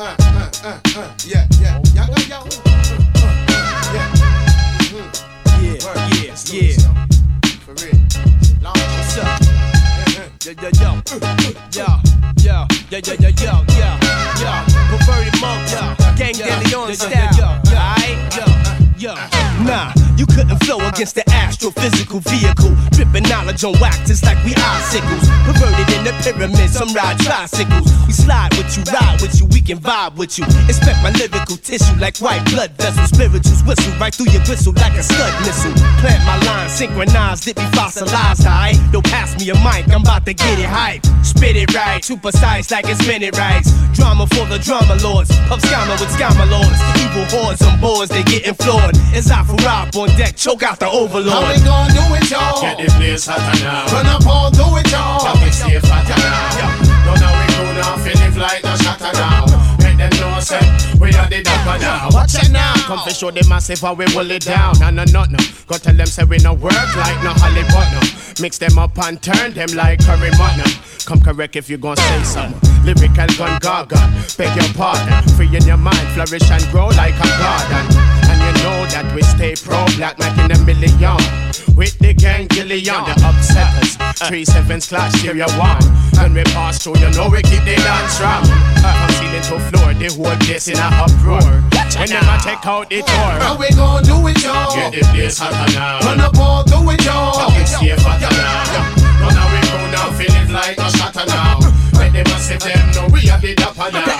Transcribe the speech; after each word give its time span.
Uh, 0.00 0.14
uh, 0.20 0.50
uh, 0.62 0.78
uh, 0.96 1.12
yeah, 1.26 1.44
yeah. 1.60 1.82
Y'all 1.92 2.06
got 2.06 2.28
y'all. 2.28 2.46
Yeah. 3.90 4.06
Mm-hmm. 4.94 5.10
Yeah, 5.64 5.74
yeah, 6.14 6.38
yeah. 6.54 6.94
For 7.66 7.74
real. 7.82 7.98
Long 8.62 8.78
What's 8.78 9.18
up? 9.18 9.42
Yo, 10.46 10.52
yo, 10.54 10.70
yo. 10.78 11.02
Yo, 11.74 11.86
yo, 12.38 12.66
yo, 12.90 13.02
yo, 13.02 13.10
yo, 13.10 13.30
yo, 13.34 13.54
yo, 13.74 13.90
yo. 14.38 14.52
Perverted 14.86 15.34
monk, 15.40 15.66
yo. 15.66 15.82
Gang 16.14 16.36
De 16.38 16.54
Leon 16.68 16.94
style. 16.94 17.58
Alright? 17.66 18.18
Yo, 18.36 18.46
yo. 18.98 19.14
Nah, 19.64 19.90
you 20.18 20.26
couldn't 20.26 20.58
flow 20.66 20.82
against 20.82 21.14
the 21.14 21.22
astrophysical 21.30 22.18
vehicle. 22.26 22.74
Dripping 22.90 23.22
knowledge 23.30 23.62
on 23.62 23.78
wax 23.78 24.02
just 24.02 24.26
like 24.26 24.36
we 24.44 24.52
icicles. 24.58 25.30
Perverted 25.46 25.88
in 25.94 26.02
the 26.02 26.12
pyramid, 26.26 26.68
some 26.68 26.90
ride 26.92 27.18
tricycles. 27.22 27.86
We 28.06 28.12
slide 28.12 28.50
with 28.58 28.74
you, 28.76 28.82
ride 28.90 29.22
with 29.22 29.38
you, 29.38 29.46
we 29.46 29.62
can 29.62 29.78
vibe 29.78 30.16
with 30.18 30.36
you. 30.36 30.44
Inspect 30.66 30.98
my 31.06 31.14
lyrical 31.14 31.56
tissue 31.56 31.94
like 32.02 32.18
white 32.18 32.42
blood 32.50 32.74
vessels. 32.74 33.14
Spirituals 33.14 33.62
whistle 33.62 33.94
right 34.02 34.12
through 34.12 34.34
your 34.34 34.42
gristle 34.44 34.74
like 34.74 34.98
a 34.98 35.02
scud 35.02 35.32
missile. 35.46 35.72
Plant 36.02 36.22
my 36.26 36.36
line, 36.44 36.68
synchronized, 36.68 37.46
it 37.46 37.56
be 37.56 37.66
fossilized, 37.78 38.42
alright? 38.42 38.76
Don't 38.90 39.06
pass 39.06 39.38
me 39.38 39.50
a 39.50 39.54
mic, 39.62 39.86
I'm 39.94 40.02
about 40.02 40.26
to 40.26 40.34
get 40.34 40.58
it 40.58 40.66
hype. 40.66 41.06
Spit 41.22 41.54
it 41.54 41.72
right, 41.74 42.02
too 42.02 42.16
precise 42.16 42.70
like 42.70 42.88
it's 42.88 43.06
minute 43.06 43.38
rights. 43.38 43.70
Drama 43.94 44.26
for 44.26 44.46
the 44.50 44.58
drama 44.58 44.98
lords, 44.98 45.30
puff 45.46 45.62
scammer 45.62 45.94
with 46.02 46.10
scammer 46.10 46.48
lords. 46.50 46.78
Evil 46.98 47.24
hordes 47.30 47.62
on 47.62 47.78
boards, 47.80 48.10
they 48.10 48.24
getting 48.24 48.54
floored. 48.54 48.98
It's 49.14 49.30
out 49.30 49.46
for 49.46 49.54
rap 49.62 49.94
on 49.94 50.07
deck, 50.16 50.36
choke 50.36 50.62
out 50.62 50.78
the 50.78 50.86
How 50.86 50.98
overlord. 51.04 51.48
we 51.48 51.60
gon' 51.64 51.88
do 51.90 52.04
it, 52.16 52.30
y'all? 52.30 52.60
Get 52.62 52.78
the 52.78 52.88
place 52.96 53.26
hotter 53.26 53.58
now. 53.64 53.86
Run 53.92 54.06
up 54.06 54.26
all, 54.26 54.50
do 54.50 54.64
it, 54.78 54.90
y'all. 54.90 55.24
Now 55.24 55.34
we 55.44 55.50
stay 55.50 55.78
fatter 55.80 56.16
now. 56.16 57.04
No, 57.04 57.12
now 57.14 57.32
we 57.36 57.44
cool 57.54 57.72
now, 57.74 57.96
feel 58.04 58.16
live 58.20 58.36
like 58.36 58.62
no 58.64 58.74
shatter 58.76 59.12
now. 59.18 59.46
Make 59.80 59.96
them 59.98 60.10
know 60.20 60.40
say 60.40 60.60
we 61.00 61.08
are 61.14 61.28
the 61.28 61.42
dapper 61.42 61.78
now. 61.80 62.08
Watch 62.12 62.34
it 62.36 62.50
now. 62.50 62.74
Come 62.86 63.00
to 63.06 63.14
show 63.14 63.30
the 63.30 63.44
massive 63.48 63.80
how 63.80 63.94
we 63.94 64.04
hold 64.12 64.30
it 64.30 64.44
down. 64.44 64.80
And 64.82 64.96
no, 64.96 65.04
no, 65.04 65.24
no. 65.24 65.38
Go 65.66 65.76
tell 65.76 65.94
them 65.94 66.06
say 66.06 66.24
we 66.24 66.38
no 66.38 66.54
work 66.54 66.72
like 66.96 67.18
no 67.22 67.32
Hollywood 67.36 67.88
no. 67.92 68.00
Mix 68.40 68.58
them 68.58 68.78
up 68.78 68.96
and 68.98 69.20
turn 69.20 69.52
them 69.54 69.68
like 69.74 70.00
curry 70.04 70.30
mutton. 70.38 70.70
Come 71.06 71.20
correct 71.20 71.56
if 71.56 71.70
you 71.70 71.78
gon' 71.78 71.96
say 71.96 72.22
something. 72.22 72.60
Lyrical 72.84 73.26
gun 73.36 73.58
gaga. 73.60 73.98
Beg 74.36 74.54
your 74.56 74.72
pardon. 74.74 75.22
Free 75.36 75.48
in 75.56 75.64
your 75.64 75.76
mind, 75.78 76.06
flourish 76.14 76.50
and 76.50 76.62
grow 76.70 76.88
like 76.88 77.14
a 77.14 77.28
garden. 77.38 78.17
And 78.58 78.64
know 78.64 78.86
that 78.90 79.14
we 79.14 79.22
stay 79.22 79.54
pro 79.54 79.84
black, 79.96 80.18
making 80.18 80.50
a 80.50 80.58
million. 80.64 81.18
With 81.76 81.98
the 81.98 82.14
gang 82.14 82.48
Gillian, 82.48 83.04
the 83.06 83.14
upsetters. 83.22 83.94
Three 84.26 84.44
sevens 84.44 84.88
clash, 84.88 85.12
stereo 85.20 85.46
one. 85.58 85.78
When 86.18 86.34
we 86.34 86.42
pass 86.50 86.82
through, 86.82 86.98
you 86.98 87.10
know 87.14 87.28
we 87.30 87.42
keep 87.42 87.62
the 87.62 87.76
dance 87.76 88.18
ram. 88.20 88.42
From 88.82 89.10
ceiling 89.18 89.44
to 89.46 89.56
floor, 89.70 89.94
the 89.94 90.08
whole 90.10 90.36
place 90.42 90.68
in 90.68 90.78
a 90.78 90.88
uproar. 90.90 91.62
When 91.98 92.08
them 92.08 92.26
a 92.26 92.36
check 92.42 92.66
out 92.66 92.90
the 92.90 93.02
tour. 93.02 93.34
How 93.38 93.54
we 93.58 93.70
gon' 93.74 94.02
do 94.02 94.26
it, 94.26 94.42
y'all? 94.42 94.74
Get 94.74 94.92
the 94.92 95.02
place 95.12 95.38
hotter 95.38 95.70
now. 95.74 96.00
Run 96.02 96.20
up 96.20 96.38
all, 96.38 96.64
do 96.64 96.82
it, 96.90 97.04
y'all. 97.04 97.38
Now 97.38 97.54
we 97.54 97.64
stay 97.64 97.94
fatter 97.94 98.32
now. 98.34 98.98
No, 99.22 99.28
now 99.30 99.46
we 99.54 99.58
go 99.70 99.78
now, 99.94 100.10
feeling 100.18 100.50
like 100.50 100.78
no 100.78 100.88
shatter 100.90 101.26
now. 101.26 101.62
When 101.94 102.12
they 102.12 102.24
must 102.26 102.46
say 102.48 102.58
them 102.58 102.90
know 102.94 103.06
we 103.12 103.30
are 103.30 103.38
the 103.38 103.54
dapper 103.54 103.90
now. 103.92 104.17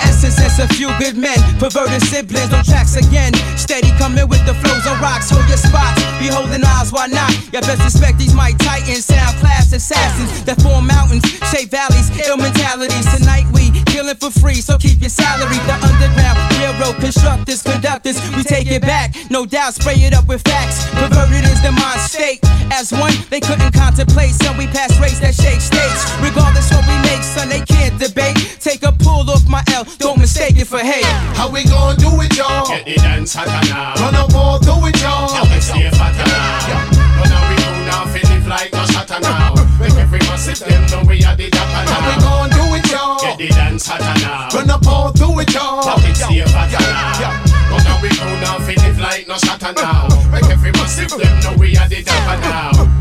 Is 0.49 0.59
a 0.59 0.67
few 0.73 0.89
good 0.97 1.17
men, 1.17 1.37
perverted 1.59 2.01
siblings 2.01 2.51
on 2.53 2.63
tracks 2.63 2.95
again. 2.95 3.33
Steady 3.57 3.91
coming 3.97 4.27
with 4.27 4.43
the 4.45 4.53
flows 4.61 4.85
on 4.87 4.99
rocks, 5.01 5.29
hold 5.29 5.47
your 5.47 5.57
spots. 5.57 6.01
Be 6.17 6.27
holding 6.27 6.63
eyes, 6.63 6.91
why 6.91 7.07
not? 7.07 7.31
You 7.53 7.61
best 7.61 7.83
respect 7.83 8.17
these 8.17 8.33
Mike 8.33 8.57
Titans, 8.57 9.05
sound 9.05 9.37
class 9.37 9.71
assassins 9.73 10.43
that 10.45 10.61
form 10.61 10.87
mountains, 10.87 11.23
shape 11.51 11.69
valleys, 11.69 12.09
ill 12.25 12.37
mentalities. 12.37 13.05
Tonight 13.15 13.45
we 13.53 13.69
killing 13.85 14.15
for 14.15 14.31
free, 14.31 14.61
so 14.61 14.77
keep 14.77 14.99
your 15.01 15.09
salary. 15.09 15.59
The 15.69 15.77
underground 15.77 16.37
railroad 16.57 16.97
constructors, 17.01 17.61
conductors, 17.61 18.17
we 18.35 18.43
take 18.43 18.71
it 18.71 18.81
back. 18.81 19.15
No 19.29 19.45
doubt, 19.45 19.75
spray 19.75 20.01
it 20.01 20.13
up 20.13 20.27
with 20.27 20.41
facts. 20.41 20.85
Perverted 20.97 21.45
is 21.45 21.61
the 21.61 21.71
mind 21.71 22.01
state. 22.01 22.39
As 22.71 22.91
one, 22.91 23.13
they 23.29 23.39
couldn't 23.39 23.73
contemplate, 23.73 24.33
so 24.33 24.53
we 24.57 24.67
pass 24.67 24.97
race 24.99 25.19
that 25.19 25.35
shake 25.35 25.61
states. 25.61 26.01
Regardless 26.21 26.69
what 26.71 26.85
we 26.87 26.95
make, 27.09 27.23
son, 27.23 27.49
they 27.49 27.61
can't 27.61 27.97
debate. 27.99 28.37
Take 28.59 28.83
a 28.83 28.91
pull 28.91 29.29
off 29.29 29.47
my 29.47 29.63
L, 29.73 29.85
don't 29.97 30.19
mistake 30.19 30.48
it 30.57 30.67
for 30.67 30.79
hate. 30.79 31.05
How 31.35 31.49
we 31.49 31.63
gon' 31.63 31.95
do 31.97 32.09
it, 32.21 32.35
y'all? 32.37 32.67
Get 32.67 32.85
the 32.85 32.95
dance 32.95 33.33
hotter 33.35 33.69
now. 33.69 33.93
Run 34.01 34.15
up 34.15 34.33
all, 34.33 34.59
do 34.59 34.73
it, 34.87 34.95
y'all. 35.01 35.27
Now 35.33 35.43
we 35.43 35.59
stay 35.59 35.89
fatter 35.91 36.25
now. 36.25 37.19
No, 37.19 37.23
now 37.27 37.43
we 37.49 37.55
go 37.59 37.69
now, 37.85 38.05
feel 38.13 38.25
live 38.29 38.47
like 38.47 38.71
no 38.73 38.85
shatter 38.87 39.19
now. 39.19 39.53
Make 39.79 39.93
every 39.95 40.19
massive 40.29 40.59
them 40.59 40.83
know 40.91 41.03
we 41.07 41.23
are 41.23 41.35
the 41.35 41.49
dapper 41.49 41.91
How 41.91 41.99
we 42.07 42.15
now. 42.15 42.25
gon' 42.25 42.49
do 42.49 42.63
it, 42.75 42.91
y'all? 42.91 43.19
Get 43.19 43.37
the 43.37 43.47
dance 43.49 43.87
hotter 43.87 44.15
now. 44.23 44.49
Run 44.53 44.69
up 44.69 44.87
all, 44.87 45.11
do 45.11 45.27
it, 45.39 45.53
y'all. 45.53 45.85
Now 45.85 45.97
we 45.97 46.13
stay 46.13 46.41
fatter 46.45 46.79
now. 46.79 47.43
No, 47.69 47.77
now 47.77 48.01
we 48.01 48.09
go 48.15 48.25
now, 48.41 48.59
feel 48.65 48.79
live 48.81 48.99
like 48.99 49.27
no 49.27 49.37
shatter 49.37 49.73
now. 49.73 50.07
Make 50.31 50.49
every 50.49 50.71
massive 50.71 51.09
them 51.09 51.39
know 51.43 51.53
we 51.59 51.75
are 51.77 51.87
the 51.87 52.01
dapper 52.03 52.98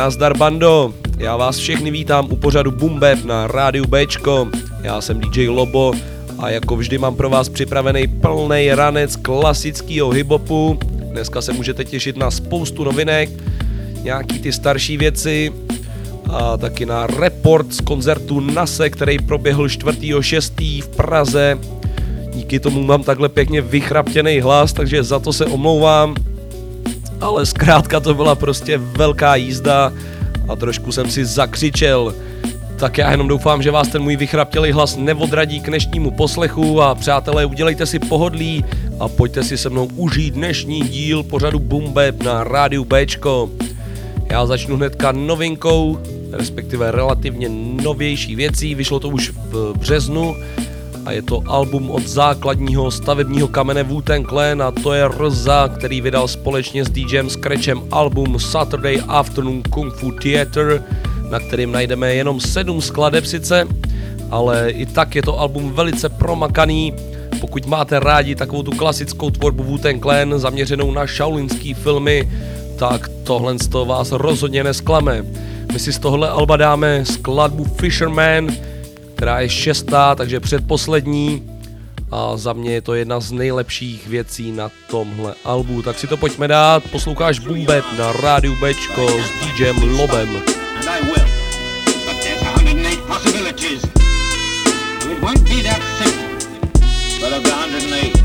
Nazdar 0.00 0.36
bando, 0.36 0.94
já 1.18 1.36
vás 1.36 1.58
všechny 1.58 1.90
vítám 1.90 2.26
u 2.30 2.36
pořadu 2.36 2.70
Bumbeb 2.70 3.24
na 3.24 3.46
rádiu 3.46 3.84
Bčko. 3.86 4.48
Já 4.82 5.00
jsem 5.00 5.20
DJ 5.20 5.48
Lobo 5.48 5.92
a 6.38 6.50
jako 6.50 6.76
vždy 6.76 6.98
mám 6.98 7.14
pro 7.14 7.30
vás 7.30 7.48
připravený 7.48 8.06
plný 8.06 8.74
ranec 8.74 9.16
klasického 9.16 10.10
hiphopu. 10.10 10.78
Dneska 11.10 11.42
se 11.42 11.52
můžete 11.52 11.84
těšit 11.84 12.16
na 12.16 12.30
spoustu 12.30 12.84
novinek, 12.84 13.30
nějaký 14.02 14.38
ty 14.38 14.52
starší 14.52 14.96
věci 14.96 15.52
a 16.30 16.56
taky 16.56 16.86
na 16.86 17.06
report 17.06 17.74
z 17.74 17.80
koncertu 17.80 18.40
NASE, 18.40 18.90
který 18.90 19.18
proběhl 19.18 19.66
4.6. 19.66 20.82
v 20.82 20.88
Praze. 20.88 21.58
Díky 22.32 22.60
tomu 22.60 22.82
mám 22.82 23.02
takhle 23.02 23.28
pěkně 23.28 23.60
vychraptěný 23.60 24.40
hlas, 24.40 24.72
takže 24.72 25.02
za 25.02 25.18
to 25.18 25.32
se 25.32 25.46
omlouvám 25.46 26.14
ale 27.20 27.46
zkrátka 27.46 28.00
to 28.00 28.14
byla 28.14 28.34
prostě 28.34 28.78
velká 28.78 29.36
jízda 29.36 29.92
a 30.48 30.56
trošku 30.56 30.92
jsem 30.92 31.10
si 31.10 31.24
zakřičel. 31.24 32.14
Tak 32.76 32.98
já 32.98 33.10
jenom 33.10 33.28
doufám, 33.28 33.62
že 33.62 33.70
vás 33.70 33.88
ten 33.88 34.02
můj 34.02 34.16
vychraptělý 34.16 34.72
hlas 34.72 34.96
neodradí 34.96 35.60
k 35.60 35.66
dnešnímu 35.66 36.10
poslechu 36.10 36.82
a 36.82 36.94
přátelé, 36.94 37.46
udělejte 37.46 37.86
si 37.86 37.98
pohodlí 37.98 38.64
a 39.00 39.08
pojďte 39.08 39.42
si 39.42 39.58
se 39.58 39.70
mnou 39.70 39.88
užít 39.96 40.34
dnešní 40.34 40.80
díl 40.80 41.22
pořadu 41.22 41.58
Bumbeb 41.58 42.22
na 42.22 42.44
rádiu 42.44 42.84
Bčko. 42.84 43.50
Já 44.30 44.46
začnu 44.46 44.76
hnedka 44.76 45.12
novinkou, 45.12 45.98
respektive 46.32 46.90
relativně 46.90 47.48
novější 47.82 48.36
věcí, 48.36 48.74
vyšlo 48.74 49.00
to 49.00 49.08
už 49.08 49.30
v 49.30 49.74
březnu 49.78 50.36
a 51.06 51.12
je 51.12 51.22
to 51.22 51.42
album 51.46 51.90
od 51.90 52.06
základního 52.06 52.90
stavebního 52.90 53.48
kamene 53.48 53.82
wu 53.82 54.02
Clan 54.28 54.62
a 54.62 54.70
to 54.70 54.92
je 54.92 55.08
Rza, 55.08 55.68
který 55.68 56.00
vydal 56.00 56.28
společně 56.28 56.84
s 56.84 56.90
DJem 56.90 57.30
Scratchem 57.30 57.82
album 57.90 58.38
Saturday 58.38 59.02
Afternoon 59.08 59.62
Kung 59.62 59.94
Fu 59.94 60.12
Theater, 60.12 60.84
na 61.30 61.40
kterým 61.40 61.72
najdeme 61.72 62.14
jenom 62.14 62.40
sedm 62.40 62.80
skladeb 62.80 63.26
sice, 63.26 63.68
ale 64.30 64.70
i 64.70 64.86
tak 64.86 65.14
je 65.14 65.22
to 65.22 65.40
album 65.40 65.72
velice 65.72 66.08
promakaný. 66.08 66.94
Pokud 67.40 67.66
máte 67.66 68.00
rádi 68.00 68.34
takovou 68.34 68.62
tu 68.62 68.70
klasickou 68.70 69.30
tvorbu 69.30 69.62
wu 69.62 69.78
Clan 69.78 70.38
zaměřenou 70.38 70.92
na 70.92 71.06
šaulinský 71.06 71.74
filmy, 71.74 72.30
tak 72.78 73.08
tohle 73.24 73.58
z 73.58 73.68
toho 73.68 73.84
vás 73.84 74.12
rozhodně 74.12 74.64
nesklame. 74.64 75.24
My 75.72 75.78
si 75.78 75.92
z 75.92 75.98
tohle 75.98 76.28
alba 76.28 76.56
dáme 76.56 77.04
skladbu 77.04 77.64
Fisherman, 77.64 78.48
která 79.20 79.40
je 79.40 79.48
šestá, 79.48 80.14
takže 80.14 80.40
předposlední 80.40 81.42
a 82.10 82.36
za 82.36 82.52
mě 82.52 82.72
je 82.72 82.80
to 82.80 82.94
jedna 82.94 83.20
z 83.20 83.32
nejlepších 83.32 84.06
věcí 84.06 84.52
na 84.52 84.70
tomhle 84.90 85.34
albu. 85.44 85.82
Tak 85.82 85.98
si 85.98 86.06
to 86.06 86.16
pojďme 86.16 86.48
dát, 86.48 86.82
posloucháš 86.90 87.38
Bumbet 87.38 87.84
na 87.98 88.12
rádiu 88.12 88.56
Bčko 88.56 89.08
s 89.08 89.30
DJem 89.44 89.98
Lobem. 89.98 90.28
and 90.36 90.88
I 90.88 91.00
will. 91.00 91.26
But 92.06 92.16
there's 92.22 92.40
108 92.40 93.06
possibilities. 93.06 93.82
So 95.02 95.10
it 95.10 95.20
won't 95.20 95.44
be 95.44 95.62
that 95.68 95.80
simple. 96.00 96.24
But 97.20 97.32
of 97.36 97.42
the 97.44 97.50
108, 97.50 98.16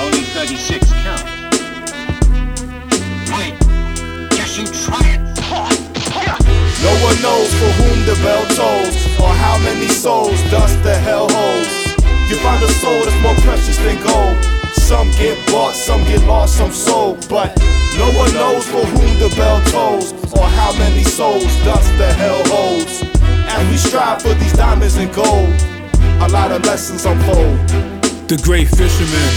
only 0.00 0.22
36 0.32 0.92
count. 1.04 1.24
Right. 3.28 3.54
Just 4.32 4.56
you 4.58 4.64
try 4.64 5.12
it. 5.12 5.28
No 6.82 6.94
one 7.04 7.20
knows 7.20 7.52
for 7.60 7.70
whom 7.78 7.98
the 8.06 8.14
bell 8.22 8.44
tolls, 8.56 9.07
or 9.20 9.32
how 9.32 9.58
many 9.64 9.88
souls 9.88 10.40
dust 10.50 10.82
the 10.82 10.94
hell 10.94 11.28
holds. 11.30 11.74
You 12.30 12.36
find 12.44 12.62
a 12.62 12.68
soul 12.68 13.04
that's 13.04 13.20
more 13.22 13.34
precious 13.46 13.78
than 13.78 13.96
gold. 14.04 14.36
Some 14.74 15.10
get 15.12 15.36
bought, 15.48 15.74
some 15.74 16.04
get 16.04 16.22
lost, 16.26 16.56
some 16.56 16.72
sold, 16.72 17.26
but 17.28 17.56
No 17.98 18.12
one 18.12 18.32
knows 18.32 18.64
for 18.68 18.84
whom 18.94 19.18
the 19.18 19.34
bell 19.34 19.60
tolls, 19.74 20.12
or 20.32 20.46
how 20.46 20.72
many 20.78 21.02
souls 21.02 21.50
dust 21.64 21.90
the 21.98 22.12
hell 22.14 22.40
holds. 22.46 23.02
As 23.50 23.66
we 23.68 23.76
strive 23.76 24.22
for 24.22 24.34
these 24.34 24.52
diamonds 24.52 24.94
and 24.96 25.12
gold, 25.12 25.50
a 26.22 26.28
lot 26.30 26.52
of 26.52 26.62
lessons 26.64 27.04
unfold. 27.06 27.58
The 28.30 28.38
great 28.44 28.68
fisherman, 28.68 29.32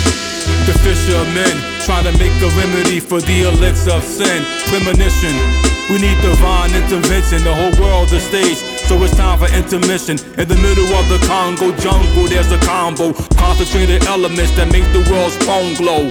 the 0.69 0.77
fishermen, 0.85 1.57
trying 1.89 2.05
to 2.05 2.13
make 2.21 2.35
a 2.45 2.53
remedy 2.53 2.99
for 2.99 3.19
the 3.19 3.49
elixir 3.49 3.97
of 3.97 4.03
sin. 4.03 4.45
Premonition, 4.69 5.33
we 5.89 5.97
need 5.97 6.21
divine 6.21 6.69
intervention. 6.77 7.41
The 7.41 7.55
whole 7.55 7.73
world 7.81 8.13
is 8.13 8.21
stage, 8.29 8.61
so 8.87 9.01
it's 9.03 9.15
time 9.15 9.39
for 9.39 9.49
intermission. 9.53 10.17
In 10.37 10.47
the 10.47 10.59
middle 10.59 10.87
of 10.95 11.05
the 11.09 11.19
Congo 11.27 11.75
jungle, 11.77 12.27
there's 12.27 12.51
a 12.51 12.59
combo. 12.59 13.13
Concentrated 13.37 14.03
elements 14.05 14.55
that 14.55 14.71
make 14.71 14.85
the 14.93 15.01
world's 15.09 15.35
phone 15.45 15.73
glow. 15.75 16.07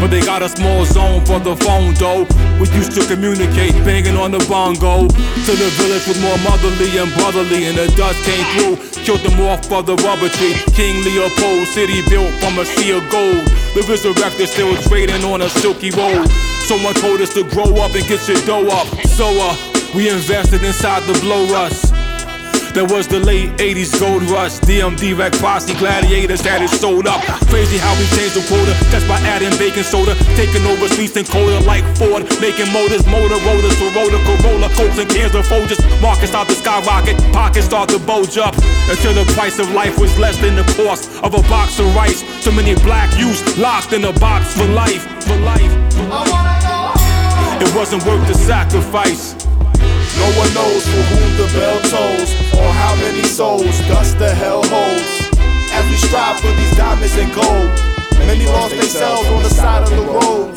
But 0.00 0.10
they 0.10 0.20
got 0.20 0.42
a 0.42 0.48
small 0.48 0.84
zone 0.84 1.24
for 1.24 1.38
the 1.38 1.54
phone 1.56 1.94
though. 1.94 2.26
We 2.58 2.66
used 2.74 2.92
to 2.98 3.06
communicate, 3.06 3.72
banging 3.86 4.16
on 4.16 4.32
the 4.32 4.42
bongo. 4.50 5.06
To 5.06 5.52
the 5.52 5.68
village 5.78 6.06
was 6.08 6.18
more 6.20 6.38
motherly 6.42 6.90
and 6.98 7.12
brotherly, 7.14 7.70
and 7.70 7.76
the 7.78 7.86
dust 7.94 8.18
came 8.24 8.44
through. 8.56 8.76
Killed 9.04 9.20
them 9.20 9.40
off 9.46 9.66
for 9.66 9.82
the 9.82 9.94
rubber 10.02 10.28
tree. 10.28 10.54
King 10.74 11.04
Leopold, 11.04 11.68
city 11.68 12.02
built 12.08 12.32
from 12.42 12.58
a 12.58 12.64
sea 12.64 12.96
of 12.96 13.04
gold. 13.10 13.46
The 13.74 13.84
resurrected 13.86 14.48
still 14.48 14.74
trading 14.88 15.24
on 15.24 15.42
a 15.42 15.48
silky 15.48 15.90
road. 15.90 16.26
Someone 16.66 16.94
told 16.94 17.20
us 17.20 17.34
to 17.34 17.44
grow 17.44 17.70
up 17.82 17.94
and 17.94 18.06
get 18.06 18.26
your 18.26 18.40
dough 18.46 18.68
up. 18.70 18.86
So 19.06 19.28
uh, 19.28 19.54
we 19.94 20.08
invested 20.08 20.62
inside 20.62 21.02
the 21.04 21.18
blow 21.20 21.46
rush. 21.52 21.91
That 22.72 22.88
was 22.88 23.04
the 23.06 23.20
late 23.20 23.52
80s 23.60 23.92
gold 24.00 24.24
rush. 24.32 24.56
DMD 24.64 25.12
Rec 25.12 25.36
Posse 25.36 25.76
Gladiators 25.76 26.40
had 26.40 26.64
it 26.64 26.72
sold 26.72 27.04
up. 27.04 27.20
Crazy 27.52 27.76
how 27.76 27.92
we 28.00 28.08
changed 28.16 28.32
the 28.32 28.40
quota 28.48 28.72
just 28.88 29.04
by 29.04 29.20
adding 29.28 29.52
baking 29.60 29.84
soda. 29.84 30.16
Taking 30.40 30.64
over 30.64 30.88
streets 30.88 31.12
and 31.12 31.28
like 31.68 31.84
Ford. 32.00 32.24
Making 32.40 32.72
motors, 32.72 33.04
motor 33.04 33.36
rotors, 33.44 33.76
Toyota, 33.76 34.16
Corolla, 34.24 34.72
Colts 34.72 34.96
and 34.96 35.04
cans 35.04 35.36
of 35.36 35.44
Folgers. 35.44 35.84
Markets 36.00 36.32
start 36.32 36.48
to 36.48 36.56
skyrocket, 36.56 37.20
pockets 37.36 37.68
start 37.68 37.92
to 37.92 38.00
bulge 38.00 38.40
up. 38.40 38.56
Until 38.88 39.12
the 39.20 39.28
price 39.36 39.60
of 39.60 39.68
life 39.76 40.00
was 40.00 40.16
less 40.18 40.40
than 40.40 40.56
the 40.56 40.64
cost 40.72 41.12
of 41.20 41.36
a 41.36 41.42
box 41.52 41.78
of 41.78 41.92
rice. 41.94 42.24
So 42.40 42.50
many 42.50 42.72
black 42.80 43.12
youths 43.20 43.44
locked 43.60 43.92
in 43.92 44.08
a 44.08 44.16
box 44.16 44.56
for 44.56 44.64
life, 44.72 45.04
for 45.28 45.36
life. 45.44 45.72
For 45.92 46.08
life. 46.08 47.60
It 47.60 47.68
wasn't 47.76 48.02
worth 48.08 48.26
the 48.26 48.34
sacrifice. 48.34 49.36
No 50.18 50.28
one 50.38 50.52
knows 50.54 50.84
for 50.86 51.02
whom 51.10 51.28
the 51.36 51.48
bell 51.58 51.80
tolls, 51.88 52.30
or 52.54 52.68
how 52.72 52.94
many 52.96 53.22
souls 53.24 53.78
dust 53.88 54.18
the 54.18 54.34
hell 54.34 54.62
holds. 54.66 55.28
As 55.72 55.84
we 55.88 55.96
strive 55.96 56.38
for 56.40 56.52
these 56.52 56.76
diamonds 56.76 57.16
and 57.16 57.32
gold, 57.34 57.70
many 58.18 58.46
lost 58.46 58.74
themselves 58.76 59.26
on 59.28 59.42
the 59.42 59.50
side 59.50 59.82
of 59.84 59.90
the 59.90 60.02
road. 60.02 60.52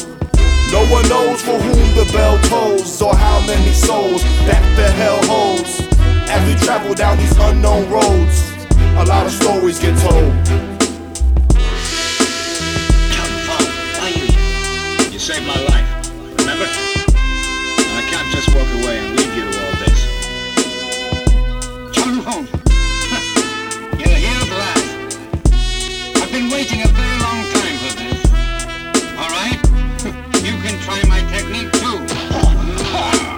No 0.71 0.85
one 0.91 1.07
knows 1.07 1.41
for 1.41 1.57
whom 1.57 1.87
the 1.95 2.09
bell 2.11 2.37
tolls, 2.49 3.01
or 3.01 3.15
how 3.15 3.39
many 3.47 3.71
souls 3.71 4.23
that 4.45 4.63
the 4.75 4.91
hell 4.91 5.19
holds. 5.23 5.79
As 6.27 6.41
we 6.47 6.55
travel 6.65 6.93
down 6.93 7.17
these 7.17 7.37
unknown 7.37 7.89
roads, 7.89 8.51
a 8.97 9.05
lot 9.05 9.25
of 9.25 9.31
stories 9.31 9.79
get 9.79 9.97
told. 9.99 10.33
You 15.11 15.19
saved 15.19 15.47
my 15.47 15.59
life, 15.71 16.11
remember? 16.39 16.65
And 16.65 17.95
I 17.95 18.03
can't 18.11 18.29
just 18.35 18.49
walk 18.53 18.67
away 18.83 18.99
and 18.99 19.15
leave 19.15 19.24
You're 22.25 24.17
here 24.17 24.41
last. 24.49 25.21
I've 26.17 26.31
been 26.31 26.49
waiting 26.49 26.81
a 26.81 26.89
very 26.89 27.17
long 27.21 27.45
time 27.53 27.77
for 27.85 27.93
this. 28.01 28.17
All 29.13 29.29
right? 29.29 29.61
You 30.41 30.57
can 30.61 30.73
try 30.81 31.01
my 31.05 31.21
technique 31.29 31.69
too. 31.73 32.01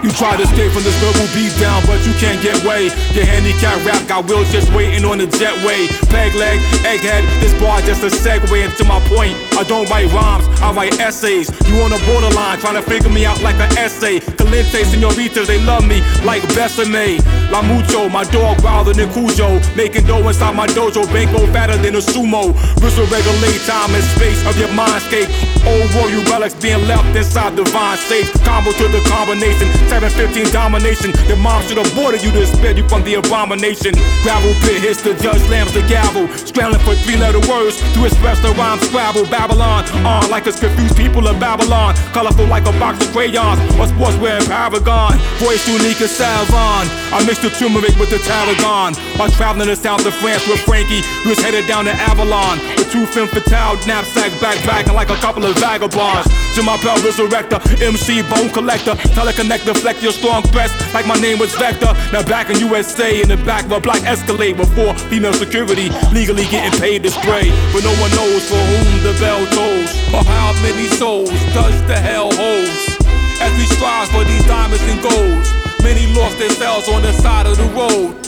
You 0.07 0.12
try 0.16 0.38
to 0.38 0.44
escape 0.44 0.72
from 0.72 0.84
this 0.84 0.95
verbal 1.04 1.28
beat 1.36 1.51
down, 1.60 1.84
but 1.84 2.00
you 2.07 2.13
can't 2.16 2.39
get 2.42 2.63
way. 2.63 2.88
Your 3.12 3.28
handicap 3.28 3.84
rap 3.84 4.07
got 4.07 4.24
wheels 4.24 4.51
just 4.51 4.72
waiting 4.72 5.04
on 5.04 5.18
the 5.18 5.28
jetway. 5.28 5.88
Peg 6.07 6.34
leg, 6.36 6.60
egghead, 6.88 7.28
this 7.44 7.51
bar 7.60 7.81
just 7.81 8.04
a 8.04 8.07
segue 8.07 8.56
into 8.56 8.86
my 8.86 9.04
point. 9.12 9.36
I 9.60 9.63
don't 9.68 9.89
write 9.89 10.07
rhymes, 10.16 10.48
I 10.62 10.71
write 10.74 11.00
essays. 11.00 11.50
You 11.68 11.81
on 11.81 11.92
the 11.92 12.01
borderline, 12.06 12.59
trying 12.59 12.75
to 12.75 12.81
figure 12.81 13.09
me 13.09 13.25
out 13.25 13.42
like 13.42 13.56
an 13.56 13.77
essay. 13.77 14.19
Caliente, 14.19 14.83
senoritas, 14.83 15.48
they 15.48 15.62
love 15.63 15.86
me 15.88 16.01
like 16.24 16.42
Besame. 16.56 17.19
La 17.51 17.62
Mucho, 17.62 18.09
my 18.09 18.24
dog 18.25 18.62
wilder 18.63 18.94
than 18.94 19.12
Cujo. 19.13 19.59
Making 19.75 20.06
dough 20.06 20.27
inside 20.27 20.56
my 20.56 20.68
dojo, 20.68 21.06
banko 21.13 21.45
fatter 21.54 21.77
than 21.77 21.95
a 21.95 22.01
sumo. 22.01 22.54
Whistle 22.81 23.06
regulate 23.07 23.62
time 23.69 23.94
and 23.94 24.04
space 24.15 24.42
of 24.48 24.57
your 24.57 24.69
mindscape. 24.69 25.30
Old 25.68 25.88
royal 25.95 26.24
relics 26.31 26.56
being 26.56 26.81
left 26.88 27.15
inside 27.15 27.56
divine 27.56 27.98
safe. 27.98 28.31
Combo 28.44 28.71
to 28.71 28.88
the 28.89 29.01
combination, 29.07 29.68
715 29.88 30.51
domination. 30.51 31.13
Your 31.27 31.38
mom 31.38 31.62
should 31.63 31.77
have 31.77 31.94
boarded 31.95 32.24
you 32.24 32.31
to 32.31 32.45
spare 32.48 32.75
you 32.75 32.88
from 32.88 33.03
the 33.03 33.15
abomination. 33.15 33.94
Gravel 34.24 34.53
pit 34.65 34.81
hits 34.81 35.01
the 35.01 35.13
judge, 35.21 35.42
slams 35.48 35.74
the 35.74 35.83
gavel. 35.88 36.27
Scrambling 36.48 36.81
for 36.81 36.95
three 37.03 37.18
letter 37.18 37.44
words 37.48 37.77
to 37.94 38.06
express 38.06 38.39
the 38.42 38.51
rhyme 38.56 38.80
scrabble. 38.80 39.25
Babylon, 39.27 39.83
on 40.06 40.30
like 40.30 40.46
it's 40.47 40.59
confused 40.59 40.95
people 40.95 41.27
of 41.27 41.39
Babylon. 41.39 41.94
Colorful 42.13 42.47
like 42.47 42.65
a 42.65 42.71
box 42.79 43.05
of 43.05 43.11
crayons 43.11 43.59
or 43.75 43.85
sportswear 43.85 44.39
in 44.39 44.47
Paragon. 44.47 45.17
Voice 45.38 45.67
unique 45.67 45.99
as 46.01 46.11
Savon. 46.11 46.88
I 47.11 47.23
mixed 47.25 47.41
the 47.41 47.49
turmeric 47.49 47.95
with 47.99 48.09
the 48.09 48.19
tarragon. 48.19 48.95
While 49.19 49.29
traveling 49.31 49.67
to 49.67 49.75
south 49.75 50.05
of 50.05 50.13
France 50.15 50.47
with 50.47 50.61
Frankie, 50.61 51.01
was 51.27 51.39
headed 51.39 51.67
down 51.67 51.85
to 51.85 51.91
Avalon. 51.91 52.76
Two 52.92 53.06
femme 53.06 53.28
fatale, 53.28 53.75
knapsack 53.86 54.31
backpacking 54.39 54.94
like 54.94 55.10
a 55.10 55.16
couple 55.16 55.44
of 55.45 55.56
vagabonds. 55.57 56.28
To 56.56 56.63
my 56.63 56.81
Bell 56.81 56.98
resurrector, 56.98 57.60
MC 57.81 58.22
bone 58.24 58.50
collector, 58.50 58.95
teleconnector, 59.12 59.78
flex 59.78 60.01
your 60.01 60.13
strong 60.13 60.42
breast 60.51 60.74
like 60.94 61.06
my 61.06 61.19
name 61.19 61.38
was 61.38 61.54
Vector. 61.56 61.94
Now 62.13 62.24
back 62.24 62.50
in 62.50 62.57
USA 62.60 63.22
in 63.22 63.28
the 63.28 63.38
back 63.38 63.66
of 63.66 63.72
a 63.74 63.80
black 63.81 64.04
Escalade 64.04 64.56
before 64.56 64.95
female 65.12 65.34
security, 65.34 65.89
legally 66.13 66.45
getting 66.45 66.80
paid 66.80 67.04
to 67.04 67.12
spray. 67.12 67.51
But 67.74 67.84
no 67.84 67.94
one 68.00 68.12
knows 68.12 68.48
for 68.50 68.56
whom 68.56 69.04
the 69.04 69.13
bell 69.19 69.45
tolls, 69.51 69.92
or 70.16 70.24
how 70.24 70.54
many 70.63 70.88
souls 70.88 71.30
does 71.54 71.75
the 71.88 71.98
hell 71.98 72.31
holds. 72.34 72.98
As 73.42 73.51
we 73.57 73.66
strive 73.75 74.07
for 74.10 74.24
these 74.24 74.45
diamonds 74.48 74.81
and 74.84 75.01
golds, 75.04 75.51
many 75.84 76.07
lost 76.16 76.39
themselves 76.39 76.88
on 76.89 77.01
the 77.01 77.13
side 77.13 77.45
of 77.45 77.57
the 77.57 77.68
road. 77.75 78.26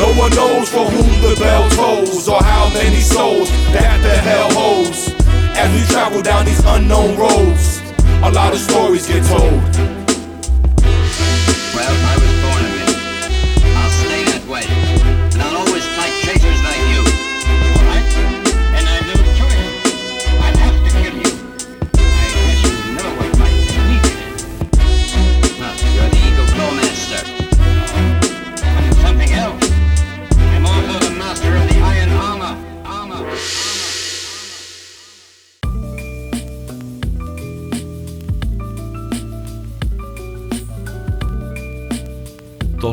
No 0.00 0.14
one 0.14 0.34
knows 0.34 0.70
for 0.70 0.86
whom 0.86 1.20
the 1.20 1.38
bell 1.38 1.68
tolls, 1.72 2.26
or 2.26 2.42
how 2.42 2.70
many 2.72 3.02
souls 3.02 3.50
that 3.74 4.00
the 4.00 4.16
hell 4.16 4.50
holds. 4.54 5.12
As 5.54 5.70
we 5.74 5.86
travel 5.92 6.22
down 6.22 6.46
these 6.46 6.64
unknown 6.64 7.18
roads, 7.18 7.82
a 8.22 8.30
lot 8.30 8.54
of 8.54 8.60
stories 8.60 9.06
get 9.06 9.22
told. 9.26 9.99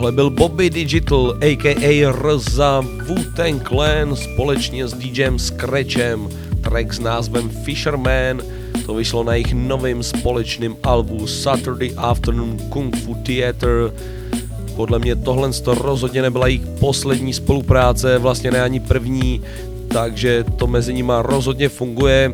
Tohle 0.08 0.16
byl 0.16 0.30
Bobby 0.30 0.70
Digital, 0.70 1.38
a.k.a. 1.42 2.12
Rza 2.12 2.82
Wu-Tang 2.82 3.68
Clan 3.68 4.16
společně 4.16 4.88
s 4.88 4.94
DJem 4.94 5.40
Scratchem. 5.40 6.30
Track 6.62 6.94
s 6.94 7.00
názvem 7.00 7.50
Fisherman, 7.50 8.42
to 8.86 8.94
vyšlo 8.94 9.24
na 9.24 9.34
jejich 9.34 9.54
novém 9.54 10.04
společném 10.04 10.76
albu 10.84 11.28
Saturday 11.28 11.92
Afternoon 11.98 12.58
Kung 12.70 12.98
Fu 12.98 13.16
Theater. 13.24 13.94
Podle 14.76 15.00
mě 15.00 15.16
tohle 15.16 15.54
to 15.54 15.76
rozhodně 15.76 16.22
nebyla 16.22 16.48
jejich 16.48 16.66
poslední 16.80 17.34
spolupráce, 17.34 18.18
vlastně 18.18 18.52
ne 18.52 18.62
ani 18.62 18.80
první, 18.80 19.42
takže 19.88 20.46
to 20.56 20.68
mezi 20.68 20.94
nima 20.94 21.22
rozhodně 21.22 21.70
funguje. 21.70 22.34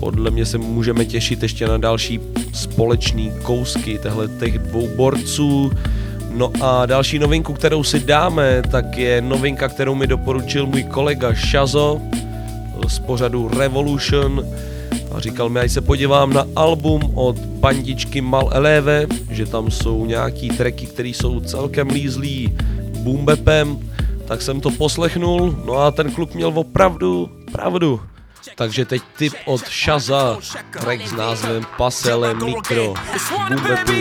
Podle 0.00 0.30
mě 0.30 0.46
se 0.46 0.58
můžeme 0.58 1.04
těšit 1.04 1.42
ještě 1.42 1.66
na 1.66 1.78
další 1.78 2.20
společný 2.52 3.32
kousky 3.42 3.98
těchto 4.02 4.28
těch 4.40 4.58
dvou 4.58 4.88
borců. 4.96 5.70
No 6.34 6.52
a 6.60 6.86
další 6.86 7.18
novinku, 7.18 7.52
kterou 7.52 7.84
si 7.84 8.00
dáme, 8.00 8.62
tak 8.70 8.98
je 8.98 9.20
novinka, 9.20 9.68
kterou 9.68 9.94
mi 9.94 10.06
doporučil 10.06 10.66
můj 10.66 10.82
kolega 10.82 11.32
Shazo 11.34 12.00
z 12.88 12.98
pořadu 12.98 13.48
Revolution 13.48 14.46
a 15.14 15.20
říkal 15.20 15.48
mi, 15.48 15.60
ať 15.60 15.70
se 15.70 15.80
podívám 15.80 16.32
na 16.32 16.46
album 16.56 17.10
od 17.14 17.38
bandičky 17.38 18.20
Mal 18.20 18.50
Eleve, 18.52 19.06
že 19.30 19.46
tam 19.46 19.70
jsou 19.70 20.06
nějaký 20.06 20.48
tracky, 20.48 20.86
které 20.86 21.08
jsou 21.08 21.40
celkem 21.40 21.88
lízlí 21.88 22.52
boombepem, 22.98 23.78
tak 24.24 24.42
jsem 24.42 24.60
to 24.60 24.70
poslechnul, 24.70 25.62
no 25.66 25.74
a 25.74 25.90
ten 25.90 26.10
kluk 26.10 26.34
měl 26.34 26.52
opravdu 26.54 27.30
pravdu. 27.52 28.00
Takže 28.54 28.84
teď 28.84 29.02
tip 29.16 29.34
od 29.44 29.68
Shaza, 29.68 30.36
track 30.70 31.06
s 31.06 31.12
názvem 31.12 31.66
Passe 31.76 32.14
le 32.14 32.34
micro, 32.34 32.94
Bumbepu 33.48 33.92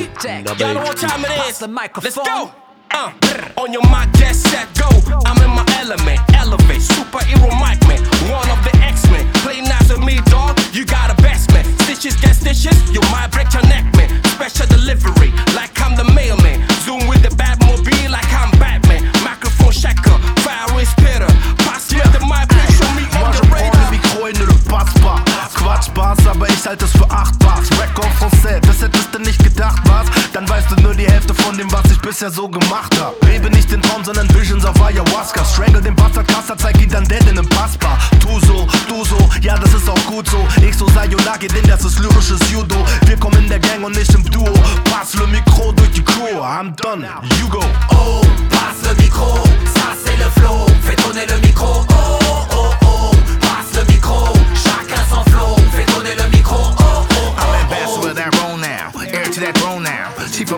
na 0.44 0.54
Bčku. 0.56 1.68
Let's 2.04 2.16
go! 2.16 2.52
Uh, 2.94 3.10
on 3.58 3.74
your 3.74 3.82
mark, 3.90 4.12
get 4.14 4.36
set, 4.36 4.68
go. 4.78 4.86
I'm 5.26 5.42
in 5.42 5.50
my 5.50 5.66
element, 5.82 6.22
elevate, 6.38 6.82
superhero 6.82 7.50
mic 7.58 7.82
man, 7.88 7.98
one 8.30 8.50
of 8.52 8.62
the 8.64 8.72
X-Men. 8.86 9.26
Play 9.42 9.62
nice 9.62 9.90
with 9.90 10.06
me, 10.06 10.22
dog. 10.30 10.60
You 10.74 10.86
got 10.86 11.10
a 11.10 11.16
best 11.22 11.52
man. 11.54 11.66
Stitches 11.80 12.16
get 12.22 12.36
stitches, 12.36 12.78
you 12.92 13.02
might 13.10 13.32
break 13.32 13.52
your 13.52 13.64
neck, 13.64 13.86
man. 13.98 14.10
Special 14.26 14.68
delivery, 14.68 15.32
like 15.56 15.74
I'm 15.82 15.96
the 15.96 16.04
mailman. 16.14 16.62
Bass, 26.75 26.82
aber 26.82 26.82
ich 26.82 26.82
halte 26.82 26.86
es 26.86 26.92
für 26.92 27.10
acht 27.10 27.39
Bars. 27.39 27.70
Rack 27.80 28.00
en 28.03 28.12
français, 28.18 28.60
das 28.62 28.82
hättest 28.82 29.13
du 29.13 29.20
nicht 29.20 29.44
gedacht, 29.44 29.82
was? 29.86 30.08
Dann 30.34 30.48
weißt 30.50 30.72
du 30.72 30.82
nur 30.82 30.94
die 30.94 31.06
Hälfte 31.06 31.34
von 31.34 31.58
dem, 31.58 31.72
was 31.72 31.84
ich 31.92 32.00
bisher 32.00 32.32
so 32.32 32.48
gemacht 32.48 32.94
hab. 33.00 33.13
Lebe 33.25 33.50
nicht 33.50 33.72
den 33.72 33.82
Traum, 33.82 34.03
sondern 34.03 34.27
Visions 34.34 34.65
auf 34.65 34.82
Ayahuasca. 34.82 35.44
Strangle 35.46 35.82
den 35.82 35.96
Bastard 35.96 36.27
Kasser, 36.27 36.58
zeig 36.58 36.80
ihn 36.82 36.89
dann 36.89 37.06
dead 37.06 37.25
in 37.27 37.36
nem 37.36 37.48
Passbar. 37.50 37.98
Tu 38.20 38.39
so, 38.48 38.68
du 38.88 39.06
so, 39.06 39.18
ja, 39.42 39.58
das 39.58 39.74
ist 39.74 39.89
auch 39.89 40.06
gut 40.06 40.27
so. 40.30 40.46
Ich 40.62 40.75
so 40.75 40.88
Sayonagi, 40.89 41.48
denn 41.48 41.68
das 41.68 41.84
ist 41.86 42.00
lyrisches 42.00 42.39
Judo. 42.51 42.75
Wir 43.06 43.18
kommen 43.18 43.38
in 43.38 43.50
der 43.50 43.60
Gang 43.60 43.84
und 43.84 43.96
nicht 43.96 44.13
im 44.13 44.24
Duo. 44.30 44.53
Pass 44.86 45.13
le 45.15 45.27
Mikro 45.27 45.72
durch 45.74 45.92
die 45.92 46.03
Crew, 46.03 46.42
I'm 46.42 46.75
done, 46.77 47.06
you 47.39 47.48
go. 47.50 47.63
Oh, 47.89 48.22
passe 48.50 48.89
le 48.89 49.03
micro, 49.03 49.44
ça 49.75 49.94
c'est 50.03 50.18
le 50.18 50.30
flow. 50.39 50.65
Fais 50.82 50.96
tourner 50.96 51.25
le 51.27 51.39
micro, 51.46 51.86
oh 51.89 52.20
oh 52.51 52.74
oh. 52.84 53.12
Passe 53.39 53.80
le 53.80 53.94
micro, 53.94 54.33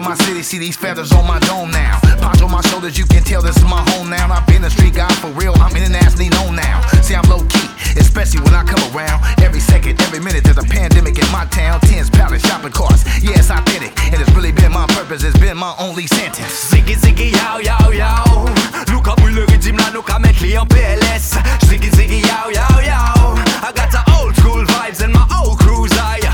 my 0.06 0.16
city, 0.16 0.44
see 0.44 0.58
these 0.60 0.78
feathers 0.78 1.12
on 1.12 1.26
my 1.26 1.40
dome 1.40 1.72
now. 1.72 2.00
Ponch 2.22 2.42
on 2.42 2.52
my 2.52 2.62
shoulders, 2.70 2.98
you 2.98 3.06
can 3.06 3.24
tell 3.24 3.42
this 3.42 3.58
is 3.58 3.64
my 3.64 3.82
home 3.92 4.10
now. 4.10 4.32
I've 4.32 4.46
been 4.46 4.64
a 4.64 4.70
street 4.70 4.94
guy 4.94 5.12
for 5.16 5.30
real, 5.32 5.54
I'm 5.56 5.76
internationally 5.76 6.30
known 6.30 6.56
now. 6.56 6.86
See, 7.02 7.16
I'm 7.16 7.28
low 7.30 7.44
key, 7.46 7.68
especially 7.98 8.42
when 8.42 8.54
I 8.54 8.64
come 8.64 8.82
around. 8.94 9.24
Every 9.42 9.60
second, 9.60 10.02
every 10.02 10.20
minute, 10.20 10.44
there's 10.44 10.58
a 10.58 10.64
pandemic 10.64 11.18
in 11.18 11.30
my 11.32 11.46
town. 11.46 11.80
Tens, 11.82 12.10
palace, 12.10 12.46
shopping 12.46 12.72
carts. 12.72 13.04
Yeah, 13.24 13.40
it's 13.40 13.50
authentic, 13.50 13.98
and 14.14 14.22
it's 14.22 14.32
really 14.32 14.52
been 14.52 14.72
my 14.72 14.86
purpose, 14.88 15.24
it's 15.24 15.40
been 15.40 15.58
my 15.58 15.74
only 15.80 16.08
sentence. 16.08 16.70
Ziggy 16.70 16.96
ziggy 16.96 17.32
yow 17.32 17.58
yow 17.58 17.92
yow. 17.92 18.46
Nous 18.92 19.02
comme 19.02 19.28
le 19.28 19.46
régime 19.46 19.78
là, 19.78 19.90
nous 19.94 20.04
qu'à 20.04 20.20
mettre 20.20 20.42
les 20.44 20.58
en 20.58 20.66
PLS. 20.66 21.34
Ziggy 21.66 21.90
ziggy 21.90 22.22
yow 22.22 22.52
yow 22.52 22.80
yow. 22.82 23.36
I 23.64 23.72
got 23.74 23.90
the 23.90 24.04
old 24.20 24.36
school 24.36 24.64
vibes 24.66 25.02
and 25.04 25.14
my 25.14 25.26
old 25.42 25.58
cruise 25.60 25.92
eye. 25.98 26.25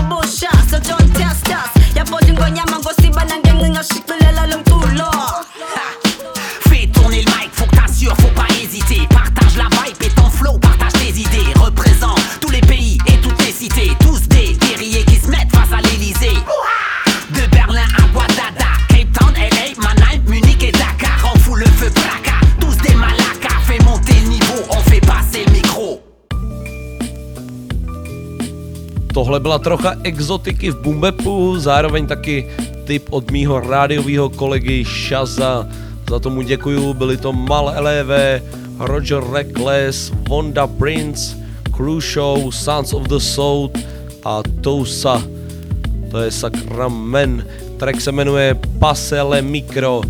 Sinyathela 0.00 0.04
amaqobosha, 0.04 0.55
Tohle 29.36 29.42
byla 29.42 29.58
trocha 29.58 29.94
exotiky 30.02 30.70
v 30.70 30.80
Bumbepu, 30.80 31.58
zároveň 31.58 32.06
taky 32.06 32.48
tip 32.84 33.06
od 33.10 33.30
mýho 33.30 33.60
rádiového 33.60 34.28
kolegy 34.28 34.84
Shaza. 34.84 35.68
Za 36.10 36.18
tomu 36.18 36.42
děkuju, 36.42 36.94
byli 36.94 37.16
to 37.16 37.32
Mal 37.32 37.74
LV, 37.80 38.42
Roger 38.78 39.20
Reckless, 39.32 40.12
Vonda 40.28 40.66
Prince, 40.66 41.36
Crew 41.76 42.00
Show, 42.00 42.50
Sons 42.50 42.92
of 42.92 43.02
the 43.02 43.18
Soul 43.18 43.70
a 44.24 44.42
Tousa. 44.60 45.22
To 46.10 46.18
je 46.18 46.30
Sakramen. 46.30 47.46
Track 47.76 48.00
se 48.00 48.12
jmenuje 48.12 48.56
Pasele 48.78 49.42
Micro, 49.42 50.00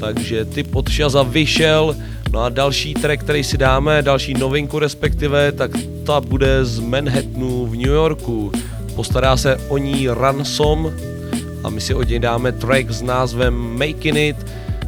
takže 0.00 0.44
tip 0.44 0.76
od 0.76 0.90
Shaza 0.90 1.22
vyšel. 1.22 1.96
No 2.32 2.40
a 2.40 2.48
další 2.48 2.94
track, 2.94 3.20
který 3.20 3.44
si 3.44 3.58
dáme, 3.58 4.02
další 4.02 4.34
novinku 4.34 4.78
respektive, 4.78 5.52
tak 5.52 5.70
ta 6.06 6.20
bude 6.20 6.64
z 6.64 6.80
Manhattanu 6.80 7.66
v 7.66 7.76
New 7.76 7.92
Yorku. 7.92 8.52
Postará 9.00 9.36
se 9.36 9.56
o 9.68 9.78
ní 9.78 10.08
Ransom 10.08 10.92
a 11.64 11.70
my 11.70 11.80
si 11.80 11.94
od 11.94 12.08
něj 12.08 12.18
dáme 12.18 12.52
track 12.52 12.90
s 12.90 13.02
názvem 13.02 13.54
Making 13.54 14.16
It, 14.16 14.36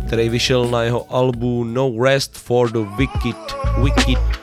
který 0.07 0.29
vyšel 0.29 0.69
na 0.69 0.83
jeho 0.83 1.15
albu 1.15 1.65
No 1.65 1.93
Rest 2.05 2.37
for 2.37 2.71
the 2.71 2.79
Wicked. 2.99 3.37
Wicked. 3.83 4.42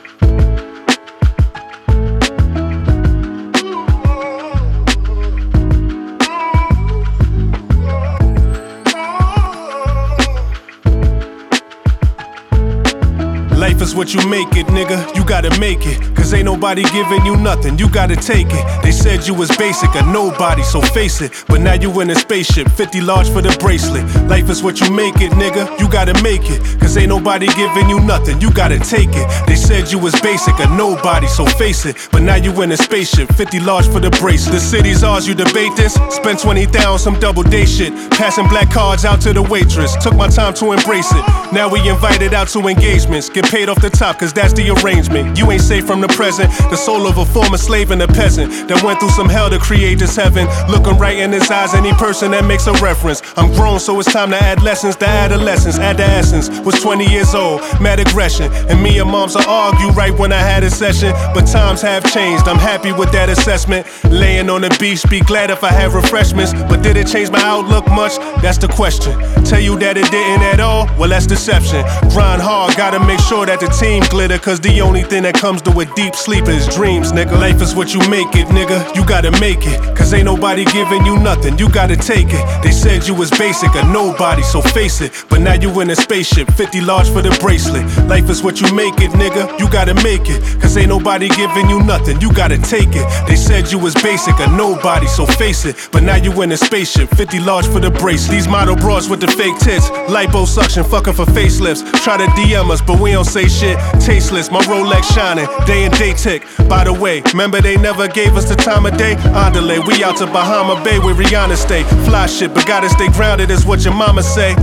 Life 13.80 13.88
is 13.88 13.94
what 13.94 14.12
you 14.12 14.28
make 14.28 14.56
it, 14.56 14.66
nigga. 14.66 15.16
You 15.16 15.24
gotta 15.24 15.58
make 15.58 15.86
it. 15.86 16.14
Cause 16.14 16.34
ain't 16.34 16.44
nobody 16.44 16.82
giving 16.92 17.24
you 17.24 17.34
nothing. 17.34 17.78
You 17.78 17.88
gotta 17.88 18.14
take 18.14 18.48
it. 18.50 18.82
They 18.82 18.92
said 18.92 19.26
you 19.26 19.32
was 19.32 19.48
basic, 19.56 19.94
a 19.94 20.02
nobody, 20.02 20.62
so 20.62 20.82
face 20.82 21.22
it. 21.22 21.32
But 21.48 21.62
now 21.62 21.72
you 21.72 21.88
in 22.02 22.10
a 22.10 22.14
spaceship, 22.14 22.70
50 22.72 23.00
large 23.00 23.30
for 23.30 23.40
the 23.40 23.56
bracelet. 23.58 24.04
Life 24.28 24.50
is 24.50 24.62
what 24.62 24.80
you 24.80 24.92
make 24.92 25.16
it, 25.22 25.32
nigga. 25.32 25.80
You 25.80 25.88
gotta 25.88 26.12
make 26.22 26.42
it. 26.50 26.60
Cause 26.78 26.94
ain't 26.98 27.08
nobody 27.08 27.46
giving 27.54 27.88
you 27.88 28.00
nothing. 28.00 28.38
You 28.38 28.52
gotta 28.52 28.78
take 28.78 29.08
it. 29.14 29.46
They 29.46 29.56
said 29.56 29.90
you 29.90 29.98
was 29.98 30.12
basic, 30.20 30.58
a 30.58 30.66
nobody, 30.76 31.26
so 31.26 31.46
face 31.46 31.86
it. 31.86 31.96
But 32.12 32.20
now 32.20 32.36
you 32.36 32.52
in 32.60 32.72
a 32.72 32.76
spaceship, 32.76 33.32
50 33.32 33.60
large 33.60 33.86
for 33.88 33.98
the 33.98 34.10
bracelet. 34.20 34.56
The 34.56 34.60
city's 34.60 35.02
ours, 35.02 35.26
you 35.26 35.34
debate 35.34 35.74
this. 35.76 35.94
Spend 36.10 36.38
20,000 36.38 36.98
some 36.98 37.18
double 37.18 37.44
day 37.44 37.64
shit. 37.64 37.94
Passing 38.10 38.46
black 38.48 38.70
cards 38.70 39.06
out 39.06 39.22
to 39.22 39.32
the 39.32 39.42
waitress. 39.42 39.96
Took 40.04 40.16
my 40.16 40.28
time 40.28 40.52
to 40.60 40.72
embrace 40.72 41.10
it. 41.12 41.24
Now 41.50 41.72
we 41.72 41.80
invited 41.88 42.34
out 42.34 42.48
to 42.48 42.68
engagements. 42.68 43.30
Get 43.30 43.46
paid 43.46 43.69
off 43.70 43.80
the 43.80 43.88
top, 43.88 44.18
cause 44.18 44.32
that's 44.32 44.52
the 44.52 44.70
arrangement. 44.70 45.38
You 45.38 45.50
ain't 45.52 45.62
safe 45.62 45.86
from 45.86 46.00
the 46.00 46.08
present. 46.08 46.50
The 46.70 46.76
soul 46.76 47.06
of 47.06 47.18
a 47.18 47.24
former 47.24 47.56
slave 47.56 47.92
and 47.92 48.02
a 48.02 48.08
peasant 48.08 48.68
that 48.68 48.82
went 48.82 48.98
through 48.98 49.10
some 49.10 49.28
hell 49.28 49.48
to 49.48 49.58
create 49.58 50.00
this 50.00 50.16
heaven. 50.16 50.48
Looking 50.68 50.98
right 50.98 51.16
in 51.16 51.30
his 51.30 51.50
eyes, 51.50 51.72
any 51.74 51.92
person 51.92 52.32
that 52.32 52.44
makes 52.44 52.66
a 52.66 52.72
reference. 52.74 53.22
I'm 53.36 53.52
grown, 53.54 53.78
so 53.78 53.98
it's 54.00 54.12
time 54.12 54.30
to 54.30 54.36
add 54.36 54.62
lessons 54.62 54.96
to 54.96 55.08
adolescence. 55.08 55.78
Add 55.78 55.98
the 55.98 56.04
essence. 56.04 56.50
Was 56.60 56.80
20 56.82 57.06
years 57.06 57.34
old, 57.34 57.60
mad 57.80 58.00
aggression. 58.00 58.52
And 58.68 58.82
me 58.82 58.98
and 58.98 59.08
moms 59.08 59.36
will 59.36 59.48
argue 59.48 59.88
right 59.90 60.16
when 60.18 60.32
I 60.32 60.40
had 60.40 60.64
a 60.64 60.70
session. 60.70 61.12
But 61.32 61.46
times 61.46 61.80
have 61.82 62.04
changed, 62.12 62.48
I'm 62.48 62.58
happy 62.58 62.92
with 62.92 63.12
that 63.12 63.28
assessment. 63.28 63.86
Laying 64.10 64.50
on 64.50 64.62
the 64.62 64.76
beach, 64.80 65.04
be 65.08 65.20
glad 65.20 65.50
if 65.50 65.62
I 65.62 65.70
have 65.70 65.94
refreshments. 65.94 66.52
But 66.52 66.82
did 66.82 66.96
it 66.96 67.06
change 67.06 67.30
my 67.30 67.40
outlook 67.42 67.86
much? 67.88 68.16
That's 68.42 68.58
the 68.58 68.68
question. 68.68 69.18
Tell 69.44 69.60
you 69.60 69.78
that 69.78 69.96
it 69.96 70.10
didn't 70.10 70.42
at 70.42 70.58
all? 70.58 70.86
Well, 70.98 71.10
that's 71.10 71.26
deception. 71.26 71.84
Grind 72.10 72.42
hard, 72.42 72.76
gotta 72.76 72.98
make 72.98 73.20
sure 73.20 73.46
that 73.46 73.59
the 73.60 73.68
team 73.68 74.02
glitter. 74.08 74.38
Cause 74.38 74.58
the 74.58 74.80
only 74.80 75.02
thing 75.02 75.22
that 75.24 75.34
comes 75.34 75.60
to 75.62 75.70
a 75.78 75.84
deep 75.94 76.14
sleep 76.14 76.48
is 76.48 76.66
dreams, 76.68 77.12
nigga. 77.12 77.38
Life 77.38 77.60
is 77.60 77.74
what 77.74 77.94
you 77.94 78.00
make 78.08 78.34
it, 78.34 78.48
nigga. 78.48 78.80
You 78.96 79.04
gotta 79.04 79.30
make 79.38 79.66
it. 79.66 79.78
Cause 79.96 80.12
ain't 80.14 80.24
nobody 80.24 80.64
giving 80.64 81.04
you 81.04 81.18
nothing. 81.18 81.58
You 81.58 81.68
gotta 81.68 81.96
take 81.96 82.28
it. 82.30 82.62
They 82.62 82.72
said 82.72 83.06
you 83.06 83.14
was 83.14 83.30
basic, 83.30 83.74
a 83.74 83.84
nobody, 83.92 84.42
so 84.42 84.60
face 84.62 85.00
it. 85.00 85.12
But 85.28 85.40
now 85.40 85.54
you 85.54 85.68
in 85.80 85.90
a 85.90 85.96
spaceship, 85.96 86.50
50 86.52 86.80
large 86.80 87.08
for 87.10 87.22
the 87.22 87.36
bracelet. 87.40 87.84
Life 88.08 88.30
is 88.30 88.42
what 88.42 88.60
you 88.60 88.74
make 88.74 89.00
it, 89.00 89.10
nigga. 89.12 89.58
You 89.58 89.68
gotta 89.70 89.94
make 90.02 90.28
it. 90.28 90.40
Cause 90.60 90.76
ain't 90.76 90.88
nobody 90.88 91.28
giving 91.28 91.68
you 91.68 91.82
nothing. 91.82 92.20
You 92.20 92.32
gotta 92.32 92.58
take 92.58 92.96
it. 92.96 93.06
They 93.28 93.36
said 93.36 93.70
you 93.70 93.78
was 93.78 93.94
basic, 93.94 94.38
a 94.40 94.46
nobody, 94.56 95.06
so 95.06 95.26
face 95.26 95.66
it. 95.66 95.76
But 95.92 96.02
now 96.02 96.16
you 96.16 96.32
in 96.42 96.50
a 96.52 96.56
spaceship, 96.56 97.10
50 97.10 97.40
large 97.40 97.66
for 97.66 97.80
the 97.80 97.90
bracelet. 97.90 98.32
These 98.32 98.48
model 98.48 98.76
bras 98.76 99.08
with 99.10 99.20
the 99.20 99.28
fake 99.28 99.58
tits, 99.58 99.90
liposuction, 100.08 100.88
fucking 100.88 101.14
for 101.14 101.26
facelifts. 101.26 101.84
Try 102.02 102.16
to 102.16 102.26
DM 102.32 102.70
us, 102.70 102.80
but 102.80 102.98
we 102.98 103.12
don't 103.12 103.24
say 103.24 103.49
shit. 103.50 103.78
Tasteless, 104.00 104.50
my 104.50 104.62
Rolex 104.64 105.02
shining, 105.14 105.46
day 105.66 105.84
and 105.84 105.94
day 105.98 106.14
tick. 106.14 106.46
By 106.68 106.84
the 106.84 106.92
way, 106.92 107.22
remember 107.32 107.60
they 107.60 107.76
never 107.76 108.06
gave 108.08 108.36
us 108.36 108.48
the 108.48 108.56
time 108.56 108.86
of 108.86 108.96
day? 108.96 109.16
Andale, 109.34 109.86
we 109.86 110.04
out 110.04 110.16
to 110.18 110.26
Bahama 110.26 110.82
Bay 110.84 110.98
where 110.98 111.14
Rihanna 111.14 111.56
stay. 111.56 111.82
Fly 112.06 112.26
shit, 112.26 112.54
but 112.54 112.66
gotta 112.66 112.88
stay 112.88 113.08
grounded, 113.08 113.50
is 113.50 113.66
what 113.66 113.84
your 113.84 113.94
mama 113.94 114.22
say. 114.22 114.54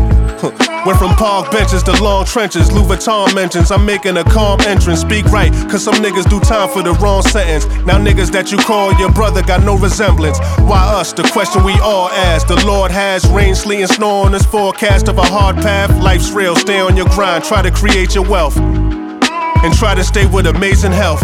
Went 0.86 1.00
from 1.00 1.16
park 1.16 1.52
benches 1.52 1.84
to 1.84 1.92
long 2.02 2.26
trenches. 2.26 2.72
Louis 2.72 2.96
Vuitton 2.96 3.34
mentions 3.36 3.72
I'm 3.72 3.86
making 3.86 4.18
a 4.18 4.24
calm 4.24 4.62
entrance. 4.62 5.02
Speak 5.02 5.26
right, 5.26 5.52
cause 5.70 5.84
some 5.84 5.96
niggas 5.96 6.30
do 6.30 6.40
time 6.40 6.70
for 6.70 6.84
the 6.84 6.94
wrong 6.94 7.24
sentence. 7.24 7.66
Now 7.86 7.98
niggas 7.98 8.32
that 8.32 8.52
you 8.52 8.58
call 8.58 8.94
your 8.94 9.12
brother 9.12 9.42
got 9.42 9.64
no 9.64 9.78
resemblance. 9.78 10.40
Why 10.60 10.80
us? 10.80 11.12
The 11.12 11.24
question 11.34 11.64
we 11.64 11.74
all 11.80 12.10
ask. 12.10 12.48
The 12.48 12.64
Lord 12.66 12.92
has 12.92 13.28
rain, 13.30 13.56
sleet, 13.56 13.82
and 13.82 13.90
snow 13.90 14.10
on 14.10 14.32
this 14.32 14.46
forecast 14.46 15.08
of 15.08 15.18
a 15.18 15.26
hard 15.26 15.58
path. 15.58 15.90
Life's 16.02 16.32
real, 16.32 16.56
stay 16.56 16.80
on 16.80 16.96
your 16.96 17.08
grind, 17.08 17.44
try 17.44 17.62
to 17.62 17.72
create 17.72 18.16
your 18.16 18.24
wealth. 18.24 18.56
And 19.64 19.74
try 19.74 19.96
to 19.96 20.04
stay 20.04 20.26
with 20.26 20.48
amazing 20.48 20.92
health. 20.92 21.24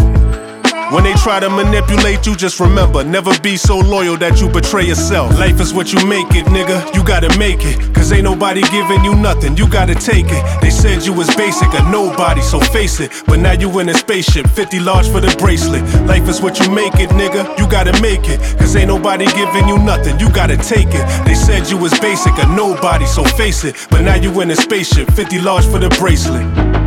When 0.92 1.02
they 1.02 1.14
try 1.14 1.40
to 1.40 1.48
manipulate 1.48 2.26
you, 2.26 2.36
just 2.36 2.60
remember, 2.60 3.02
never 3.02 3.36
be 3.40 3.56
so 3.56 3.78
loyal 3.78 4.16
that 4.18 4.40
you 4.40 4.48
betray 4.48 4.84
yourself. 4.84 5.36
Life 5.38 5.58
is 5.60 5.72
what 5.72 5.92
you 5.92 6.06
make 6.06 6.28
it, 6.36 6.46
nigga. 6.46 6.94
You 6.94 7.02
gotta 7.02 7.36
make 7.38 7.64
it. 7.64 7.94
Cause 7.94 8.12
ain't 8.12 8.24
nobody 8.24 8.60
giving 8.70 9.02
you 9.02 9.14
nothing. 9.14 9.56
You 9.56 9.66
gotta 9.68 9.94
take 9.94 10.26
it. 10.28 10.60
They 10.60 10.70
said 10.70 11.04
you 11.04 11.12
was 11.12 11.34
basic, 11.34 11.72
a 11.72 11.82
nobody, 11.90 12.42
so 12.42 12.60
face 12.60 13.00
it. 13.00 13.10
But 13.26 13.40
now 13.40 13.52
you 13.52 13.76
in 13.80 13.88
a 13.88 13.94
spaceship, 13.94 14.46
50 14.46 14.80
large 14.80 15.08
for 15.08 15.20
the 15.20 15.34
bracelet. 15.38 15.82
Life 16.06 16.28
is 16.28 16.40
what 16.42 16.60
you 16.60 16.70
make 16.70 16.94
it, 16.96 17.10
nigga. 17.10 17.58
You 17.58 17.66
gotta 17.66 17.98
make 18.02 18.28
it. 18.28 18.38
Cause 18.58 18.76
ain't 18.76 18.88
nobody 18.88 19.24
giving 19.26 19.66
you 19.66 19.78
nothing. 19.78 20.20
You 20.20 20.30
gotta 20.30 20.58
take 20.58 20.88
it. 20.92 21.24
They 21.26 21.34
said 21.34 21.70
you 21.70 21.78
was 21.78 21.98
basic, 21.98 22.34
a 22.38 22.46
nobody, 22.54 23.06
so 23.06 23.24
face 23.24 23.64
it. 23.64 23.74
But 23.90 24.02
now 24.02 24.16
you 24.16 24.38
in 24.42 24.50
a 24.50 24.56
spaceship, 24.56 25.10
50 25.12 25.40
large 25.40 25.64
for 25.64 25.78
the 25.78 25.88
bracelet. 25.98 26.83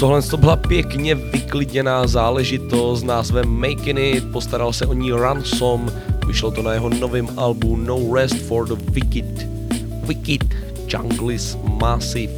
Tohle 0.00 0.22
to 0.22 0.36
byla 0.36 0.56
pěkně 0.56 1.14
vyklidněná 1.14 2.06
záležitost 2.06 3.00
s 3.00 3.02
názvem 3.02 3.48
Making 3.48 3.98
It, 3.98 4.32
postaral 4.32 4.72
se 4.72 4.86
o 4.86 4.92
ní 4.92 5.12
Ransom, 5.12 5.92
vyšlo 6.26 6.50
to 6.50 6.62
na 6.62 6.72
jeho 6.72 6.88
novém 6.88 7.28
albu 7.36 7.76
No 7.76 8.14
Rest 8.14 8.36
for 8.36 8.68
the 8.68 8.74
Wicked. 8.92 9.46
Wicked 10.02 10.44
Junglis 10.88 11.58
Massive. 11.64 12.32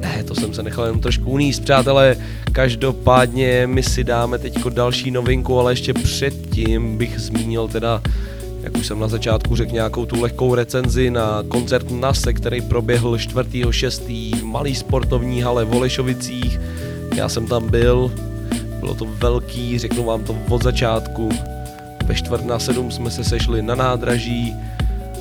Ne, 0.00 0.24
to 0.24 0.34
jsem 0.34 0.54
se 0.54 0.62
nechal 0.62 0.86
jen 0.86 1.00
trošku 1.00 1.30
uníst, 1.30 1.62
přátelé. 1.62 2.16
Každopádně 2.52 3.66
my 3.66 3.82
si 3.82 4.04
dáme 4.04 4.38
teďko 4.38 4.68
další 4.68 5.10
novinku, 5.10 5.58
ale 5.58 5.72
ještě 5.72 5.94
předtím 5.94 6.98
bych 6.98 7.20
zmínil 7.20 7.68
teda 7.68 8.02
jak 8.68 8.76
už 8.76 8.86
jsem 8.86 9.00
na 9.00 9.08
začátku 9.08 9.56
řekl, 9.56 9.72
nějakou 9.72 10.06
tu 10.06 10.20
lehkou 10.20 10.54
recenzi 10.54 11.10
na 11.10 11.42
koncert 11.48 11.90
NASE, 11.90 12.32
který 12.32 12.60
proběhl 12.60 13.16
4.6. 13.16 14.36
v 14.36 14.44
malý 14.44 14.74
sportovní 14.74 15.40
hale 15.40 15.64
v 15.64 15.74
Olešovicích. 15.74 16.60
Já 17.16 17.28
jsem 17.28 17.46
tam 17.46 17.70
byl, 17.70 18.12
bylo 18.80 18.94
to 18.94 19.04
velký, 19.04 19.78
řeknu 19.78 20.04
vám 20.04 20.24
to 20.24 20.36
od 20.48 20.62
začátku. 20.62 21.28
Ve 22.04 22.14
čtvrt 22.14 22.44
na 22.44 22.58
sedm 22.58 22.90
jsme 22.90 23.10
se 23.10 23.24
sešli 23.24 23.62
na 23.62 23.74
nádraží, 23.74 24.54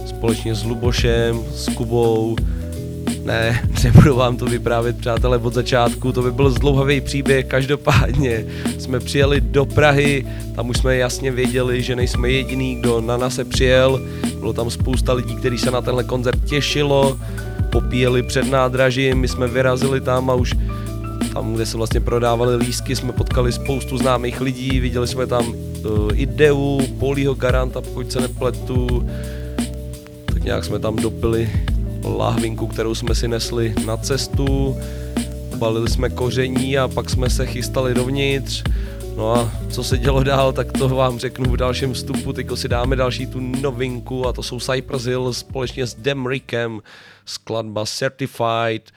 společně 0.05 0.55
s 0.55 0.63
Lubošem, 0.63 1.43
s 1.55 1.69
Kubou, 1.69 2.35
ne, 3.27 3.69
nebudu 3.83 4.15
vám 4.15 4.37
to 4.37 4.45
vyprávět, 4.45 4.97
přátelé, 4.97 5.37
od 5.37 5.53
začátku, 5.53 6.11
to 6.11 6.21
by 6.21 6.31
byl 6.31 6.49
zdlouhavý 6.49 7.01
příběh, 7.01 7.45
každopádně 7.45 8.45
jsme 8.77 8.99
přijeli 8.99 9.41
do 9.41 9.65
Prahy, 9.65 10.27
tam 10.55 10.69
už 10.69 10.77
jsme 10.77 10.97
jasně 10.97 11.31
věděli, 11.31 11.81
že 11.81 11.95
nejsme 11.95 12.29
jediný, 12.29 12.75
kdo 12.75 13.01
na 13.01 13.17
nás 13.17 13.35
se 13.35 13.45
přijel, 13.45 14.01
bylo 14.39 14.53
tam 14.53 14.69
spousta 14.69 15.13
lidí, 15.13 15.35
kteří 15.35 15.57
se 15.57 15.71
na 15.71 15.81
tenhle 15.81 16.03
koncert 16.03 16.45
těšilo, 16.45 17.19
popíjeli 17.71 18.23
před 18.23 18.51
nádražím, 18.51 19.17
my 19.17 19.27
jsme 19.27 19.47
vyrazili 19.47 20.01
tam 20.01 20.29
a 20.29 20.33
už 20.33 20.53
tam, 21.33 21.53
kde 21.53 21.65
se 21.65 21.77
vlastně 21.77 21.99
prodávali 21.99 22.55
lísky, 22.55 22.95
jsme 22.95 23.11
potkali 23.11 23.51
spoustu 23.51 23.97
známých 23.97 24.41
lidí, 24.41 24.79
viděli 24.79 25.07
jsme 25.07 25.27
tam 25.27 25.47
uh, 25.47 26.09
Ideu, 26.13 26.81
Polího 26.99 27.33
Garanta, 27.33 27.81
pokud 27.81 28.11
se 28.11 28.21
nepletu, 28.21 29.09
tak 30.25 30.43
nějak 30.43 30.65
jsme 30.65 30.79
tam 30.79 30.95
dopili 30.95 31.49
lahvinku, 32.03 32.67
kterou 32.67 32.95
jsme 32.95 33.15
si 33.15 33.27
nesli 33.27 33.75
na 33.85 33.97
cestu, 33.97 34.77
balili 35.55 35.89
jsme 35.89 36.09
koření 36.09 36.77
a 36.77 36.87
pak 36.87 37.09
jsme 37.09 37.29
se 37.29 37.45
chystali 37.45 37.93
dovnitř. 37.93 38.63
No 39.17 39.33
a 39.35 39.51
co 39.69 39.83
se 39.83 39.97
dělo 39.97 40.23
dál, 40.23 40.53
tak 40.53 40.71
to 40.71 40.89
vám 40.89 41.19
řeknu 41.19 41.51
v 41.51 41.57
dalším 41.57 41.93
vstupu. 41.93 42.33
Teďko 42.33 42.55
si 42.55 42.67
dáme 42.67 42.95
další 42.95 43.27
tu 43.27 43.39
novinku 43.39 44.27
a 44.27 44.33
to 44.33 44.43
jsou 44.43 44.59
Cypress 44.59 45.05
Hill 45.05 45.33
společně 45.33 45.87
s 45.87 45.95
Demrickem, 45.95 46.81
skladba 47.25 47.85
Certified 47.85 48.91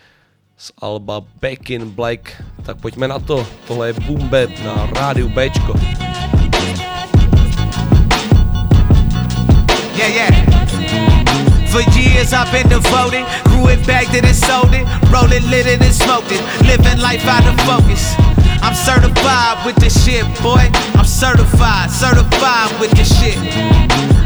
z 0.57 0.73
Alba 0.79 1.21
Back 1.41 1.71
in 1.71 1.91
Black. 1.91 2.43
Tak 2.63 2.81
pojďme 2.81 3.09
na 3.09 3.19
to, 3.19 3.47
tohle 3.69 3.89
je 3.89 3.93
Boom 3.93 4.29
Bap 4.29 4.51
na 4.65 4.87
rádiu 4.93 5.29
Bčko. 5.29 6.00
For 11.71 11.83
years 11.95 12.33
I've 12.33 12.51
been 12.51 12.69
devoted, 12.69 13.23
grew 13.47 13.69
it, 13.69 13.87
bagged 13.87 14.15
it 14.15 14.25
and 14.25 14.35
sold 14.35 14.75
it, 14.75 14.83
roll 15.07 15.31
it, 15.31 15.45
lit 15.47 15.67
it 15.67 15.81
and 15.81 15.95
smoked 15.95 16.33
it, 16.33 16.43
living 16.67 16.99
life 16.99 17.25
out 17.27 17.47
of 17.47 17.55
focus. 17.63 18.03
I'm 18.59 18.75
certified 18.75 19.65
with 19.65 19.77
this 19.77 19.95
shit, 20.05 20.27
boy. 20.43 20.67
I'm 20.99 21.07
certified, 21.07 21.91
certified 21.91 22.75
with 22.81 22.91
this 22.99 23.09
shit. 23.09 23.39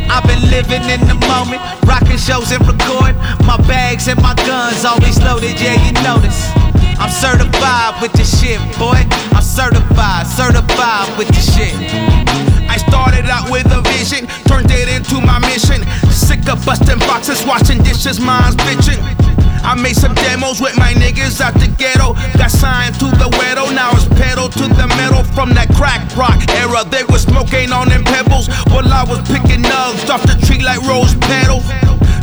I've 0.09 0.25
been 0.25 0.41
living 0.49 0.89
in 0.89 1.01
the 1.05 1.21
moment, 1.29 1.61
rocking 1.85 2.17
shows 2.17 2.51
and 2.51 2.65
record. 2.67 3.15
My 3.45 3.61
bags 3.69 4.09
and 4.09 4.21
my 4.23 4.35
guns 4.35 4.85
always 4.85 5.21
loaded, 5.21 5.61
yeah, 5.61 5.77
you 5.85 5.93
know 6.01 6.19
this. 6.19 6.84
I'm 7.05 7.13
certified 7.13 8.01
with 8.01 8.17
the 8.17 8.25
shit, 8.25 8.57
boy. 8.81 8.97
I'm 9.37 9.45
certified, 9.45 10.25
certified 10.25 11.13
with 11.21 11.29
the 11.29 11.43
shit. 11.53 11.77
I 12.65 12.81
started 12.81 13.29
out 13.29 13.53
with 13.53 13.69
a 13.69 13.85
vision, 13.93 14.25
turned 14.49 14.73
it 14.73 14.89
into 14.89 15.21
my 15.21 15.37
mission. 15.37 15.85
Sick 16.09 16.49
of 16.49 16.65
busting 16.65 16.97
boxes, 17.05 17.45
washing 17.45 17.85
dishes, 17.85 18.19
mine's 18.21 18.57
bitching. 18.57 18.97
I 19.61 19.77
made 19.77 19.97
some 20.01 20.15
demos 20.15 20.63
with 20.63 20.79
my 20.79 20.97
niggas 20.97 21.43
out 21.45 21.53
the 21.61 21.69
ghetto. 21.77 22.17
Got 22.41 22.51
signed 22.51 22.95
to 23.05 23.13
the 23.21 23.29
widow, 23.37 23.69
now 23.69 23.93
it's 23.93 24.09
pedal 24.17 24.49
to 24.49 24.65
the 24.65 24.89
metal 24.97 25.25
from 25.37 25.53
that 25.61 25.69
crack 25.77 26.09
rock 26.17 26.41
era. 26.57 26.89
They 26.89 27.05
was 27.13 27.29
smoking 27.29 27.69
on 27.71 27.91
them 27.91 28.05
pebbles 28.05 28.49
while 28.73 28.89
I 28.89 29.05
was 29.05 29.21
picking 29.29 29.61
nugs 29.61 30.09
off 30.09 30.25
the 30.25 30.41
tree 30.49 30.65
like 30.65 30.81
rose 30.89 31.13
petals. 31.29 31.69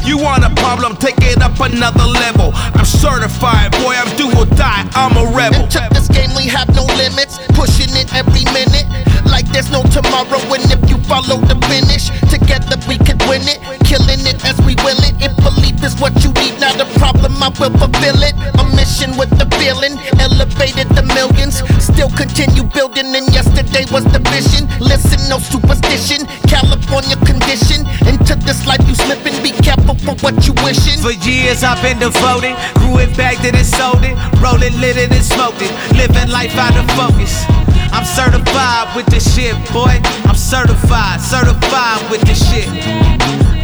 You 0.04 0.18
want 0.18 0.44
a 0.44 0.50
problem, 0.62 0.96
take 0.98 1.22
it 1.22 1.42
up 1.42 1.60
another 1.60 2.06
level. 2.06 2.52
I'm 2.56 2.86
certified, 2.86 3.72
boy, 3.84 3.94
I'm 3.94 4.10
do 4.18 4.28
or 4.38 4.46
die, 4.58 4.90
I'm 4.94 5.16
a 5.16 5.26
rebel. 5.32 5.62
And 5.62 5.72
check 5.72 5.90
this 5.92 6.08
game, 6.08 6.32
we 6.36 6.48
have 6.48 6.68
no 6.76 6.86
limits. 6.86 7.38
Pushing 7.54 7.94
it 7.96 8.14
every 8.14 8.44
minute, 8.50 8.90
like 9.32 9.48
there's 9.50 9.72
no 9.72 9.82
tomorrow. 9.90 10.44
And 10.52 10.68
if 10.68 10.84
you 10.92 11.00
follow 11.08 11.40
the 11.48 11.56
finish, 11.72 12.12
together 12.28 12.78
we 12.86 13.00
could 13.00 13.18
win 13.32 13.48
it. 13.48 13.64
Killing 13.88 14.22
it 14.28 14.44
as 14.44 14.60
we 14.68 14.76
will 14.84 15.00
it. 15.08 15.16
If 15.24 15.34
belief 15.40 15.80
is 15.82 15.96
what 16.04 16.14
you 16.22 16.36
need, 16.44 16.60
not 16.60 16.78
a 16.78 16.86
problem, 17.00 17.40
I 17.40 17.50
will 17.56 17.72
fulfill 17.80 18.20
it. 18.22 18.36
A 18.60 18.64
mission 18.76 19.16
with 19.16 19.32
the 19.40 19.48
feeling, 19.58 19.96
elevated 20.20 20.92
the 20.92 21.08
millions. 21.16 21.64
Still 21.80 22.12
continue 22.12 22.68
building, 22.76 23.16
and 23.16 23.26
yesterday 23.32 23.88
was 23.90 24.04
the 24.12 24.20
vision. 24.30 24.68
Listen, 24.84 25.24
no 25.32 25.40
superstition, 25.40 26.28
California 26.52 27.16
condition. 27.24 27.88
Into 28.06 28.36
this 28.44 28.68
life 28.68 28.84
you 28.86 28.96
slipping, 28.96 29.40
be 29.42 29.56
careful 29.64 29.96
for 30.04 30.14
what 30.20 30.36
you 30.46 30.54
wishing. 30.62 31.00
For 31.00 31.16
years 31.24 31.64
I've 31.64 31.82
been 31.82 32.00
devoted, 32.00 32.60
grew 32.84 33.00
it, 33.00 33.16
bagged 33.16 33.48
it, 33.48 33.56
and 33.56 33.66
sold 33.66 34.04
it, 34.04 34.14
rolled 34.44 34.62
it, 34.62 34.76
lit 34.76 34.98
it, 35.00 35.12
and 35.12 35.24
smoked 35.24 35.62
it, 35.64 35.72
living 35.96 36.30
life 36.30 36.56
out 36.60 36.76
of 36.76 36.86
focus. 37.00 37.48
I'm 37.92 38.06
certified 38.06 38.96
with 38.96 39.06
this 39.08 39.36
shit, 39.36 39.56
boy. 39.72 40.00
I'm 40.26 40.36
certified, 40.36 41.22
certified 41.22 42.10
with 42.10 42.22
this 42.22 42.40
shit. 42.40 42.68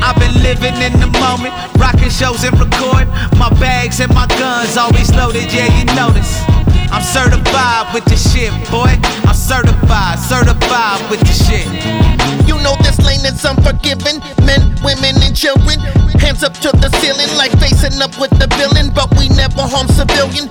I've 0.03 0.19
been 0.19 0.35
living 0.43 0.75
in 0.81 0.93
the 0.99 1.07
moment, 1.19 1.53
rocking 1.79 2.09
shows 2.09 2.43
and 2.43 2.53
record. 2.59 3.07
My 3.37 3.49
bags 3.59 3.99
and 3.99 4.13
my 4.13 4.27
guns 4.27 4.77
always 4.77 5.13
loaded, 5.15 5.51
yeah, 5.51 5.67
you 5.77 5.85
notice. 5.95 6.43
I'm 6.91 7.03
certified 7.03 7.93
with 7.93 8.05
this 8.05 8.23
shit, 8.31 8.51
boy. 8.71 8.95
I'm 9.27 9.35
certified, 9.35 10.19
certified 10.19 11.03
with 11.11 11.19
this 11.21 11.43
shit. 11.47 11.67
You 12.47 12.55
know 12.63 12.75
this 12.79 12.99
lane 13.03 13.25
is 13.25 13.43
unforgiving. 13.43 14.23
Men, 14.47 14.71
women, 14.83 15.19
and 15.19 15.35
children. 15.35 15.79
Hands 16.23 16.41
up 16.43 16.53
to 16.63 16.71
the 16.71 16.89
ceiling 16.99 17.29
like 17.35 17.51
facing 17.59 18.01
up 18.01 18.15
with 18.19 18.31
the 18.39 18.47
villain. 18.55 18.91
But 18.95 19.11
we 19.19 19.27
never 19.29 19.67
harm 19.67 19.87
civilian. 19.87 20.47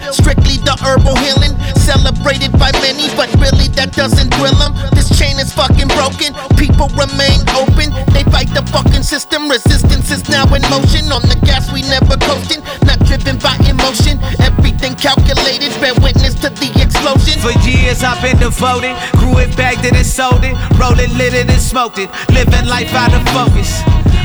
Devoted, 18.57 18.97
grew 19.21 19.37
it, 19.37 19.55
bagged 19.55 19.85
it, 19.85 19.93
and 19.93 20.07
sold 20.07 20.41
it, 20.43 20.57
rolled 20.81 20.99
it, 20.99 21.13
lit 21.13 21.35
it, 21.35 21.45
and 21.51 21.61
smoked 21.61 21.99
it, 21.99 22.09
living 22.33 22.65
life 22.65 22.89
out 22.95 23.13
of 23.13 23.21
focus. 23.37 23.83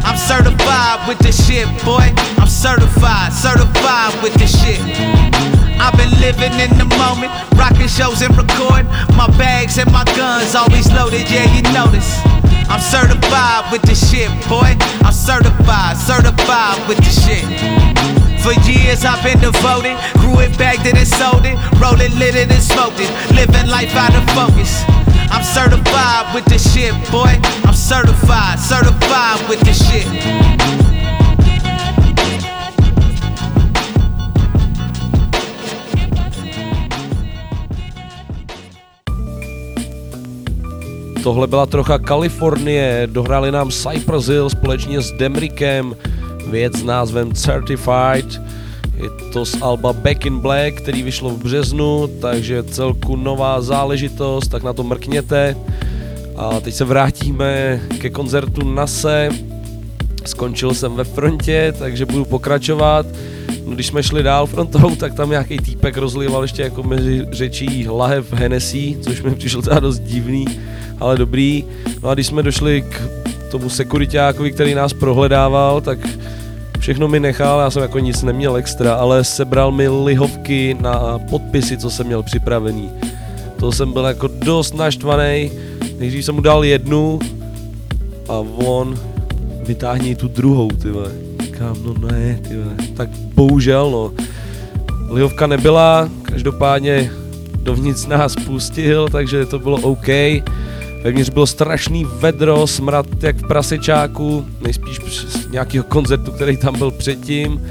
I'm 0.08 0.16
certified 0.16 1.06
with 1.06 1.20
this 1.20 1.36
shit, 1.36 1.68
boy. 1.84 2.08
I'm 2.40 2.48
certified, 2.48 3.34
certified 3.34 4.16
with 4.24 4.34
this 4.36 4.56
shit. 4.56 4.80
I've 5.84 5.98
been 6.00 6.16
living 6.24 6.56
in 6.64 6.72
the 6.80 6.88
moment, 6.96 7.36
rocking 7.60 7.92
shows 7.92 8.22
and 8.22 8.32
record. 8.38 8.88
My 9.20 9.28
bags 9.36 9.78
and 9.78 9.92
my 9.92 10.06
guns 10.16 10.56
always 10.56 10.88
loaded, 10.94 11.30
yeah, 11.30 11.52
you 11.52 11.62
notice. 11.76 12.16
I'm 12.72 12.80
certified 12.80 13.70
with 13.70 13.82
this 13.82 14.00
shit, 14.00 14.32
boy. 14.48 14.80
I'm 15.04 15.12
certified, 15.12 15.98
certified 15.98 16.88
with 16.88 17.00
this 17.04 17.20
shit. 17.28 18.21
For 18.44 18.54
years 18.66 19.06
I've 19.06 19.24
been 19.24 19.40
devoted, 19.40 19.96
grew 20.18 20.40
it, 20.40 20.58
bagged 20.58 20.88
it, 20.88 20.98
and 20.98 21.08
sold 21.08 21.46
it, 21.46 21.58
rolled 21.80 22.02
it, 22.02 22.12
lit 22.18 22.36
it, 22.36 22.52
and 22.52 22.64
smoked 22.64 23.00
it, 23.00 23.12
living 23.36 23.70
life 23.70 23.96
out 23.96 24.16
of 24.16 24.26
focus. 24.34 24.84
I'm 25.30 25.44
certified 25.44 26.34
with 26.34 26.46
this 26.46 26.74
shit, 26.74 26.94
boy. 27.12 27.38
I'm 27.66 27.76
certified, 27.76 28.60
certified 28.60 29.48
with 29.48 29.60
this 29.62 29.78
shit. 29.88 30.08
Tohle 41.24 41.48
byla 41.48 41.66
trocha 41.66 42.00
Kalifornie, 42.00 43.08
dohráli 43.12 43.52
nám 43.52 43.70
Cypress 43.70 44.28
Hill 44.28 44.50
společně 44.50 45.02
s 45.02 45.12
Demrickem, 45.12 45.96
věc 46.52 46.78
s 46.78 46.84
názvem 46.84 47.34
Certified. 47.34 48.42
Je 48.96 49.10
to 49.34 49.46
z 49.46 49.62
Alba 49.62 49.94
Back 49.94 50.26
in 50.26 50.40
Black, 50.40 50.74
který 50.74 51.04
vyšlo 51.04 51.30
v 51.30 51.44
březnu, 51.44 52.10
takže 52.22 52.64
celku 52.64 53.16
nová 53.16 53.62
záležitost, 53.62 54.48
tak 54.48 54.64
na 54.64 54.74
to 54.74 54.84
mrkněte. 54.84 55.56
A 56.36 56.60
teď 56.60 56.74
se 56.74 56.86
vrátíme 56.86 57.82
ke 57.98 58.10
koncertu 58.10 58.74
NASE. 58.74 59.30
Skončil 60.26 60.74
jsem 60.74 60.96
ve 60.96 61.04
frontě, 61.04 61.74
takže 61.80 62.06
budu 62.06 62.26
pokračovat. 62.26 63.06
No, 63.66 63.76
když 63.76 63.88
jsme 63.88 64.04
šli 64.04 64.24
dál 64.24 64.46
frontou, 64.46 64.96
tak 64.96 65.14
tam 65.14 65.30
nějaký 65.30 65.58
týpek 65.58 65.98
rozlival 65.98 66.42
ještě 66.42 66.62
jako 66.62 66.84
mezi 66.84 67.26
řečí 67.32 67.88
lahev 67.88 68.34
Hennessy, 68.34 68.98
což 69.02 69.22
mi 69.22 69.36
přišlo 69.36 69.62
teda 69.62 69.80
dost 69.80 70.00
divný, 70.00 70.46
ale 71.00 71.18
dobrý. 71.18 71.66
No 72.04 72.10
a 72.10 72.14
když 72.14 72.28
jsme 72.28 72.44
došli 72.44 72.82
k 72.82 73.02
tomu 73.52 73.70
sekuritákovi, 73.70 74.52
který 74.52 74.76
nás 74.76 74.94
prohledával, 74.94 75.82
tak 75.82 76.00
všechno 76.82 77.08
mi 77.08 77.20
nechal, 77.20 77.60
já 77.60 77.72
jsem 77.72 77.82
jako 77.82 78.00
nic 78.00 78.24
neměl 78.24 78.56
extra, 78.56 78.94
ale 78.94 79.24
sebral 79.24 79.72
mi 79.72 79.90
lihovky 79.90 80.78
na 80.82 81.20
podpisy, 81.30 81.78
co 81.78 81.90
jsem 81.90 82.08
měl 82.08 82.24
připravený. 82.24 82.90
To 83.60 83.72
jsem 83.72 83.94
byl 83.94 84.06
jako 84.06 84.28
dost 84.28 84.74
naštvaný. 84.74 85.52
Nejdřív 86.00 86.26
jsem 86.26 86.36
mu 86.36 86.42
dal 86.42 86.66
jednu 86.66 87.20
a 88.30 88.34
on 88.66 89.00
vytáhni 89.64 90.16
tu 90.16 90.28
druhou, 90.28 90.68
ty 90.68 90.90
vole. 90.90 91.12
Říkám, 91.44 91.78
no 91.84 91.94
ne, 92.08 92.40
ty 92.48 92.58
vole. 92.58 92.76
Tak 92.98 93.10
bohužel, 93.10 93.92
no. 93.92 94.12
Lihovka 95.10 95.48
nebyla, 95.48 96.10
každopádně 96.22 97.12
dovnitř 97.56 98.06
nás 98.06 98.36
pustil, 98.36 99.10
takže 99.10 99.46
to 99.46 99.60
bylo 99.60 99.78
OK. 99.78 100.08
Vevnitř 101.04 101.30
bylo 101.30 101.48
strašný 101.48 102.06
vedro, 102.06 102.68
smrad 102.68 103.06
jak 103.22 103.38
v 103.38 103.48
prasečáku, 103.48 104.46
nejspíš 104.62 105.00
z 105.28 105.52
nějakého 105.52 105.84
koncertu, 105.84 106.32
který 106.32 106.58
tam 106.58 106.78
byl 106.78 106.92
předtím, 106.92 107.62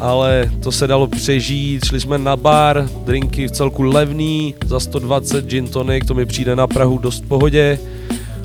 ale 0.00 0.50
to 0.62 0.72
se 0.72 0.86
dalo 0.86 1.06
přežít, 1.06 1.84
šli 1.84 2.00
jsme 2.00 2.18
na 2.18 2.36
bar, 2.36 2.88
drinky 3.04 3.48
v 3.48 3.50
celku 3.50 3.82
levný, 3.82 4.54
za 4.66 4.80
120 4.80 5.44
gin 5.44 5.68
tonic, 5.68 6.06
to 6.06 6.14
mi 6.14 6.26
přijde 6.26 6.56
na 6.56 6.66
Prahu 6.66 6.98
dost 6.98 7.24
pohodě. 7.28 7.78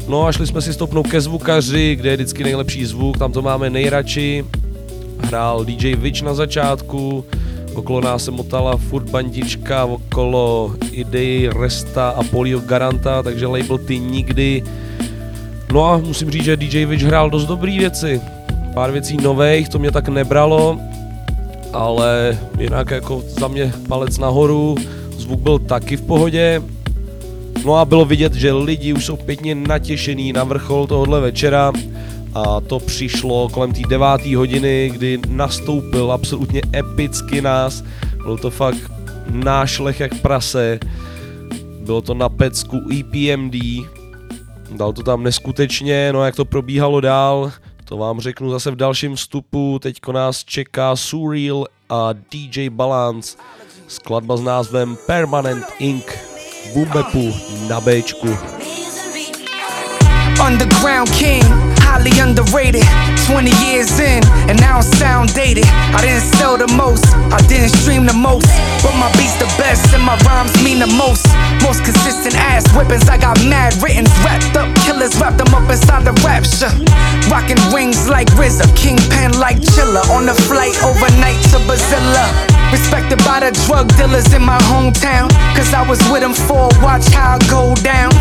No 0.08 0.25
a 0.25 0.32
šli 0.32 0.47
jsme 0.47 0.62
si 0.62 0.73
stopnout 0.73 1.08
ke 1.08 1.21
zvukaři, 1.21 1.95
kde 1.95 2.10
je 2.10 2.15
vždycky 2.15 2.43
nejlepší 2.43 2.86
zvuk, 2.86 3.17
tam 3.17 3.32
to 3.32 3.41
máme 3.41 3.69
nejradši. 3.69 4.45
Hrál 5.19 5.65
DJ 5.65 5.95
Witch 5.95 6.21
na 6.21 6.34
začátku, 6.34 7.25
okolo 7.77 8.01
nás 8.01 8.23
se 8.23 8.31
motala 8.31 8.77
furt 8.77 9.09
bandička, 9.09 9.85
okolo 9.85 10.75
Idei, 10.91 11.49
Resta 11.59 12.09
a 12.09 12.23
Polio 12.23 12.59
Garanta, 12.59 13.23
takže 13.23 13.47
label 13.47 13.77
ty 13.77 13.99
nikdy. 13.99 14.63
No 15.73 15.85
a 15.85 15.97
musím 15.97 16.31
říct, 16.31 16.43
že 16.43 16.57
DJ 16.57 16.85
Witch 16.85 17.03
hrál 17.03 17.29
dost 17.29 17.45
dobrý 17.45 17.79
věci. 17.79 18.21
Pár 18.73 18.91
věcí 18.91 19.17
nových, 19.17 19.69
to 19.69 19.79
mě 19.79 19.91
tak 19.91 20.09
nebralo, 20.09 20.79
ale 21.73 22.38
jinak 22.59 22.91
jako 22.91 23.23
za 23.27 23.47
mě 23.47 23.73
palec 23.88 24.17
nahoru, 24.17 24.75
zvuk 25.17 25.39
byl 25.39 25.59
taky 25.59 25.97
v 25.97 26.01
pohodě. 26.01 26.61
No 27.65 27.75
a 27.75 27.85
bylo 27.85 28.05
vidět, 28.05 28.33
že 28.33 28.53
lidi 28.53 28.93
už 28.93 29.05
jsou 29.05 29.15
pěkně 29.15 29.55
natěšený 29.55 30.33
na 30.33 30.43
vrchol 30.43 30.88
tohohle 30.88 31.21
večera 31.21 31.73
a 32.36 32.62
to 32.62 32.80
přišlo 32.80 33.50
kolem 33.50 33.74
té 33.74 33.82
deváté 33.89 34.36
hodiny, 34.36 34.91
kdy 34.93 35.19
nastoupil 35.30 36.12
absolutně 36.12 36.62
epicky 36.76 37.41
nás. 37.41 37.84
Byl 38.24 38.38
to 38.38 38.50
fakt 38.50 38.91
nášlech 39.30 40.00
jak 40.00 40.21
prase. 40.21 40.80
Bylo 41.80 42.02
to 42.02 42.13
na 42.13 42.30
pecku 42.30 42.82
EPMD. 43.00 43.56
Dal 44.71 44.93
to 44.93 45.04
tam 45.04 45.24
neskutečně, 45.24 46.13
no 46.13 46.21
a 46.21 46.26
jak 46.26 46.36
to 46.36 46.45
probíhalo 46.45 47.02
dál, 47.02 47.52
to 47.86 47.98
vám 47.98 48.19
řeknu 48.19 48.52
zase 48.52 48.71
v 48.71 48.76
dalším 48.76 49.15
vstupu. 49.15 49.80
Teďko 49.80 50.12
nás 50.12 50.43
čeká 50.43 50.95
Surreal 50.95 51.65
a 51.89 52.10
DJ 52.32 52.69
Balance. 52.69 53.38
Skladba 53.88 54.38
s 54.38 54.41
názvem 54.41 54.98
Permanent 55.08 55.65
Ink. 55.80 56.17
Bumbepu 56.74 57.34
na 57.67 57.82
Bčku. 57.82 58.38
Underground 60.48 61.10
king, 61.17 61.74
highly 61.86 62.13
underrated. 62.19 62.84
20 63.30 63.50
years 63.65 63.89
in, 64.00 64.21
and 64.50 64.58
now 64.60 64.78
I'm 64.78 64.88
sound 64.98 65.34
dated. 65.34 65.65
I 65.93 66.02
didn't 66.02 66.26
sell 66.38 66.58
the 66.58 66.69
most, 66.74 67.06
I 67.34 67.39
didn't 67.48 67.74
stream 67.82 68.06
the 68.06 68.13
most. 68.13 68.50
But 68.82 68.93
my 68.98 69.10
beats 69.17 69.38
the 69.38 69.50
best, 69.58 69.93
and 69.93 70.04
my 70.04 70.17
rhymes 70.26 70.54
mean 70.65 70.80
the 70.80 70.89
most. 70.89 71.26
Most 71.62 71.86
consistent 71.86 72.36
ass 72.36 72.65
whippings, 72.74 73.10
I 73.10 73.17
got 73.17 73.38
mad 73.45 73.74
writtens. 73.82 74.10
Wrapped 74.26 74.58
up 74.58 74.69
killers, 74.86 75.13
wrapped 75.21 75.38
them 75.38 75.54
up 75.54 75.69
inside 75.69 76.06
the 76.06 76.13
rapture. 76.26 76.74
Rocking 77.30 77.62
rings 77.74 78.10
like 78.10 78.28
RZA, 78.38 78.65
kingpin 78.76 79.38
like 79.39 79.62
Chilla. 79.62 80.02
On 80.13 80.26
the 80.26 80.36
flight 80.50 80.76
overnight 80.84 81.41
to 81.54 81.58
Bazilla. 81.69 82.26
Respected 82.71 83.19
by 83.26 83.39
the 83.39 83.52
drug 83.65 83.88
dealers 83.98 84.34
in 84.34 84.43
my 84.43 84.58
hometown. 84.69 85.30
Cause 85.56 85.74
I 85.74 85.88
was 85.88 86.02
with 86.12 86.21
them 86.21 86.34
for 86.34 86.69
watch 86.82 87.08
how 87.13 87.38
I 87.38 87.39
go 87.50 87.74
down. 87.82 88.12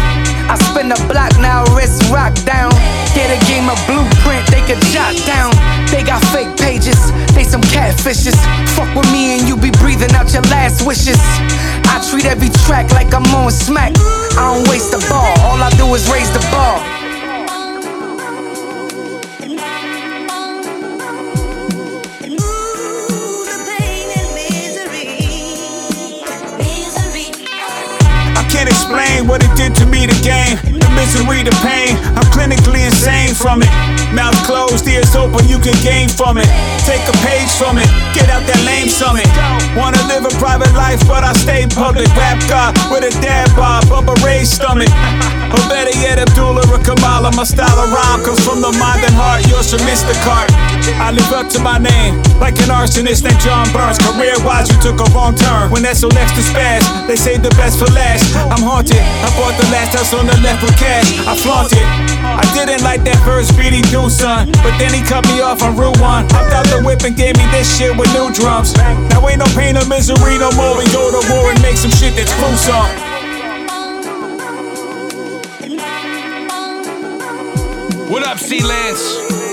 I 0.48 0.56
spin 0.70 0.88
the 0.88 1.00
block 1.08 1.32
now, 1.40 1.64
wrist 1.74 2.02
rock 2.12 2.34
down. 2.44 2.72
Get 3.14 3.30
a 3.30 3.38
game 3.46 3.70
of 3.70 3.78
blueprint 3.86 4.44
they 4.50 4.60
could 4.66 4.80
jot 4.92 5.14
down. 5.24 5.52
They 5.90 6.02
got 6.02 6.20
fake 6.34 6.56
pages, 6.56 6.98
they 7.34 7.44
some 7.44 7.62
catfishes. 7.72 8.36
Fuck 8.74 8.94
with 8.94 9.10
me 9.12 9.38
and 9.38 9.48
you 9.48 9.56
be 9.56 9.70
breathing 9.82 10.12
out 10.12 10.32
your 10.32 10.42
last 10.52 10.86
wishes. 10.86 11.20
I 11.88 12.02
treat 12.10 12.26
every 12.26 12.50
track 12.66 12.90
like 12.92 13.14
I'm 13.14 13.26
on 13.34 13.50
smack. 13.50 13.92
I 14.36 14.54
don't 14.54 14.68
waste 14.68 14.90
the 14.90 15.00
ball, 15.08 15.32
all 15.46 15.62
I 15.62 15.70
do 15.78 15.86
is 15.94 16.10
raise 16.10 16.30
the 16.30 16.40
bar. 16.50 16.93
Can't 28.64 28.76
explain 28.76 29.26
what 29.28 29.44
it 29.44 29.52
did 29.56 29.74
to 29.76 29.84
me, 29.84 30.06
the 30.06 30.16
game. 30.24 30.56
The 30.64 30.88
misery, 30.96 31.44
the 31.44 31.52
pain. 31.60 31.96
I'm 32.16 32.24
clinically 32.32 32.84
insane 32.84 33.34
from 33.34 33.60
it. 33.60 33.68
Mouth 34.16 34.36
closed, 34.46 34.86
ears 34.88 35.14
open, 35.16 35.44
you 35.48 35.58
can 35.58 35.76
gain 35.84 36.08
from 36.08 36.38
it. 36.38 36.48
Take 36.88 37.04
a 37.04 37.16
page 37.20 37.50
from 37.60 37.76
it, 37.76 37.88
get 38.16 38.30
out 38.30 38.46
that 38.48 38.60
lame 38.64 38.88
summit. 38.88 39.26
Wanna 39.76 40.00
live 40.08 40.24
a 40.24 40.32
private 40.40 40.72
life, 40.72 41.02
but 41.04 41.24
I 41.24 41.32
stay 41.34 41.66
public. 41.66 42.08
Rap 42.16 42.40
God 42.48 42.72
with 42.88 43.04
a 43.04 43.12
dad 43.20 43.52
bob, 43.56 43.84
Bubba 43.90 44.14
Ray's 44.24 44.48
stomach. 44.48 44.88
Or 45.52 45.60
better 45.68 45.92
yet, 46.00 46.18
Abdullah 46.18 46.64
or 46.72 46.80
Kamala. 46.80 47.36
My 47.36 47.44
style 47.44 47.76
of 47.76 47.92
rhyme 47.92 48.24
comes 48.24 48.40
from 48.46 48.62
the 48.62 48.72
mind 48.80 49.04
and 49.04 49.14
heart. 49.14 49.44
Yours 49.50 49.68
from 49.70 49.82
Mr. 49.84 50.14
I 51.00 51.16
live 51.16 51.32
up 51.32 51.48
to 51.56 51.60
my 51.60 51.78
name, 51.80 52.20
like 52.36 52.60
an 52.60 52.68
arsonist 52.68 53.24
named 53.24 53.40
John 53.40 53.64
Burns. 53.72 53.96
Career 53.96 54.36
wise, 54.44 54.68
you 54.68 54.76
took 54.84 55.00
a 55.00 55.08
wrong 55.16 55.34
turn. 55.34 55.72
When 55.72 55.82
that's 55.82 56.00
so 56.00 56.08
next 56.12 56.36
to 56.36 56.44
spaz, 56.44 56.84
they 57.08 57.16
say 57.16 57.38
the 57.40 57.48
best 57.56 57.80
for 57.80 57.88
last. 57.96 58.28
I'm 58.52 58.60
haunted. 58.60 59.00
I 59.00 59.28
bought 59.32 59.56
the 59.56 59.64
last 59.72 59.96
house 59.96 60.12
on 60.12 60.26
the 60.28 60.36
left 60.44 60.60
with 60.60 60.76
cash. 60.76 61.08
I 61.24 61.32
flaunt 61.40 61.72
it. 61.72 61.88
I 62.20 62.44
didn't 62.52 62.84
like 62.84 63.00
that 63.04 63.16
first 63.24 63.56
beat 63.56 63.72
he 63.72 63.80
do, 63.88 64.10
son. 64.10 64.52
But 64.60 64.76
then 64.76 64.92
he 64.92 65.00
cut 65.00 65.24
me 65.24 65.40
off 65.40 65.62
on 65.62 65.76
Route 65.76 65.96
1. 66.00 66.28
Hopped 66.28 66.52
out 66.52 66.66
the 66.68 66.84
whip 66.84 67.00
and 67.00 67.16
gave 67.16 67.36
me 67.40 67.46
this 67.48 67.64
shit 67.64 67.96
with 67.96 68.12
new 68.12 68.28
drums. 68.32 68.76
Now 69.08 69.24
ain't 69.28 69.40
no 69.40 69.48
pain 69.56 69.76
or 69.80 69.88
misery 69.88 70.36
no 70.36 70.52
more. 70.52 70.76
We 70.76 70.84
go 70.92 71.08
to 71.08 71.22
war 71.32 71.48
and 71.48 71.60
make 71.64 71.80
some 71.80 71.92
shit 71.96 72.12
that's 72.12 72.32
gruesome. 72.36 72.92
What 78.12 78.22
up, 78.22 78.38
C 78.38 78.62
Lance? 78.62 79.43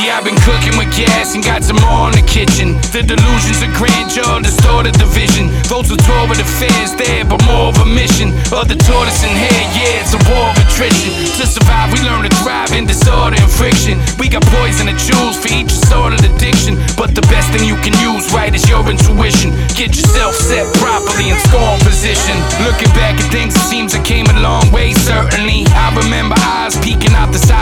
See, 0.00 0.08
I've 0.08 0.24
been 0.24 0.40
cooking 0.48 0.80
with 0.80 0.88
gas 0.96 1.36
and 1.36 1.44
got 1.44 1.60
some 1.60 1.76
more 1.76 2.08
in 2.08 2.16
the 2.16 2.24
kitchen. 2.24 2.80
The 2.88 3.04
delusions 3.04 3.60
of 3.60 3.68
grandeur 3.76 4.40
distorted 4.40 4.96
the 4.96 5.04
vision. 5.04 5.52
Those 5.68 5.92
who 5.92 5.96
torrid 6.00 6.40
affairs 6.40 6.96
there, 6.96 7.28
but 7.28 7.44
more 7.44 7.68
of 7.68 7.76
a 7.84 7.84
mission. 7.84 8.32
Other 8.48 8.72
the 8.72 8.80
tortoise 8.80 9.20
and 9.20 9.36
hair, 9.36 9.60
yeah, 9.76 10.00
it's 10.00 10.16
a 10.16 10.20
war 10.32 10.48
of 10.48 10.56
attrition. 10.56 11.12
To 11.36 11.44
survive, 11.44 11.92
we 11.92 12.00
learn 12.00 12.24
to 12.24 12.32
thrive 12.40 12.72
in 12.72 12.88
disorder 12.88 13.36
and 13.36 13.50
friction. 13.52 14.00
We 14.16 14.32
got 14.32 14.40
poison 14.48 14.88
to 14.88 14.96
choose 14.96 15.36
for 15.36 15.52
each 15.52 15.68
sort 15.68 16.16
of 16.16 16.24
addiction. 16.24 16.80
But 16.96 17.12
the 17.12 17.24
best 17.28 17.52
thing 17.52 17.68
you 17.68 17.76
can 17.84 17.92
use, 18.00 18.24
right, 18.32 18.56
is 18.56 18.64
your 18.64 18.80
intuition. 18.88 19.52
Get 19.76 19.92
yourself 20.00 20.32
set 20.32 20.64
properly 20.80 21.28
in 21.28 21.36
score 21.44 21.76
position. 21.84 22.40
Looking 22.64 22.88
back 22.96 23.20
at 23.20 23.28
things, 23.28 23.52
it 23.52 23.64
seems 23.68 23.92
I 23.92 24.00
came 24.00 24.24
a 24.32 24.36
long 24.40 24.64
way, 24.72 24.96
certainly. 24.96 25.68
I 25.76 25.92
remember 25.92 26.40
eyes 26.56 26.72
peeking 26.80 27.12
the 27.12 27.19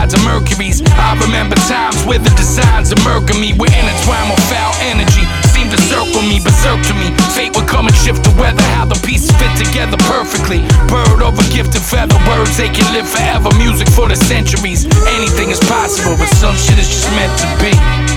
sides 0.09 0.13
of 0.13 0.25
Mercury's. 0.25 0.81
I 0.97 1.17
remember 1.21 1.55
times 1.67 2.03
where 2.05 2.19
the 2.19 2.29
designs 2.35 2.91
of 2.91 2.97
murder 3.05 3.33
me. 3.37 3.53
We're 3.53 3.69
intertwined 3.69 4.29
with 4.31 4.43
foul 4.49 4.73
energy. 4.81 5.25
Seem 5.53 5.69
to 5.69 5.79
circle 5.81 6.21
me, 6.21 6.39
berserk 6.39 6.81
to 6.87 6.93
me. 6.93 7.13
Fate 7.35 7.55
would 7.55 7.67
come 7.67 7.87
and 7.87 7.95
shift 7.95 8.23
the 8.23 8.33
weather. 8.39 8.61
How 8.75 8.85
the 8.85 8.99
pieces 9.05 9.31
fit 9.37 9.53
together 9.57 9.97
perfectly. 10.09 10.65
Bird 10.89 11.21
over 11.21 11.43
gifted 11.53 11.81
feather. 11.81 12.17
Words 12.27 12.57
they 12.57 12.69
can 12.69 12.91
live 12.93 13.07
forever. 13.07 13.49
Music 13.57 13.87
for 13.89 14.07
the 14.07 14.15
centuries. 14.15 14.85
Anything 15.19 15.51
is 15.51 15.59
possible, 15.59 16.15
but 16.17 16.29
some 16.41 16.55
shit 16.55 16.79
is 16.79 16.89
just 16.89 17.09
meant 17.13 17.33
to 17.39 17.47
be. 17.61 18.08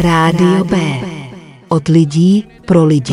Rádio 0.00 0.64
B. 0.64 0.76
Od 1.68 1.88
lidí 1.88 2.44
pro 2.64 2.84
lidi. 2.84 3.12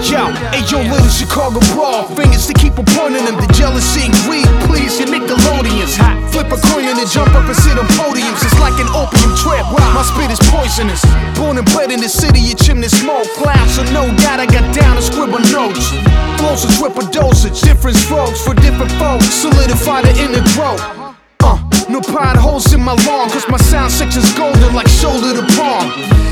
Yo, 0.00 0.32
hey 0.48 0.64
yo, 0.64 0.80
little 0.88 1.12
Chicago 1.12 1.60
brawl, 1.76 2.08
fingers 2.16 2.46
to 2.48 2.54
keep 2.54 2.72
a 2.80 2.84
pointing 2.96 3.20
them. 3.28 3.36
The 3.36 3.46
jealousy 3.52 4.08
and 4.08 4.16
greed, 4.24 4.48
please, 4.64 4.98
your 4.98 5.12
Nickelodeons. 5.12 5.92
Hot. 6.00 6.16
Flip 6.32 6.48
a 6.48 6.56
coin 6.72 6.88
and 6.88 7.04
jump 7.04 7.28
up 7.36 7.44
and 7.44 7.54
sit 7.54 7.76
on 7.76 7.84
podiums. 8.00 8.40
It's 8.40 8.56
like 8.58 8.80
an 8.80 8.88
opium 8.96 9.36
trip. 9.36 9.60
My 9.92 10.00
spit 10.00 10.32
is 10.32 10.40
poisonous. 10.48 11.04
Born 11.36 11.60
and 11.60 11.68
bred 11.76 11.92
in 11.92 12.00
the 12.00 12.08
city, 12.08 12.40
your 12.40 12.56
chimney 12.56 12.88
smoke 12.88 13.28
clouds. 13.36 13.76
So 13.76 13.84
no 13.92 14.08
doubt 14.24 14.40
I 14.40 14.46
got 14.46 14.64
down 14.74 14.96
to 14.96 15.02
scribble 15.02 15.44
notes. 15.52 15.92
Flows 16.40 16.64
a 16.64 16.70
triple 16.80 17.04
dosage, 17.12 17.60
different 17.60 17.98
strokes 17.98 18.40
for 18.40 18.54
different 18.54 18.92
folks. 18.96 19.28
Solidify 19.28 20.00
the 20.00 20.16
inner 20.16 20.40
growth. 20.56 21.09
Uh, 21.42 21.58
no 21.88 22.00
potholes 22.00 22.72
in 22.72 22.80
my 22.80 22.94
lawn, 23.06 23.30
cause 23.30 23.48
my 23.48 23.58
sound 23.58 23.90
section's 23.90 24.32
golden 24.34 24.74
like 24.74 24.88
shoulder 24.88 25.34
to 25.34 25.44
palm. 25.56 25.90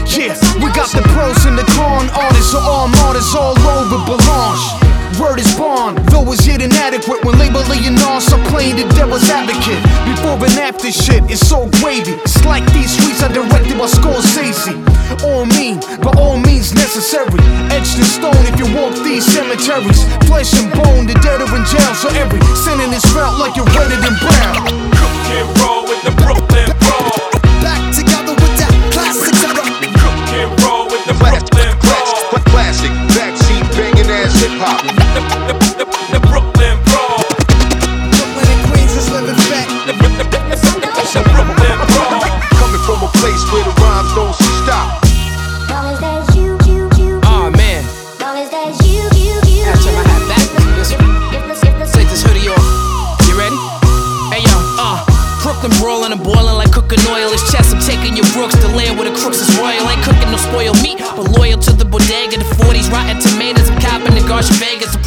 Yeah, 0.09 0.35
we 0.63 0.73
got 0.73 0.91
the 0.91 1.03
pros 1.13 1.45
and 1.45 1.59
the 1.59 1.65
con 1.77 2.09
artists, 2.11 2.53
so 2.53 2.59
all 2.59 2.89
martyrs 2.89 3.35
all 3.35 3.59
over 3.59 3.99
Belange. 4.07 4.89
Word 5.19 5.41
is 5.41 5.51
born, 5.57 5.97
though 6.15 6.31
it's 6.31 6.47
yet 6.47 6.63
inadequate 6.63 7.25
when 7.25 7.39
labeling 7.39 7.99
us 8.07 8.33
are 8.33 8.45
playing 8.47 8.77
the 8.77 8.87
devil's 8.95 9.29
advocate. 9.29 9.83
Before 10.07 10.39
and 10.39 10.55
after 10.63 10.93
shit 10.93 11.27
is 11.29 11.41
so 11.43 11.67
gravy. 11.83 12.15
It's 12.23 12.45
like 12.45 12.63
these 12.73 12.95
streets 12.95 13.23
are 13.23 13.33
directed 13.33 13.75
by 13.79 13.91
Scorsese. 13.91 14.79
All 15.27 15.45
mean, 15.59 15.81
by 16.05 16.15
all 16.17 16.39
means 16.39 16.73
necessary. 16.75 17.41
Etched 17.75 17.99
in 17.99 18.07
stone 18.07 18.45
if 18.47 18.55
you 18.63 18.71
walk 18.79 18.95
these 19.03 19.27
cemeteries. 19.27 20.07
Flesh 20.31 20.55
and 20.55 20.71
bone, 20.79 21.07
the 21.07 21.19
dead 21.19 21.43
are 21.43 21.51
in 21.57 21.65
jail, 21.67 21.95
so 21.99 22.09
every 22.15 22.41
sentence 22.55 23.03
is 23.03 23.07
felt 23.11 23.39
like 23.41 23.57
you're 23.57 23.67
redder 23.75 23.99
than 23.99 24.15
brown. 24.23 24.98
And 25.31 25.61
roll 25.61 25.85
with 25.85 26.03
the 26.03 26.11
Brooklyn 26.23 26.68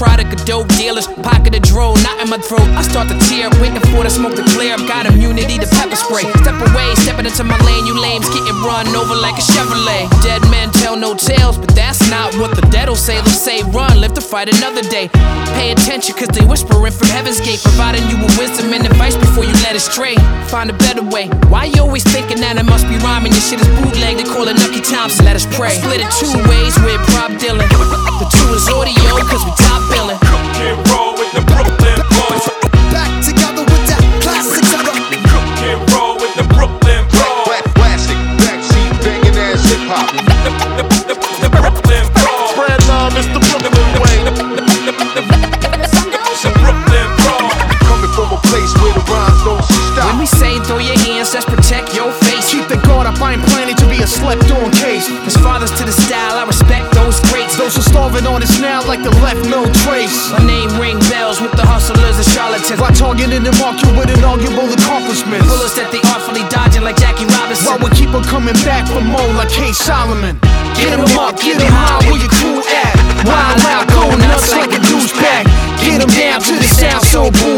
product 0.01 0.33
of 0.33 0.45
dope 0.47 0.67
dealers. 0.69 1.05
Pocket 1.05 1.53
of 1.53 1.61
not 1.79 2.19
in 2.19 2.29
my 2.29 2.38
throat. 2.38 2.67
I 2.75 2.81
start 2.84 3.07
to 3.07 3.17
tear, 3.31 3.47
waiting 3.63 3.79
for 3.91 4.03
the 4.03 4.10
smoke 4.10 4.36
to 4.36 4.43
clear. 4.55 4.73
I've 4.73 4.88
got 4.88 5.05
immunity 5.05 5.57
to 5.57 5.67
pepper 5.67 5.95
spray. 5.95 6.27
Step 6.43 6.60
away, 6.60 6.95
stepping 6.99 7.25
into 7.25 7.43
my 7.43 7.57
lane. 7.63 7.86
You 7.88 7.95
lames 7.99 8.27
getting 8.27 8.60
run 8.63 8.88
over 8.95 9.15
like 9.15 9.39
a 9.39 9.45
Chevrolet. 9.45 10.10
Dead 10.21 10.41
men 10.51 10.71
tell 10.71 10.95
no 10.97 11.15
tales, 11.15 11.57
but 11.57 11.73
that's 11.75 12.03
not 12.10 12.36
what 12.36 12.55
the 12.55 12.62
dead'll 12.67 12.95
say. 12.95 13.21
They'll 13.21 13.39
say 13.39 13.63
run, 13.71 14.01
live 14.01 14.13
to 14.15 14.21
fight 14.21 14.49
another 14.49 14.81
day. 14.81 15.07
Pay 15.55 15.71
attention, 15.71 16.15
cause 16.15 16.27
they 16.29 16.45
whispering 16.45 16.91
from 16.91 17.07
heaven's 17.07 17.39
gate, 17.39 17.62
providing 17.63 18.03
you 18.10 18.17
with 18.19 18.38
wisdom 18.38 18.73
and 18.73 18.86
advice 18.86 19.15
before 19.15 19.45
you 19.45 19.53
let 19.63 19.75
it 19.75 19.81
stray. 19.81 20.15
Find 20.51 20.69
a 20.69 20.75
better 20.75 21.03
way. 21.03 21.27
Why 21.47 21.65
you 21.65 21.81
always 21.81 22.03
thinking 22.03 22.39
that 22.41 22.57
it 22.57 22.65
must 22.65 22.88
be 22.88 22.97
rhyming? 22.99 23.31
Your 23.31 23.41
shit 23.41 23.62
is 23.62 23.67
bootleg, 23.79 24.17
they 24.17 24.27
call 24.27 24.47
it 24.47 24.55
Nucky 24.60 24.81
Thompson. 24.81 25.25
Let 25.25 25.36
us 25.36 25.47
pray. 25.55 25.79
Split 25.79 26.01
it 26.03 26.12
two 26.19 26.34
ways 26.51 26.75
with 26.84 26.99
Prop 27.15 27.31
Dylan. 27.39 27.67
The 28.19 28.27
two 28.27 28.49
is 28.53 28.67
audio, 28.67 29.23
cause 29.23 29.43
we 29.45 29.51
top 29.55 29.81
billing. 29.89 30.19
Can't 30.60 30.77
roll 30.91 31.11
with 31.11 31.11
the 31.34 31.41
Brooklyn 31.48 31.96
boys. 32.12 32.44
Back 32.91 33.08
together 33.24 33.63
with 33.63 33.88
that 33.88 34.04
classic 34.20 34.67
Can't 35.56 35.80
roll 35.96 36.20
with 36.20 36.36
the 36.36 36.44
Brooklyn 36.52 37.08
boys. 37.08 37.63
Plastic, 37.72 38.20
backseat, 38.44 38.91
banging 39.00 39.39
ass 39.39 39.63
hip 39.63 39.80
hop. 39.88 40.12
The 40.76 40.84
Brooklyn 41.48 42.04
boys. 42.12 42.52
Spread 42.52 42.84
love, 42.91 43.15
it's 43.15 43.32
the 43.32 43.39
Brooklyn 43.39 43.72
way. 44.04 44.28
The 44.28 44.36
Brooklyn 46.60 47.08
boys. 47.15 47.56
Coming 47.88 48.12
from 48.12 48.36
a 48.36 48.39
place 48.52 48.76
where 48.84 48.91
the 48.91 49.00
rhymes 49.08 49.39
don't 49.48 49.63
stop. 49.63 50.12
When 50.12 50.20
we 50.20 50.28
say 50.28 50.60
throw 50.67 50.84
your 50.84 51.00
hands, 51.00 51.32
let's 51.32 51.48
protect 51.48 51.96
your 51.96 52.12
face. 52.28 52.52
Keep 52.52 52.67
the 52.67 52.76
guard 52.84 53.08
up, 53.08 53.15
I 53.24 53.39
ain't 53.39 53.44
planning 53.48 53.80
to 53.80 53.88
be 53.88 54.04
a 54.04 54.08
slept 54.08 54.52
on 54.52 54.67
case. 54.72 55.08
As 55.24 55.38
fathers 55.39 55.72
to 55.80 55.88
the 55.88 55.96
style, 55.96 56.36
I 56.36 56.44
respect 56.44 56.91
those 57.73 57.88
greats. 57.88 57.88
Those 57.88 57.88
who 57.88 57.91
starving 57.91 58.27
on 58.27 58.43
us 58.43 58.60
now 58.60 58.81
like 58.88 59.03
the 59.03 59.12
left 59.21 59.47
no 59.49 59.65
trace. 59.84 60.31
My 60.31 60.45
name 60.45 60.69
ring 60.79 60.99
bells 61.10 61.41
with 61.41 61.51
the 61.51 61.65
hustlers 61.65 62.17
and 62.17 62.27
charlatans. 62.27 62.79
Why 62.79 62.91
targeting 62.91 63.45
and 63.45 63.57
mark 63.60 63.81
you 63.84 63.91
with 63.97 64.10
inaugural 64.10 64.71
accomplishments? 64.71 65.47
Bullets 65.47 65.75
that 65.75 65.91
they 65.91 66.01
artfully 66.12 66.43
dodging 66.49 66.84
like 66.84 66.97
Jackie 66.97 67.25
Robinson. 67.25 67.67
While 67.67 67.79
we 67.79 67.89
keep 67.95 68.13
on 68.13 68.23
coming 68.23 68.57
back 68.65 68.88
for 68.88 69.01
more 69.01 69.27
like 69.36 69.49
K. 69.49 69.71
Solomon. 69.73 70.39
Get 70.75 70.91
Get 70.91 70.99
'em 70.99 71.19
up, 71.19 71.38
get 71.39 71.62
'em 71.62 71.71
high, 71.71 72.01
where 72.10 72.19
your 72.19 72.31
crew 72.31 72.60
at? 72.63 72.95
Wild 73.27 73.62
out, 73.69 73.86
go 73.91 74.03
nuts 74.17 74.51
like 74.51 74.71
a 74.73 74.81
douchebag. 74.89 75.45
Get 75.84 76.01
'em 76.01 76.10
down 76.10 76.39
to 76.41 76.53
the 76.55 76.67
sound 76.67 77.03
so 77.05 77.29
boom 77.29 77.50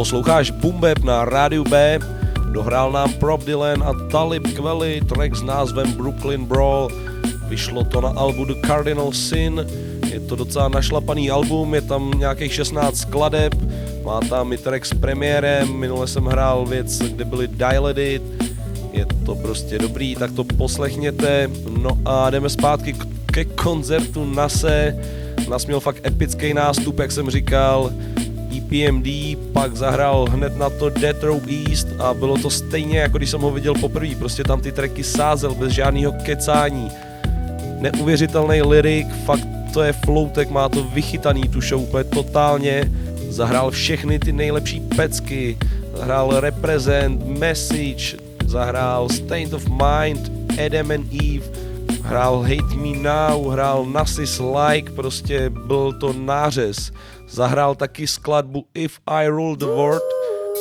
Posloucháš 0.00 0.50
Bumbeb 0.50 1.04
na 1.04 1.28
rádiu 1.28 1.60
B, 1.64 1.98
dohrál 2.52 2.92
nám 2.92 3.12
Prop 3.12 3.44
Dylan 3.44 3.82
a 3.82 3.92
Talib 4.08 4.48
Kweli 4.56 5.00
track 5.04 5.36
s 5.36 5.42
názvem 5.42 5.92
Brooklyn 5.92 6.44
Brawl. 6.44 6.88
Vyšlo 7.48 7.84
to 7.84 8.00
na 8.00 8.08
albu 8.08 8.44
The 8.44 8.54
Cardinal 8.66 9.12
Sin, 9.12 9.66
je 10.08 10.20
to 10.20 10.36
docela 10.36 10.68
našlapaný 10.68 11.30
album, 11.30 11.74
je 11.74 11.80
tam 11.80 12.10
nějakých 12.16 12.54
16 12.54 12.96
skladeb, 12.96 13.54
má 14.04 14.20
tam 14.20 14.52
i 14.52 14.58
track 14.58 14.86
s 14.86 14.94
premiérem, 14.94 15.68
minule 15.68 16.08
jsem 16.08 16.24
hrál 16.24 16.66
věc, 16.66 16.98
kde 16.98 17.24
byly 17.24 17.48
Dilated, 17.48 18.22
je 18.92 19.06
to 19.26 19.34
prostě 19.34 19.78
dobrý, 19.78 20.16
tak 20.16 20.32
to 20.32 20.44
poslechněte. 20.44 21.50
No 21.82 21.98
a 22.04 22.30
jdeme 22.30 22.48
zpátky 22.48 22.96
ke 23.32 23.44
koncertu 23.44 24.24
Nase. 24.24 24.96
Nas 25.48 25.66
měl 25.66 25.80
fakt 25.80 26.06
epický 26.06 26.54
nástup, 26.54 26.98
jak 26.98 27.12
jsem 27.12 27.30
říkal. 27.30 27.90
EPMD, 28.70 29.36
pak 29.52 29.76
zahrál 29.76 30.26
hned 30.30 30.56
na 30.56 30.70
to 30.70 30.90
Death 30.90 31.22
Row 31.22 31.42
East 31.48 31.88
a 31.98 32.14
bylo 32.14 32.38
to 32.38 32.50
stejně, 32.50 32.98
jako 32.98 33.18
když 33.18 33.30
jsem 33.30 33.40
ho 33.40 33.50
viděl 33.50 33.74
poprvé. 33.74 34.14
Prostě 34.14 34.44
tam 34.44 34.60
ty 34.60 34.72
tracky 34.72 35.04
sázel 35.04 35.54
bez 35.54 35.72
žádného 35.72 36.12
kecání. 36.24 36.90
Neuvěřitelný 37.80 38.62
lyrik, 38.62 39.06
fakt 39.24 39.48
to 39.72 39.82
je 39.82 39.92
floutek, 39.92 40.50
má 40.50 40.68
to 40.68 40.84
vychytaný 40.84 41.42
tu 41.42 41.60
show 41.60 41.82
úplně 41.82 42.04
totálně. 42.04 42.92
Zahrál 43.28 43.70
všechny 43.70 44.18
ty 44.18 44.32
nejlepší 44.32 44.80
pecky, 44.80 45.58
zahrál 45.96 46.40
Represent, 46.40 47.26
Message, 47.26 48.16
zahrál 48.46 49.08
State 49.08 49.52
of 49.52 49.68
Mind, 49.68 50.32
Adam 50.66 50.90
and 50.90 51.12
Eve, 51.22 51.46
hrál 52.02 52.42
Hate 52.42 52.76
Me 52.76 52.98
Now, 52.98 53.48
hrál 53.48 53.86
Nassis 53.86 54.40
Like, 54.40 54.92
prostě 54.92 55.50
byl 55.50 55.92
to 55.92 56.12
nářez. 56.12 56.92
Zahrál 57.30 57.74
taky 57.74 58.06
skladbu 58.06 58.64
If 58.74 58.98
I 59.06 59.28
Rule 59.28 59.56
the 59.56 59.66
World, 59.66 60.02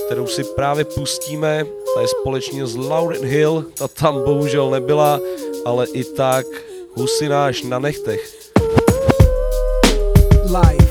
kterou 0.06 0.28
si 0.28 0.44
právě 0.44 0.86
pustíme, 0.86 1.66
ta 1.96 2.02
je 2.02 2.08
společně 2.08 2.68
s 2.68 2.76
Lauryn 2.76 3.26
Hill, 3.26 3.66
ta 3.78 3.88
tam 3.88 4.24
bohužel 4.24 4.70
nebyla, 4.70 5.20
ale 5.66 5.88
i 5.94 6.04
tak 6.04 6.46
husináš 6.94 7.64
na 7.64 7.80
nechtech. 7.80 8.50
life. 10.50 10.90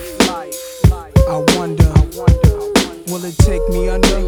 I 1.28 1.44
wonder, 1.56 1.92
will 3.06 3.24
it 3.24 3.36
take 3.36 3.68
me 3.70 3.90
under? 3.90 4.27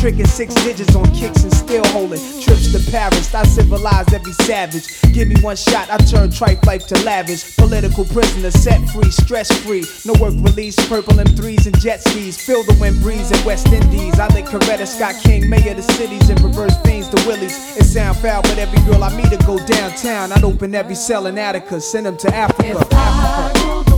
tricking 0.00 0.26
six 0.26 0.54
digits 0.64 0.96
on 0.96 1.04
kicks 1.14 1.42
and 1.42 1.52
still 1.52 1.84
holding 1.88 2.18
trips 2.40 2.72
to 2.72 2.90
paris. 2.90 3.34
I 3.34 3.44
civilized 3.44 4.14
every 4.14 4.32
savage. 4.32 4.88
Give 5.12 5.28
me 5.28 5.36
one 5.42 5.56
shot 5.56 5.90
i 5.90 5.98
turn 5.98 6.30
tripe 6.30 6.64
life 6.64 6.86
to 6.86 6.98
lavish. 7.04 7.56
Political 7.56 8.06
prisoner 8.06 8.50
set 8.50 8.80
free 8.90 9.10
stress 9.10 9.52
free. 9.64 9.84
No 10.06 10.14
work 10.20 10.32
release 10.40 10.76
purple 10.88 11.14
m3s 11.14 11.66
and 11.66 11.78
jet 11.80 12.00
skis. 12.00 12.40
Feel 12.40 12.62
the 12.64 12.76
wind 12.80 13.00
breeze 13.02 13.30
in 13.30 13.44
west 13.44 13.66
indies. 13.68 14.18
I 14.18 14.28
think 14.28 14.48
coretta 14.48 14.86
scott 14.86 15.16
king 15.22 15.48
mayor 15.50 15.72
of 15.72 15.76
the 15.76 15.82
cities 15.94 16.30
and 16.30 16.40
reverse 16.40 16.76
fiends 16.82 17.08
to 17.10 17.16
willies. 17.28 17.76
It 17.76 17.84
sound 17.84 18.16
foul 18.18 18.40
but 18.42 18.58
every 18.58 18.80
girl 18.90 19.04
i 19.04 19.14
meet 19.14 19.30
to 19.30 19.36
go 19.44 19.58
downtown. 19.66 20.32
I'd 20.32 20.44
open 20.44 20.74
every 20.74 20.94
cell 20.94 21.26
in 21.26 21.36
attica 21.36 21.78
send 21.80 22.06
them 22.06 22.16
to 22.16 22.34
africa, 22.34 22.78
africa. 22.92 23.90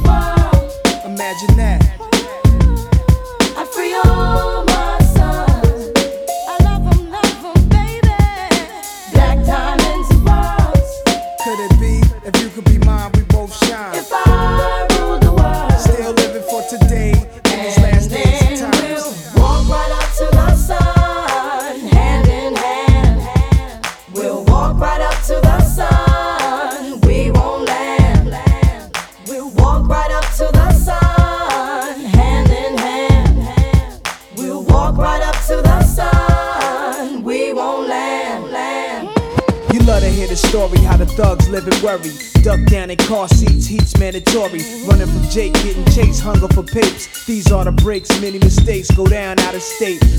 imagine 1.07 1.57
that. 1.57 1.83
How 3.55 4.52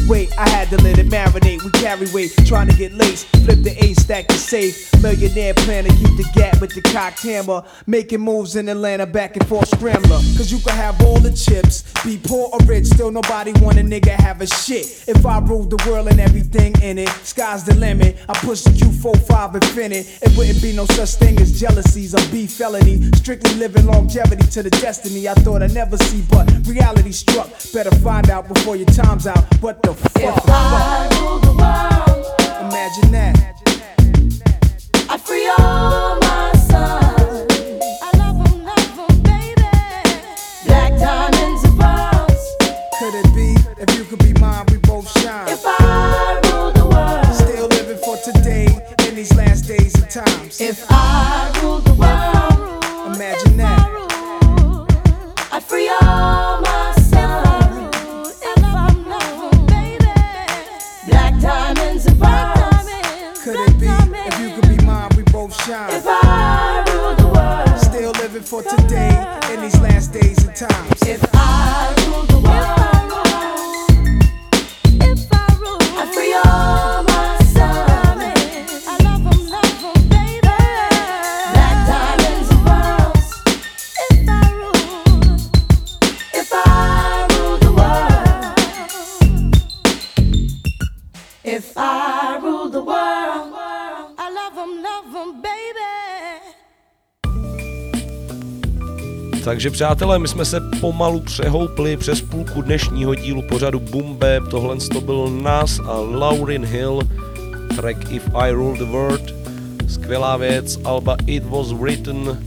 Wait, 0.07 0.31
I 0.37 0.47
had 0.49 0.69
to 0.69 0.77
let 0.83 0.99
it 0.99 1.09
marinate. 1.09 1.63
We 1.63 1.71
carry 1.71 2.07
weight, 2.11 2.33
trying 2.45 2.69
to 2.69 2.75
get 2.75 2.93
laced. 2.93 3.32
The 4.03 4.13
stack 4.13 4.27
to 4.27 4.37
safe. 4.37 5.01
Millionaire 5.01 5.53
plan 5.53 5.83
to 5.83 5.89
keep 5.89 6.17
the 6.17 6.29
gap 6.33 6.59
with 6.59 6.73
the 6.73 6.81
cocked 6.81 7.21
hammer. 7.21 7.63
Making 7.85 8.21
moves 8.21 8.55
in 8.55 8.67
Atlanta, 8.67 9.05
back 9.05 9.37
and 9.37 9.47
forth 9.47 9.69
scrambler. 9.69 10.17
Cause 10.35 10.51
you 10.51 10.59
can 10.59 10.75
have 10.75 10.99
all 11.03 11.19
the 11.19 11.31
chips, 11.31 11.83
be 12.03 12.17
poor 12.17 12.49
or 12.51 12.59
rich, 12.65 12.85
still 12.85 13.11
nobody 13.11 13.53
want 13.61 13.77
a 13.77 13.81
nigga 13.81 14.09
have 14.09 14.41
a 14.41 14.47
shit. 14.47 15.05
If 15.07 15.25
I 15.25 15.39
ruled 15.39 15.69
the 15.69 15.89
world 15.89 16.07
and 16.07 16.19
everything 16.19 16.73
in 16.81 16.97
it, 16.97 17.09
sky's 17.23 17.63
the 17.63 17.75
limit. 17.75 18.17
I 18.27 18.33
push 18.39 18.61
the 18.63 18.71
Q45 18.71 19.55
infinite. 19.55 20.19
It 20.21 20.35
wouldn't 20.37 20.61
be 20.61 20.73
no 20.73 20.85
such 20.85 21.15
thing 21.15 21.39
as 21.39 21.59
jealousies 21.59 22.15
or 22.15 22.31
beef 22.31 22.51
felony. 22.51 23.09
Strictly 23.15 23.53
living 23.55 23.85
longevity 23.85 24.47
to 24.47 24.63
the 24.63 24.71
destiny 24.71 25.29
I 25.29 25.33
thought 25.35 25.61
I'd 25.61 25.73
never 25.73 25.97
see, 25.97 26.23
but 26.29 26.49
reality 26.67 27.11
struck. 27.11 27.49
Better 27.73 27.91
find 27.97 28.29
out 28.29 28.47
before 28.47 28.75
your 28.75 28.87
time's 28.87 29.27
out. 29.27 29.43
What 29.61 29.81
the 29.83 29.93
fuck? 29.93 30.23
If 30.23 30.49
I 30.49 31.09
rule 31.19 31.39
the 31.39 31.53
world, 31.53 32.69
Imagine 32.69 33.11
that. 33.11 33.72
If 43.85 43.97
you 43.97 44.05
could 44.05 44.19
be 44.19 44.31
mine, 44.39 44.65
we 44.71 44.77
both 44.77 45.09
shine. 45.19 45.49
If 45.49 45.61
I 45.65 46.39
rule 46.45 46.71
the 46.71 46.85
world 46.85 47.35
Still 47.35 47.67
baby 47.67 47.99
for 48.01 48.15
today 48.17 48.67
and 48.99 49.17
these 49.17 49.35
last 49.35 49.67
days 49.67 49.93
and 49.95 50.09
times 50.09 50.61
If 50.61 50.85
I 50.89 51.22
Takže 99.43 99.69
přátelé, 99.69 100.19
my 100.19 100.27
jsme 100.27 100.45
se 100.45 100.61
pomalu 100.81 101.19
přehoupli 101.19 101.97
přes 101.97 102.21
půlku 102.21 102.61
dnešního 102.61 103.15
dílu 103.15 103.41
pořadu 103.41 103.79
Bumbe. 103.79 104.39
Tohle 104.49 104.77
to 104.77 105.01
byl 105.01 105.29
nás 105.29 105.79
a 105.79 105.97
Laurin 105.97 106.65
Hill, 106.65 107.01
track 107.75 108.11
If 108.11 108.35
I 108.35 108.51
Rule 108.51 108.77
the 108.77 108.83
World. 108.83 109.33
Skvělá 109.87 110.37
věc, 110.37 110.79
Alba 110.83 111.15
It 111.25 111.43
Was 111.45 111.71
Written. 111.71 112.37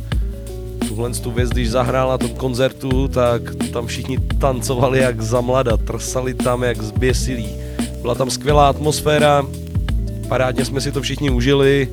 Tuhle 0.89 1.11
tu 1.11 1.31
věc, 1.31 1.51
když 1.51 1.71
zahrál 1.71 2.09
na 2.09 2.19
tom 2.19 2.31
koncertu, 2.31 3.09
tak 3.09 3.43
tam 3.73 3.87
všichni 3.87 4.19
tancovali 4.19 4.99
jak 4.99 5.21
za 5.21 5.41
mlada, 5.41 5.77
trsali 5.77 6.35
tam 6.35 6.63
jak 6.63 6.83
zběsilí. 6.83 7.49
Byla 8.03 8.15
tam 8.15 8.31
skvělá 8.31 8.69
atmosféra, 8.69 9.47
parádně 10.29 10.65
jsme 10.65 10.81
si 10.81 10.93
to 10.93 11.03
všichni 11.03 11.31
užili, 11.31 11.89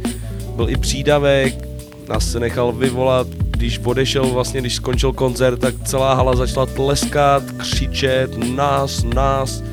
byl 0.56 0.70
i 0.70 0.78
přídavek, 0.78 1.68
nás 2.10 2.32
se 2.32 2.40
nechal 2.40 2.72
vyvolat, 2.72 3.28
když 3.64 3.80
odešel 3.84 4.26
vlastně, 4.26 4.62
když 4.62 4.76
skončil 4.76 5.14
koncert, 5.14 5.58
tak 5.58 5.76
celá 5.86 6.14
hala 6.14 6.36
začala 6.36 6.66
tleskat, 6.66 7.44
křičet, 7.58 8.38
nás, 8.38 9.04
nás. 9.04 9.64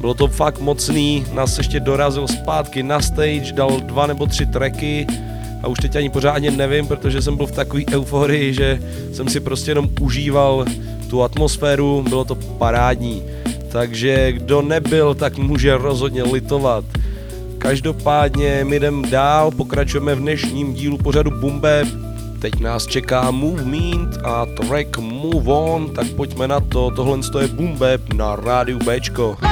Bylo 0.00 0.14
to 0.14 0.26
fakt 0.28 0.60
mocný, 0.60 1.26
nás 1.32 1.58
ještě 1.58 1.80
dorazil 1.80 2.28
zpátky 2.28 2.82
na 2.82 3.00
stage, 3.00 3.52
dal 3.52 3.80
dva 3.80 4.06
nebo 4.06 4.26
tři 4.26 4.46
tracky 4.46 5.06
a 5.62 5.66
už 5.66 5.78
teď 5.78 5.96
ani 5.96 6.10
pořádně 6.10 6.50
nevím, 6.50 6.86
protože 6.86 7.22
jsem 7.22 7.36
byl 7.36 7.46
v 7.46 7.52
takové 7.52 7.82
euforii, 7.92 8.54
že 8.54 8.82
jsem 9.12 9.28
si 9.28 9.40
prostě 9.40 9.70
jenom 9.70 9.88
užíval 10.00 10.64
tu 11.10 11.22
atmosféru, 11.22 12.04
bylo 12.08 12.24
to 12.24 12.34
parádní. 12.34 13.22
Takže 13.68 14.32
kdo 14.32 14.62
nebyl, 14.62 15.14
tak 15.14 15.38
může 15.38 15.76
rozhodně 15.76 16.22
litovat. 16.22 16.84
Každopádně 17.58 18.64
my 18.68 18.76
jdem 18.76 19.02
dál, 19.10 19.50
pokračujeme 19.50 20.14
v 20.14 20.20
dnešním 20.20 20.74
dílu 20.74 20.98
pořadu 20.98 21.30
Bumbe. 21.30 22.01
Teď 22.42 22.60
nás 22.60 22.86
čeká 22.90 23.30
Movement 23.30 24.18
a 24.26 24.46
track 24.46 24.98
Move 24.98 25.46
On, 25.46 25.90
tak 25.94 26.10
pojďme 26.18 26.48
na 26.48 26.60
to. 26.60 26.90
Tohle 26.90 27.18
je 27.40 27.48
Bumbe 27.48 27.98
na 28.14 28.36
rádiu 28.36 28.78
Bčko. 28.78 29.38
Make 29.40 29.51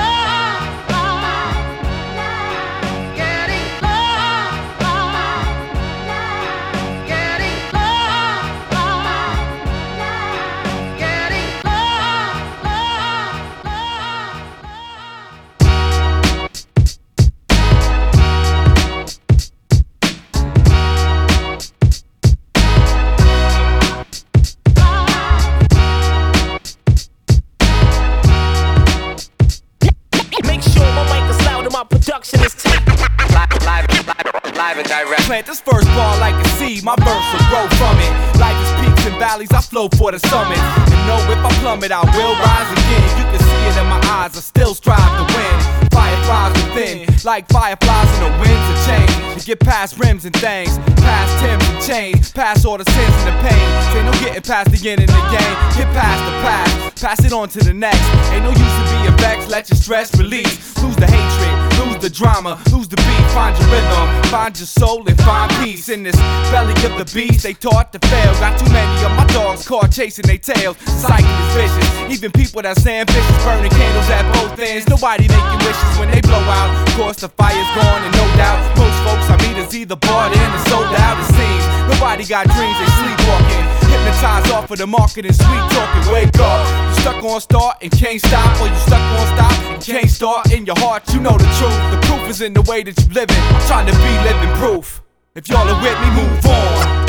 Plant 35.31 35.47
this 35.47 35.61
first 35.61 35.87
ball 35.95 36.19
like 36.19 36.35
a 36.35 36.49
seed, 36.59 36.83
my 36.83 36.97
verse 37.07 37.27
will 37.31 37.47
grow 37.55 37.63
from 37.79 37.95
it. 38.03 38.13
Life 38.43 38.59
is 38.67 38.73
peaks 38.83 39.07
and 39.07 39.17
valleys, 39.23 39.53
I 39.53 39.61
flow 39.61 39.89
for 39.95 40.11
the 40.11 40.19
summit. 40.19 40.59
And 40.59 41.07
know 41.07 41.23
if 41.31 41.39
I 41.39 41.51
plummet, 41.63 41.93
I 41.93 42.03
will 42.03 42.35
rise 42.35 42.71
again. 42.75 43.07
You 43.15 43.25
can 43.31 43.39
see 43.39 43.63
it 43.71 43.79
in 43.79 43.87
my 43.87 44.03
eyes, 44.11 44.37
I 44.37 44.41
still 44.41 44.75
strive 44.75 44.99
to 44.99 45.25
win. 45.31 45.87
Fireflies 45.95 46.51
within, 46.67 47.07
like 47.23 47.47
fireflies 47.47 48.11
in 48.19 48.27
the 48.27 48.33
winds 48.43 48.67
of 48.75 48.79
change. 48.91 49.39
To 49.39 49.47
get 49.47 49.61
past 49.61 50.01
rims 50.01 50.25
and 50.25 50.35
things, 50.35 50.77
past 50.99 51.31
Timbs 51.39 51.63
and 51.63 51.81
chains, 51.87 52.33
past 52.33 52.67
all 52.67 52.77
the 52.77 52.91
sins 52.91 53.15
and 53.23 53.29
the 53.31 53.49
pain. 53.49 53.67
Say 53.95 54.03
no 54.03 54.11
getting 54.19 54.43
past 54.43 54.73
the 54.75 54.91
end 54.91 55.01
of 55.01 55.07
the 55.07 55.23
game, 55.31 55.55
get 55.79 55.87
past 55.95 56.21
the 56.27 56.35
past, 56.43 57.01
pass 57.01 57.25
it 57.25 57.33
on 57.33 57.49
to 57.51 57.61
the 57.63 57.73
next. 57.73 58.03
Ain't 58.35 58.43
no 58.43 58.51
use 58.51 58.59
to 58.59 58.85
be 58.99 59.07
a 59.07 59.15
vexed, 59.23 59.49
let 59.49 59.71
your 59.71 59.79
stress 59.79 60.11
release. 60.19 60.75
Lose 60.83 60.97
the 60.97 61.07
hatred, 61.07 61.55
lose 61.87 62.00
the 62.01 62.09
drama, 62.09 62.57
lose 62.73 62.89
the 62.89 62.97
beat, 62.97 63.27
find 63.37 63.53
your 63.61 63.69
rhythm, 63.69 64.09
find 64.33 64.57
your 64.59 64.67
soul 64.67 65.07
and 65.07 65.19
find 65.21 65.53
peace 65.61 65.89
in 65.91 66.03
this 66.03 66.17
belly 66.49 66.73
of 66.89 66.97
the 66.97 67.05
beast. 67.13 67.43
They 67.43 67.53
taught 67.53 67.93
to 67.93 67.99
fail, 68.09 68.33
got 68.41 68.59
too 68.59 68.73
many 68.73 69.05
of 69.05 69.13
my 69.13 69.27
dogs 69.27 69.69
caught 69.69 69.93
chasing 69.93 70.25
their 70.25 70.39
tails. 70.39 70.79
Cycle 70.89 71.29
is 71.29 71.53
vicious, 71.53 71.89
even 72.09 72.33
people 72.33 72.63
that's 72.63 72.87
ambitious, 72.87 73.45
burning 73.45 73.71
candles 73.71 74.09
at 74.09 74.25
both 74.33 74.59
ends. 74.59 74.89
Nobody 74.89 75.29
making 75.29 75.61
wishes 75.61 75.93
when 76.01 76.11
they 76.11 76.23
blow 76.23 76.41
out. 76.41 76.89
Of 76.89 76.95
course, 76.97 77.21
the 77.21 77.29
fire's 77.29 77.69
gone, 77.77 78.01
and 78.01 78.15
no 78.17 78.25
doubt, 78.41 78.59
most 78.81 78.99
folks 79.05 79.29
I 79.29 79.37
meet 79.45 79.61
is 79.61 79.75
either 79.77 79.97
bought 79.97 80.33
in 80.33 80.49
or 80.57 80.63
sold 80.73 80.97
out. 81.05 81.21
It 81.21 81.29
seems 81.37 81.65
nobody 81.93 82.25
got 82.25 82.49
dreams, 82.49 82.77
they 82.81 82.89
sleepwalking. 82.97 83.90
Hypnotized 84.01 84.53
off 84.53 84.71
of 84.71 84.79
the 84.79 84.87
marketing, 84.87 85.33
sweet 85.33 85.65
talking. 85.71 86.13
Wake 86.13 86.39
up, 86.39 86.89
you 86.89 87.01
stuck 87.03 87.23
on 87.23 87.41
start 87.41 87.77
and 87.83 87.93
can't 87.93 88.21
stop, 88.21 88.61
or 88.61 88.69
you 88.69 88.75
stuck 88.77 89.01
on 89.01 89.27
stop 89.37 89.53
and 89.73 89.83
can't 89.83 90.09
start 90.09 90.53
in 90.53 90.65
your 90.65 90.79
heart. 90.79 91.03
You 91.13 91.21
know 91.21 91.37
the 91.37 91.45
truth. 91.61 91.77
The 91.93 92.01
proof 92.07 92.31
is 92.31 92.41
in 92.41 92.55
the 92.55 92.63
way 92.63 92.83
that 92.83 92.99
you're 92.99 93.13
living. 93.13 93.37
I'm 93.37 93.61
trying 93.69 93.87
to 93.87 93.93
be 93.93 94.13
living 94.25 94.57
proof. 94.57 95.03
If 95.35 95.49
y'all 95.49 95.69
are 95.69 95.83
with 95.83 96.01
me, 96.01 96.11
move 96.17 96.47
on. 96.47 97.07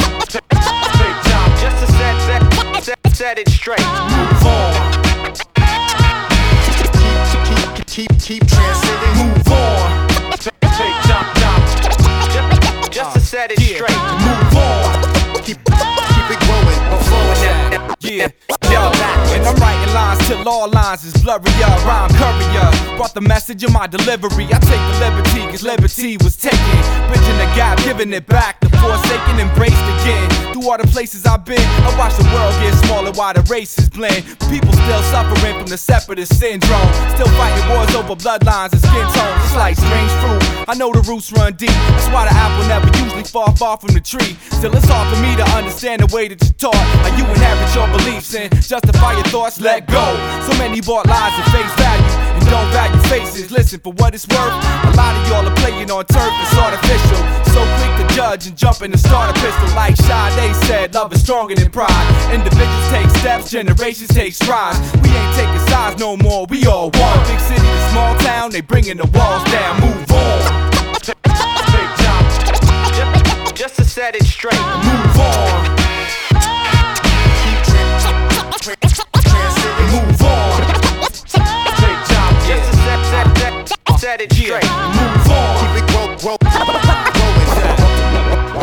Big 1.00 1.16
time, 1.32 1.52
just 1.64 1.80
to 1.80 1.88
set, 1.96 2.16
set, 2.28 2.84
set, 2.84 3.16
set 3.16 3.40
it 3.40 3.48
straight. 3.48 3.80
Move 3.80 4.46
on. 4.46 5.32
Keep, 6.68 6.92
keep, 7.88 7.88
keep 7.88 8.20
keep 8.20 8.48
transcending. 8.48 9.16
Move 9.16 9.48
on. 9.48 10.08
Take 10.36 10.96
time, 11.08 11.28
time. 11.40 11.64
Just, 12.36 12.92
just 12.92 13.14
to 13.14 13.20
set 13.22 13.52
it 13.52 13.60
straight. 13.60 13.96
Move 14.28 14.56
on. 14.60 15.22
Keep, 15.42 15.58
keep 15.58 15.68
it 15.72 15.72
growing. 15.72 16.02
Before 16.22 16.38
that, 16.38 16.41
Yeah, 18.18 18.92
and 19.32 19.48
I'm 19.48 19.56
writing 19.56 19.94
lines 19.94 20.28
till 20.28 20.48
all 20.48 20.70
lines 20.70 21.06
is 21.06 21.14
blurry, 21.24 21.48
yeah. 21.60 21.72
Rhyme 21.88 22.12
courier, 22.20 22.98
brought 22.98 23.14
the 23.14 23.22
message 23.22 23.64
in 23.64 23.72
my 23.72 23.88
delivery. 23.88 24.52
I 24.52 24.60
take 24.60 24.84
the 24.92 24.96
liberty, 25.00 25.48
cause 25.48 25.64
liberty 25.64 26.18
was 26.18 26.36
taken. 26.36 26.60
Bridging 27.08 27.40
the 27.40 27.48
gap, 27.56 27.78
giving 27.84 28.12
it 28.12 28.28
back. 28.28 28.60
The 28.60 28.70
forsaken 28.84 29.40
embraced 29.40 29.88
again. 29.96 30.28
Through 30.52 30.70
all 30.70 30.78
the 30.78 30.88
places 30.88 31.26
I've 31.26 31.46
been, 31.46 31.64
I 31.88 31.96
watch 31.98 32.16
the 32.20 32.28
world 32.36 32.52
get 32.60 32.76
smaller 32.86 33.12
while 33.12 33.34
the 33.34 33.44
races 33.48 33.90
blend. 33.90 34.28
People 34.52 34.74
still 34.74 35.04
suffering 35.08 35.56
from 35.56 35.68
the 35.68 35.78
separatist 35.78 36.38
syndrome. 36.38 36.92
Still 37.16 37.32
fighting 37.40 37.64
wars 37.72 37.96
over 37.96 38.16
bloodlines 38.16 38.76
and 38.76 38.82
skin 38.82 39.08
tones. 39.16 39.40
It's 39.48 39.56
like 39.56 39.78
strange 39.78 40.12
fruit. 40.20 40.44
I 40.68 40.76
know 40.76 40.92
the 40.92 41.02
roots 41.08 41.32
run 41.32 41.56
deep. 41.56 41.72
That's 41.96 42.12
why 42.12 42.28
the 42.28 42.36
apple 42.36 42.68
never 42.68 42.92
usually 43.00 43.24
fall 43.24 43.56
far 43.56 43.78
from 43.78 43.94
the 43.96 44.02
tree. 44.02 44.36
Still, 44.60 44.76
it's 44.76 44.88
hard 44.88 45.08
for 45.16 45.20
me 45.24 45.36
to 45.40 45.46
understand 45.56 46.04
the 46.04 46.12
way 46.14 46.28
that 46.28 46.44
you're 46.44 46.60
taught. 46.60 46.76
How 46.76 47.16
you 47.16 47.24
inherit 47.24 47.72
your 47.76 47.88
beliefs 47.88 48.01
and 48.08 48.54
justify 48.62 49.14
your 49.14 49.24
thoughts, 49.26 49.60
let 49.60 49.88
go. 49.88 50.06
So 50.48 50.58
many 50.58 50.82
bought 50.82 51.06
lies 51.08 51.34
at 51.38 51.46
face 51.52 51.74
value 51.78 52.38
and 52.38 52.46
don't 52.50 52.72
value 52.72 53.02
faces. 53.10 53.52
Listen, 53.52 53.80
for 53.80 53.94
what 53.94 54.16
it's 54.16 54.28
worth, 54.28 54.54
a 54.86 54.92
lot 54.96 55.16
of 55.16 55.28
y'all 55.28 55.46
are 55.46 55.56
playing 55.58 55.92
on 55.92 56.06
turf, 56.06 56.34
it's 56.42 56.58
artificial. 56.58 57.22
So 57.54 57.62
quick 57.78 58.08
to 58.08 58.16
judge 58.16 58.48
and 58.48 58.58
jump 58.58 58.82
in 58.82 58.92
and 58.92 59.00
start 59.00 59.30
a 59.30 59.34
pistol. 59.40 59.76
Like 59.76 59.96
Sade 59.98 60.56
said, 60.66 60.94
love 60.94 61.14
is 61.14 61.22
stronger 61.22 61.56
than 61.56 61.70
pride. 61.70 62.34
Individuals 62.34 62.90
take 62.90 63.10
steps, 63.20 63.52
generations 63.52 64.10
take 64.10 64.34
strides. 64.34 64.80
We 65.04 65.10
ain't 65.10 65.36
taking 65.36 65.60
sides 65.68 66.00
no 66.00 66.18
more, 66.18 66.46
we 66.48 66.66
all 66.66 66.90
one. 66.92 67.20
Big 67.28 67.40
city 67.40 67.62
to 67.62 67.90
small 67.92 68.16
town, 68.20 68.52
they 68.52 68.62
bringing 68.62 68.98
the 68.98 69.08
walls 69.08 69.44
down, 69.52 69.82
move 69.82 70.12
on. 70.12 70.72
Just 73.54 73.76
to 73.76 73.86
set 73.86 74.16
it 74.16 74.24
straight. 74.24 74.58
move 74.58 75.20
on. 75.20 75.81
Set, 84.02 84.18
it 84.20 84.34
straight. 84.34 84.64
move 84.64 85.30
on. 85.30 85.62
Keep 85.62 85.78
it 85.78 85.86
grow, 85.94 86.10
grow, 86.18 86.34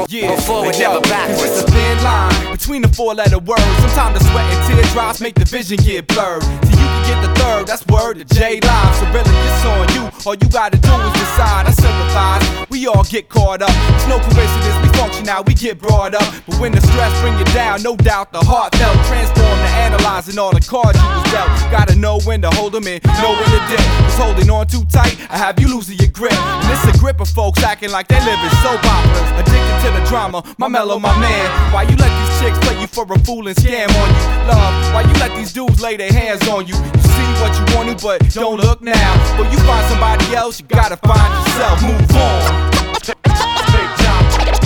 Yeah, 0.08 0.34
Before 0.34 0.62
we 0.62 0.68
but 0.68 0.78
yo, 0.80 0.94
never 0.94 1.02
backwards. 1.02 1.42
It's 1.44 1.60
a 1.62 1.66
thin 1.70 2.02
line 2.02 2.57
between 2.68 2.82
the 2.82 2.94
four 2.94 3.14
letter 3.14 3.38
words. 3.38 3.64
Sometimes 3.80 4.18
the 4.18 4.24
sweat 4.28 4.44
and 4.44 4.60
teardrops 4.68 5.22
make 5.22 5.34
the 5.34 5.46
vision 5.46 5.78
get 5.78 6.06
blurred. 6.06 6.42
So 6.42 6.50
you 6.68 6.76
can 6.76 7.02
get 7.08 7.18
the 7.24 7.32
third, 7.40 7.66
that's 7.66 7.86
word 7.86 8.18
to 8.18 8.24
J 8.36 8.60
Live. 8.60 8.94
So 8.96 9.06
really, 9.08 9.32
it's 9.48 9.64
on 9.64 9.88
you. 9.96 10.04
All 10.26 10.34
you 10.34 10.48
gotta 10.52 10.76
do 10.76 10.92
is 10.92 11.12
decide. 11.16 11.64
I 11.64 11.72
sympathize. 11.72 12.68
We 12.68 12.86
all 12.86 13.04
get 13.04 13.30
caught 13.30 13.62
up. 13.62 13.72
It's 13.96 14.06
no 14.06 14.20
coincidence 14.20 14.76
we 14.84 14.88
function 15.00 15.26
out, 15.30 15.46
we 15.46 15.54
get 15.54 15.80
brought 15.80 16.14
up. 16.14 16.28
But 16.44 16.60
when 16.60 16.72
the 16.72 16.82
stress 16.82 17.08
bring 17.22 17.38
you 17.38 17.44
down, 17.56 17.82
no 17.82 17.96
doubt 17.96 18.32
the 18.32 18.44
heart 18.44 18.74
felt 18.76 19.00
transformed 19.08 19.62
to 19.64 19.70
analyzing 19.88 20.38
all 20.38 20.52
the 20.52 20.60
cards 20.60 21.00
you 21.00 21.08
was 21.08 21.24
dealt. 21.32 21.48
Gotta 21.72 21.96
know 21.96 22.20
when 22.28 22.42
to 22.42 22.50
hold 22.50 22.72
them 22.72 22.86
in, 22.86 23.00
know 23.24 23.32
when 23.32 23.48
to 23.48 23.60
dip. 23.72 23.80
Cause 23.80 24.20
holding 24.20 24.50
on 24.50 24.66
too 24.66 24.84
tight, 24.92 25.16
I 25.30 25.38
have 25.38 25.58
you 25.58 25.68
losing 25.72 25.96
your 25.96 26.12
grip. 26.12 26.36
And 26.36 26.68
it's 26.68 26.84
a 26.84 27.00
grip 27.00 27.20
of 27.20 27.28
folks 27.30 27.62
acting 27.64 27.90
like 27.90 28.08
they 28.08 28.20
live 28.20 28.40
in 28.44 28.52
soap 28.60 28.84
operas. 28.84 29.30
Addicted 29.40 29.76
to 29.88 29.88
the 29.96 30.04
drama, 30.04 30.44
my 30.58 30.68
mellow, 30.68 30.98
my 30.98 31.16
man. 31.18 31.72
Why 31.72 31.88
you 31.88 31.96
let 31.96 32.12
these 32.12 32.34
chicks 32.40 32.57
play 32.60 32.80
you 32.80 32.86
for 32.86 33.04
a 33.04 33.18
fool 33.20 33.48
and 33.48 33.56
scam 33.56 33.88
on 33.88 34.08
you? 34.08 34.24
Love, 34.48 34.94
why 34.94 35.02
you 35.02 35.14
let 35.20 35.34
these 35.36 35.52
dudes 35.52 35.80
lay 35.80 35.96
their 35.96 36.12
hands 36.12 36.46
on 36.48 36.66
you? 36.66 36.74
You 36.74 37.02
see 37.02 37.28
what 37.40 37.52
you 37.58 37.76
want 37.76 37.98
to, 37.98 38.04
but 38.04 38.18
don't 38.34 38.60
look 38.60 38.82
now. 38.82 39.36
But 39.36 39.50
you 39.52 39.58
find 39.58 39.86
somebody 39.88 40.34
else, 40.34 40.60
you 40.60 40.66
gotta 40.66 40.96
find 40.96 41.30
yourself. 41.46 41.82
Move 41.82 42.16
on. 42.16 42.68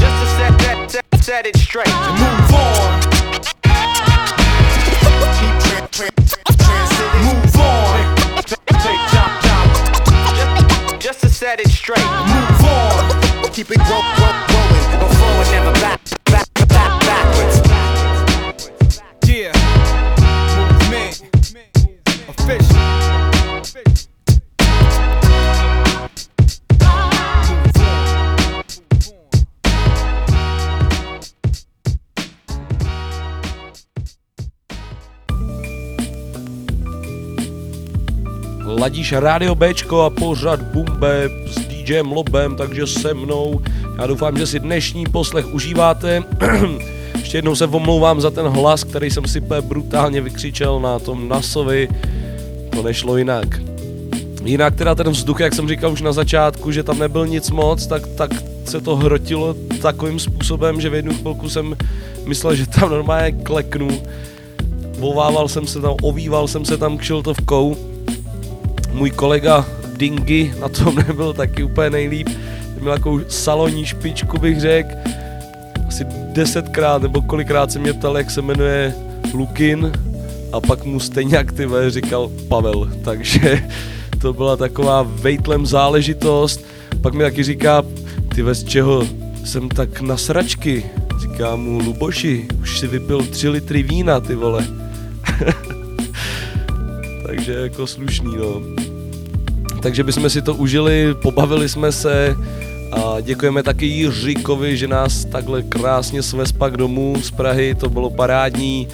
Just 0.03 0.17
to 0.21 0.27
set, 0.37 0.61
set, 0.61 0.91
set, 0.91 1.05
set 1.23 1.47
it 1.47 1.57
straight. 1.57 1.87
move 1.89 2.55
on. 2.55 3.01
Move 7.23 7.57
on. 7.61 8.17
Just, 8.45 8.61
just 11.01 11.21
to 11.21 11.29
set 11.29 11.61
it 11.61 11.69
straight. 11.69 11.99
Move 11.99 12.65
on. 12.65 13.53
keep 13.53 13.71
it 13.71 13.79
grow, 13.79 14.01
grow, 14.17 14.33
growing. 14.49 14.99
Before 14.99 15.39
we 15.39 15.45
never 15.51 15.73
back, 15.81 16.02
Official. 22.43 22.83
Ladíš 38.65 39.13
Radio 39.13 39.55
Bčko 39.55 40.01
a 40.01 40.11
pořad 40.11 40.63
Bumbe 40.63 41.31
s 41.47 41.55
DJem 41.55 42.13
Lobem, 42.13 42.57
takže 42.57 42.87
se 42.87 43.15
mnou. 43.15 43.61
Já 43.99 44.07
doufám, 44.07 44.39
že 44.39 44.47
si 44.47 44.61
dnešní 44.61 45.07
poslech 45.07 45.55
užíváte. 45.55 46.23
Ještě 47.19 47.39
jednou 47.39 47.55
se 47.55 47.67
omlouvám 47.67 48.21
za 48.21 48.31
ten 48.31 48.47
hlas, 48.47 48.85
který 48.85 49.11
jsem 49.11 49.27
si 49.27 49.41
brutálně 49.41 50.21
vykřičel 50.21 50.81
na 50.81 50.99
tom 50.99 51.29
Nasovi. 51.29 51.89
To 52.75 52.83
nešlo 52.83 53.17
jinak. 53.17 53.61
Jinak 54.45 54.75
teda 54.75 54.95
ten 54.95 55.11
vzduch, 55.11 55.41
jak 55.41 55.55
jsem 55.55 55.69
říkal 55.69 55.93
už 55.93 56.03
na 56.03 56.13
začátku, 56.13 56.73
že 56.73 56.83
tam 56.83 56.99
nebyl 56.99 57.27
nic 57.27 57.51
moc, 57.51 57.87
tak, 57.87 58.07
tak 58.07 58.31
se 58.65 58.81
to 58.81 58.97
hrotilo 58.97 59.55
takovým 59.83 60.19
způsobem, 60.19 60.81
že 60.81 60.91
v 60.91 60.95
jednu 60.95 61.15
chvilku 61.15 61.49
jsem 61.49 61.77
myslel, 62.27 62.55
že 62.55 62.67
tam 62.67 62.91
normálně 62.91 63.33
kleknu. 63.33 63.89
Volával 64.99 65.49
jsem 65.49 65.67
se 65.67 65.81
tam, 65.81 65.95
ovýval 66.03 66.49
jsem 66.49 66.65
se 66.65 66.77
tam 66.77 66.99
kšiltovkou. 66.99 67.77
Můj 68.93 69.11
kolega 69.11 69.67
Dingy 69.97 70.55
na 70.61 70.69
tom 70.69 70.95
nebyl 71.09 71.33
taky 71.33 71.63
úplně 71.63 71.91
nejlíp. 71.91 72.29
Měl 72.81 72.95
takovou 72.95 73.21
salonní 73.29 73.87
špičku 73.87 74.39
bych 74.39 74.61
řekl. 74.61 74.95
Asi 75.89 76.05
desetkrát 76.33 77.03
nebo 77.03 77.23
kolikrát 77.23 77.73
se 77.73 77.79
mě 77.79 77.93
ptal, 77.93 78.19
jak 78.19 78.31
se 78.31 78.43
jmenuje 78.43 78.95
Lukin 79.35 79.93
a 80.53 80.61
pak 80.61 80.85
mu 80.85 81.01
stejně 81.01 81.39
vole 81.39 81.91
říkal 81.91 82.31
Pavel, 82.49 82.91
takže 83.05 83.69
to 84.21 84.33
byla 84.33 84.57
taková 84.57 85.03
vejtlem 85.03 85.67
záležitost. 85.67 86.65
Pak 87.01 87.15
mi 87.15 87.23
taky 87.23 87.43
říká, 87.43 87.83
ty 88.35 88.43
z 88.55 88.65
čeho 88.65 89.07
jsem 89.45 89.69
tak 89.69 90.01
na 90.01 90.17
sračky. 90.17 90.85
Říká 91.21 91.57
mu, 91.57 91.79
Luboši, 91.79 92.49
už 92.63 92.79
si 92.79 92.87
vypil 92.87 93.27
tři 93.27 93.49
litry 93.49 93.83
vína, 93.83 94.21
ty 94.21 94.35
vole. 94.35 94.67
takže 97.27 97.53
jako 97.53 97.87
slušný, 97.87 98.37
no. 98.37 98.63
Takže 99.83 100.05
bychom 100.05 100.31
si 100.31 100.43
to 100.43 100.55
užili, 100.55 101.15
pobavili 101.23 101.69
jsme 101.69 101.93
se 101.93 102.37
a 102.93 103.21
děkujeme 103.21 103.63
taky 103.63 103.87
Jiříkovi, 103.87 104.77
že 104.77 104.89
nás 104.89 105.25
takhle 105.25 105.63
krásně 105.63 106.23
svez 106.23 106.53
pak 106.53 106.77
domů 106.77 107.17
z 107.23 107.31
Prahy, 107.31 107.75
to 107.75 107.89
bylo 107.89 108.11
parádní 108.11 108.89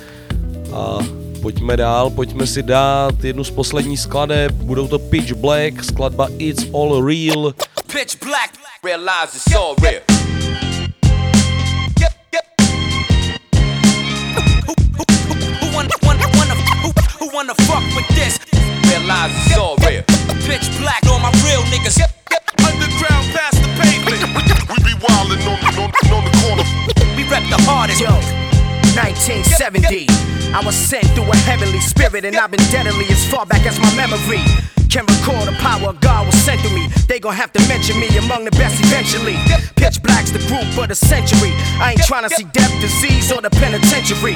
a 0.72 0.98
pojďme 1.42 1.76
dál, 1.76 2.10
pojďme 2.10 2.46
si 2.46 2.62
dát 2.62 3.24
jednu 3.24 3.44
z 3.44 3.50
posledních 3.50 4.00
skladeb, 4.00 4.52
budou 4.52 4.88
to 4.88 4.98
Pitch 4.98 5.32
Black, 5.32 5.84
skladba 5.84 6.28
It's 6.38 6.66
All 6.74 7.06
Real. 7.06 7.54
Pitch 7.92 8.16
black, 8.20 8.52
realize 8.84 9.36
it's 9.36 9.54
all 9.56 9.74
real. 9.82 10.00
Wanna 17.34 17.54
fuck 17.54 17.84
with 17.94 18.08
this? 18.08 18.38
Realize 18.90 19.30
it's 19.46 19.58
all 19.58 19.76
real. 19.86 20.02
Pitch 20.46 20.66
black, 20.80 21.07
1970. 28.98 30.10
I 30.50 30.58
was 30.66 30.74
sent 30.74 31.06
through 31.14 31.30
a 31.30 31.36
heavenly 31.46 31.78
spirit, 31.78 32.24
and 32.24 32.34
I've 32.34 32.50
been 32.50 32.66
deadly 32.74 33.06
as 33.14 33.22
far 33.30 33.46
back 33.46 33.62
as 33.62 33.78
my 33.78 33.94
memory. 33.94 34.42
Can 34.90 35.06
recall 35.06 35.44
the 35.44 35.54
power 35.62 35.92
God 36.00 36.26
was 36.26 36.34
sent 36.42 36.58
to 36.66 36.70
me. 36.74 36.88
They 37.06 37.20
gon' 37.20 37.36
have 37.36 37.52
to 37.52 37.60
mention 37.68 38.00
me 38.00 38.08
among 38.18 38.44
the 38.44 38.50
best 38.58 38.82
eventually. 38.82 39.36
Pitch 39.76 40.02
black's 40.02 40.32
the 40.32 40.42
group 40.50 40.66
of 40.74 40.88
the 40.88 40.96
century. 40.96 41.52
I 41.78 41.92
ain't 41.94 42.02
tryna 42.08 42.30
see 42.30 42.44
death, 42.50 42.72
disease, 42.80 43.30
or 43.30 43.40
the 43.40 43.50
penitentiary. 43.50 44.34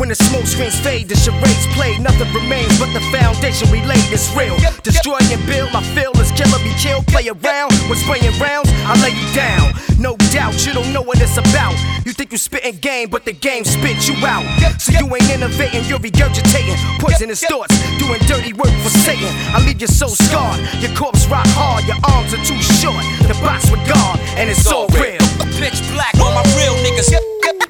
When 0.00 0.08
the 0.08 0.16
smoke 0.16 0.48
screens 0.48 0.74
fade, 0.80 1.06
the 1.06 1.14
charades 1.14 1.68
play. 1.76 1.94
Nothing 1.98 2.32
remains 2.34 2.72
but 2.80 2.90
the 2.96 3.04
foundation 3.14 3.70
we 3.70 3.84
laid 3.84 4.10
is 4.10 4.26
real. 4.34 4.56
Destroy 4.82 5.20
and 5.30 5.44
build, 5.46 5.70
I 5.70 5.84
feel 5.94 6.10
is 6.18 6.32
killer 6.32 6.58
be 6.64 6.74
killed. 6.80 7.06
Play 7.06 7.28
around 7.28 7.70
when 7.86 7.98
spraying 8.00 8.34
rounds, 8.40 8.72
I 8.88 8.96
lay 9.04 9.14
you 9.14 9.28
down. 9.36 9.70
No 10.00 10.16
doubt, 10.32 10.64
you 10.64 10.72
don't 10.72 10.94
know 10.94 11.02
what 11.02 11.20
it's 11.20 11.36
about. 11.36 11.76
You 12.06 12.12
think 12.16 12.32
you 12.32 12.38
spitting 12.38 12.76
game, 12.80 13.10
but 13.10 13.26
the 13.26 13.34
game 13.34 13.64
spits 13.64 14.08
you 14.08 14.16
out. 14.24 14.40
So 14.80 14.96
you 14.96 15.04
ain't 15.04 15.28
innovating, 15.28 15.84
you're 15.84 16.00
regurgitating 16.00 16.80
poisonous 16.98 17.44
thoughts, 17.44 17.76
doing 18.00 18.18
dirty 18.24 18.54
work 18.54 18.72
for 18.80 18.88
Satan. 19.04 19.28
I 19.52 19.60
leave 19.60 19.78
you 19.78 19.86
so 19.86 20.08
scarred, 20.08 20.56
your 20.80 20.96
corpse 20.96 21.28
rock 21.28 21.44
hard, 21.52 21.84
your 21.84 22.00
arms 22.08 22.32
are 22.32 22.40
too 22.48 22.56
short. 22.80 23.04
The 23.28 23.36
box 23.44 23.68
with 23.70 23.84
God, 23.84 24.16
and 24.40 24.48
it's 24.48 24.64
all 24.72 24.88
real. 24.96 25.20
Pitch 25.60 25.84
black 25.92 26.16
on 26.16 26.32
my 26.32 26.44
real 26.56 26.72
niggas. 26.80 27.12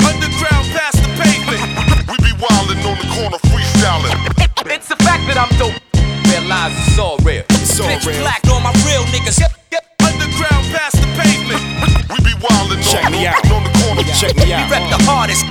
Underground 0.06 0.70
past 0.70 1.02
the 1.02 1.10
pavement. 1.18 1.58
We 2.06 2.16
be 2.22 2.32
wildin' 2.38 2.78
on 2.86 2.94
the 3.02 3.10
corner 3.10 3.42
freestyling. 3.50 4.14
It's 4.70 4.86
the 4.86 4.94
fact 5.02 5.26
that 5.26 5.34
I'm 5.34 5.50
dope. 5.58 5.74
Realize 6.30 6.70
it's 6.86 6.98
all 6.98 7.18
real. 7.26 7.42
It's 7.58 7.74
all 7.80 7.90
Pitch 7.90 8.06
real. 8.06 8.22
black 8.22 8.46
We 14.22 14.28
rep 14.28 14.84
the 14.92 15.00
hardest. 15.08 15.46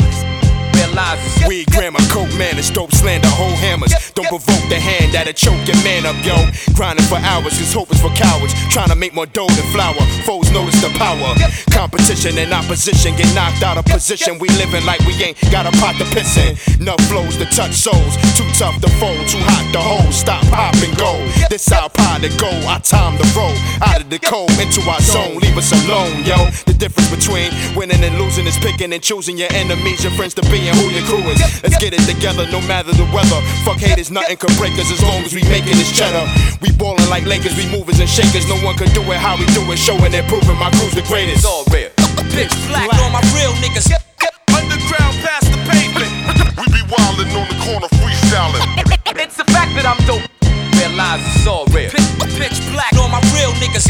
Realize 0.77 1.17
it's 1.25 1.47
Weed, 1.47 1.71
grammar, 1.71 1.99
coke, 2.11 2.29
manners, 2.37 2.69
dope, 2.69 2.91
slander, 2.91 3.27
whole 3.29 3.55
hammers. 3.57 3.91
Don't 4.19 4.27
provoke 4.27 4.67
the 4.67 4.75
hand 4.75 5.15
that'll 5.15 5.31
choke 5.31 5.63
your 5.63 5.79
man 5.79 6.03
up, 6.03 6.19
yo. 6.27 6.35
Grinding 6.75 7.07
for 7.07 7.15
hours, 7.23 7.55
his 7.55 7.71
hope 7.71 7.87
is 7.87 8.03
for 8.03 8.11
cowards. 8.19 8.51
Trying 8.67 8.91
to 8.91 8.95
make 8.99 9.15
more 9.15 9.31
dough 9.31 9.47
than 9.47 9.63
flour. 9.71 9.95
Foes 10.27 10.51
notice 10.51 10.75
the 10.83 10.91
power. 10.99 11.39
Competition 11.71 12.35
and 12.35 12.51
opposition 12.51 13.15
get 13.15 13.31
knocked 13.31 13.63
out 13.63 13.79
of 13.79 13.85
position. 13.87 14.35
We 14.35 14.51
living 14.59 14.83
like 14.83 14.99
we 15.07 15.15
ain't 15.23 15.39
got 15.55 15.63
a 15.63 15.71
pot 15.79 15.95
to 16.03 16.05
piss 16.11 16.35
in. 16.35 16.59
Enough 16.83 16.99
flows 17.07 17.39
to 17.39 17.47
touch 17.55 17.71
souls. 17.71 18.19
Too 18.35 18.43
tough 18.59 18.75
to 18.83 18.91
fold, 18.99 19.23
too 19.31 19.39
hot 19.39 19.63
to 19.71 19.79
hold. 19.79 20.11
Stop, 20.11 20.43
pop, 20.51 20.75
and 20.83 20.91
go. 20.99 21.15
This 21.47 21.71
our 21.71 21.87
pie 21.87 22.19
to 22.19 22.27
go. 22.35 22.51
Our 22.67 22.83
time 22.83 23.15
to 23.23 23.25
roll. 23.39 23.55
Out 23.87 24.03
of 24.03 24.09
the 24.09 24.19
cold 24.19 24.51
into 24.59 24.83
our 24.83 24.99
zone. 24.99 25.39
Leave 25.39 25.55
us 25.55 25.71
alone, 25.71 26.27
yo. 26.27 26.35
The 26.67 26.75
difference 26.75 27.07
between 27.07 27.55
winning 27.71 28.03
and 28.03 28.19
losing 28.19 28.47
is 28.47 28.57
picking 28.59 28.91
and 28.91 29.01
choosing 29.01 29.37
your 29.37 29.51
enemies, 29.55 30.03
your 30.03 30.11
friends 30.19 30.33
to 30.35 30.43
be 30.51 30.67
and 30.67 30.75
who 30.75 30.91
your 30.91 31.07
crew 31.07 31.23
is. 31.31 31.39
Let's 31.63 31.79
get 31.79 31.95
it 31.95 32.03
together 32.03 32.43
no 32.51 32.59
matter 32.67 32.91
the 32.91 33.07
weather. 33.15 33.39
Fuck 33.63 33.79
haters, 33.79 34.08
nothing 34.11 34.37
can 34.37 34.53
break 34.57 34.73
us 34.79 34.91
as 34.91 35.01
long 35.03 35.21
as 35.21 35.33
we 35.33 35.41
making 35.49 35.77
this 35.77 35.91
cheddar. 35.93 36.25
We 36.61 36.71
ballin' 36.73 37.09
like 37.09 37.25
Lakers, 37.25 37.55
we 37.57 37.69
movers 37.69 37.99
and 37.99 38.09
shakers. 38.09 38.47
No 38.49 38.57
one 38.65 38.75
can 38.75 38.89
do 38.93 39.01
it 39.11 39.17
how 39.17 39.37
we 39.37 39.45
do 39.53 39.61
it. 39.69 39.77
Showing 39.77 40.13
and 40.13 40.25
proving 40.27 40.57
my 40.57 40.69
crew's 40.71 40.93
the 40.93 41.05
greatest. 41.05 41.45
all 41.45 41.63
real. 41.69 41.89
Pitch 42.33 42.53
black 42.69 42.89
on 43.01 43.11
my 43.11 43.21
real 43.37 43.53
niggas. 43.61 43.91
Underground 44.53 45.15
past 45.21 45.51
the 45.51 45.59
pavement. 45.69 46.11
We 46.57 46.65
be 46.73 46.83
wildin' 46.89 47.29
on 47.37 47.47
the 47.49 47.57
corner 47.61 47.89
freestyling. 48.01 48.65
It's 49.19 49.37
the 49.37 49.47
fact 49.51 49.75
that 49.77 49.85
I'm 49.85 49.99
dope. 50.09 50.25
Realize 50.79 51.21
it's 51.35 51.47
all 51.47 51.65
real. 51.69 51.91
Pitch 51.93 52.59
black 52.73 52.93
on 52.97 53.11
my 53.11 53.21
real 53.35 53.53
niggas. 53.61 53.89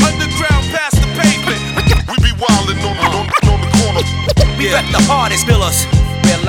Underground 0.00 0.64
past 0.72 0.96
the 0.96 1.08
pavement. 1.18 1.60
We 2.08 2.16
be 2.22 2.32
wildin' 2.40 2.80
on, 2.86 2.96
on, 3.12 3.26
on 3.28 3.58
the 3.60 3.70
corner. 3.82 4.02
We 4.56 4.72
rep 4.72 4.86
the 4.92 5.02
hardest 5.04 5.46
pillars. 5.46 5.99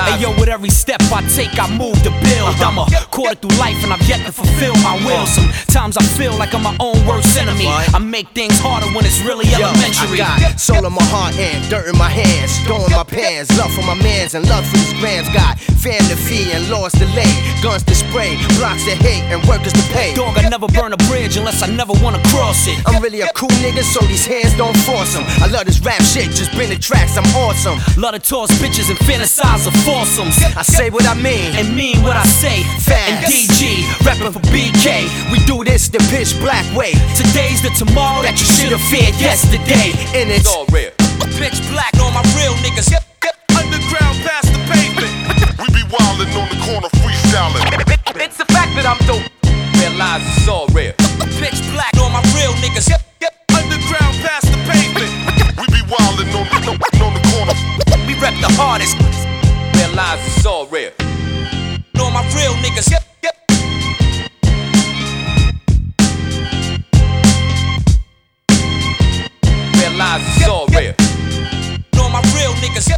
Hey 0.06 0.22
yo, 0.22 0.32
with 0.40 0.50
every 0.50 0.70
step 0.70 1.02
I 1.14 1.22
take, 1.30 1.54
I 1.60 1.70
move 1.78 1.96
to 2.04 2.12
build. 2.26 2.58
Uh-huh. 2.58 2.68
I'm 2.68 2.78
a 2.78 2.86
quarter 3.12 3.36
through 3.36 3.58
life 3.60 3.78
and 3.84 3.94
I've 3.94 4.02
yet 4.10 4.26
to 4.26 4.32
fulfill 4.32 4.76
my 4.82 4.98
will. 5.06 5.26
Uh-huh. 5.26 5.52
Sometimes 5.70 5.98
I 5.98 6.04
feel 6.18 6.34
like 6.38 6.54
I'm 6.54 6.64
my 6.64 6.76
own 6.80 7.06
worst 7.06 7.38
enemy. 7.38 7.68
I 7.68 8.00
make 8.00 8.30
things 8.30 8.58
harder 8.60 8.88
when 8.96 9.06
it's 9.06 9.22
really 9.22 9.46
Yo, 9.46 9.62
elementary. 9.62 10.22
I 10.22 10.40
got 10.40 10.60
soul 10.60 10.86
in 10.86 10.94
my 10.94 11.06
heart 11.14 11.38
and 11.38 11.62
dirt 11.70 11.88
in 11.88 11.98
my 11.98 12.10
hands. 12.10 12.52
Dough 12.66 12.86
in 12.86 12.92
my 12.92 13.04
pants, 13.04 13.54
love 13.58 13.72
for 13.74 13.86
my 13.86 13.96
mans 13.96 14.34
and 14.34 14.48
love 14.50 14.66
for 14.66 14.78
these 14.78 14.94
grams. 15.00 15.30
Got 15.34 15.60
fam 15.60 16.02
to 16.10 16.18
fee 16.18 16.52
and 16.52 16.70
laws 16.70 16.94
to 16.98 17.06
lay. 17.18 17.30
Guns 17.62 17.84
to 17.86 17.96
spray, 17.96 18.38
blocks 18.58 18.86
to 18.86 18.96
hate 18.98 19.26
and 19.30 19.42
workers 19.46 19.74
to 19.74 19.86
pay. 19.94 20.14
Dog, 20.14 20.38
I 20.38 20.50
never 20.50 20.68
burn 20.68 20.94
a 20.94 21.00
bridge 21.10 21.38
unless 21.38 21.62
I 21.62 21.68
never 21.68 21.94
wanna 22.02 22.22
cross 22.34 22.68
it. 22.68 22.78
I'm 22.86 23.02
really 23.02 23.22
a 23.22 23.30
cool 23.34 23.54
nigga, 23.62 23.84
so 23.86 24.02
these 24.06 24.26
hands 24.26 24.58
don't 24.58 24.78
force 24.86 25.14
them. 25.14 25.26
I 25.42 25.48
love 25.48 25.66
this 25.66 25.80
rap 25.82 26.02
shit, 26.02 26.30
just 26.32 26.52
bring 26.54 26.70
the 26.70 26.78
tracks, 26.78 27.18
I'm 27.18 27.28
awesome. 27.36 27.78
Love 28.02 28.14
to 28.14 28.20
toss 28.20 28.52
bitches 28.62 28.90
and 28.90 29.00
fantasize 29.06 29.66
of 29.68 29.74
foursomes. 29.92 30.40
I 30.56 30.64
say 30.64 30.90
what 30.90 31.06
I 31.06 31.16
mean 31.16 31.52
and 31.60 31.76
mean 31.76 32.02
what 32.04 32.16
I 32.16 32.24
say. 32.24 32.64
Fast. 32.80 33.12
And 33.12 33.18
DG, 33.28 33.84
rapping 34.06 34.32
for 34.32 34.44
BK. 34.48 35.12
We 35.32 35.44
do 35.44 35.64
this 35.64 35.90
the 35.90 36.00
pitch 36.08 36.32
black 36.40 36.64
way. 36.76 36.96
Today's 37.20 37.60
the 37.62 37.72
tomorrow 37.76 38.24
that 38.24 38.40
you 38.40 38.48
should 38.48 38.72
have 38.72 38.84
feared 38.88 39.16
yesterday. 39.20 39.92
And 40.16 40.32
it's 40.32 40.48
all 40.48 40.66
real. 40.72 40.92
Pitch 41.36 41.60
black 41.74 41.92
on 42.00 42.16
my 42.16 42.24
real 42.40 42.56
niggas. 42.64 42.88
Underground 43.52 44.16
past 44.24 44.48
the 44.48 44.62
pavement. 44.72 45.12
We 45.60 45.68
be 45.76 45.84
wildin' 45.92 46.32
on 46.40 46.48
the 46.48 46.60
corner 46.64 46.92
freestyling. 47.04 47.64
It's 48.16 48.38
the 48.38 48.48
fact 48.48 48.72
that 48.80 48.88
I'm 48.88 49.00
dope. 49.04 49.28
Realize 49.82 50.24
it's 50.38 50.48
all 50.48 50.68
real. 50.72 50.96
Pitch 51.42 51.60
black 51.76 51.94
on 52.00 52.16
my 52.16 52.24
real 52.38 52.54
niggas. 52.64 52.88
Underground 53.52 54.16
past 54.24 54.48
the 54.48 54.60
pavement. 54.72 55.12
We 55.60 55.66
be 55.68 55.84
wildin' 55.92 56.32
on, 56.32 56.48
on, 56.48 56.78
on 56.80 57.12
the 57.18 57.24
corner. 57.36 57.56
We 58.08 58.14
rep 58.20 58.36
the 58.40 58.52
hardest. 58.56 59.11
Realize 60.02 60.36
it's 60.36 60.46
all 60.48 60.66
real. 60.66 60.92
On 62.02 62.12
my 62.12 62.24
real 62.34 62.54
niggas. 62.64 62.90
Realize 69.78 70.22
it's 70.26 70.48
all 70.48 70.66
real. 70.74 70.96
On 72.04 72.12
my 72.12 72.22
real 72.34 72.54
niggas. 72.64 72.90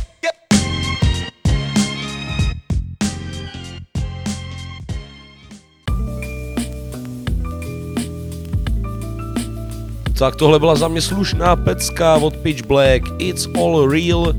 Tak 10.20 10.36
tohle 10.36 10.60
byla 10.60 10.76
za 10.76 10.88
mě 10.88 11.01
slušná 11.01 11.56
pecka 11.56 12.16
od 12.16 12.38
Pitch 12.38 12.66
Black 12.66 13.04
It's 13.20 13.47
All 13.58 13.89
Real. 13.89 14.34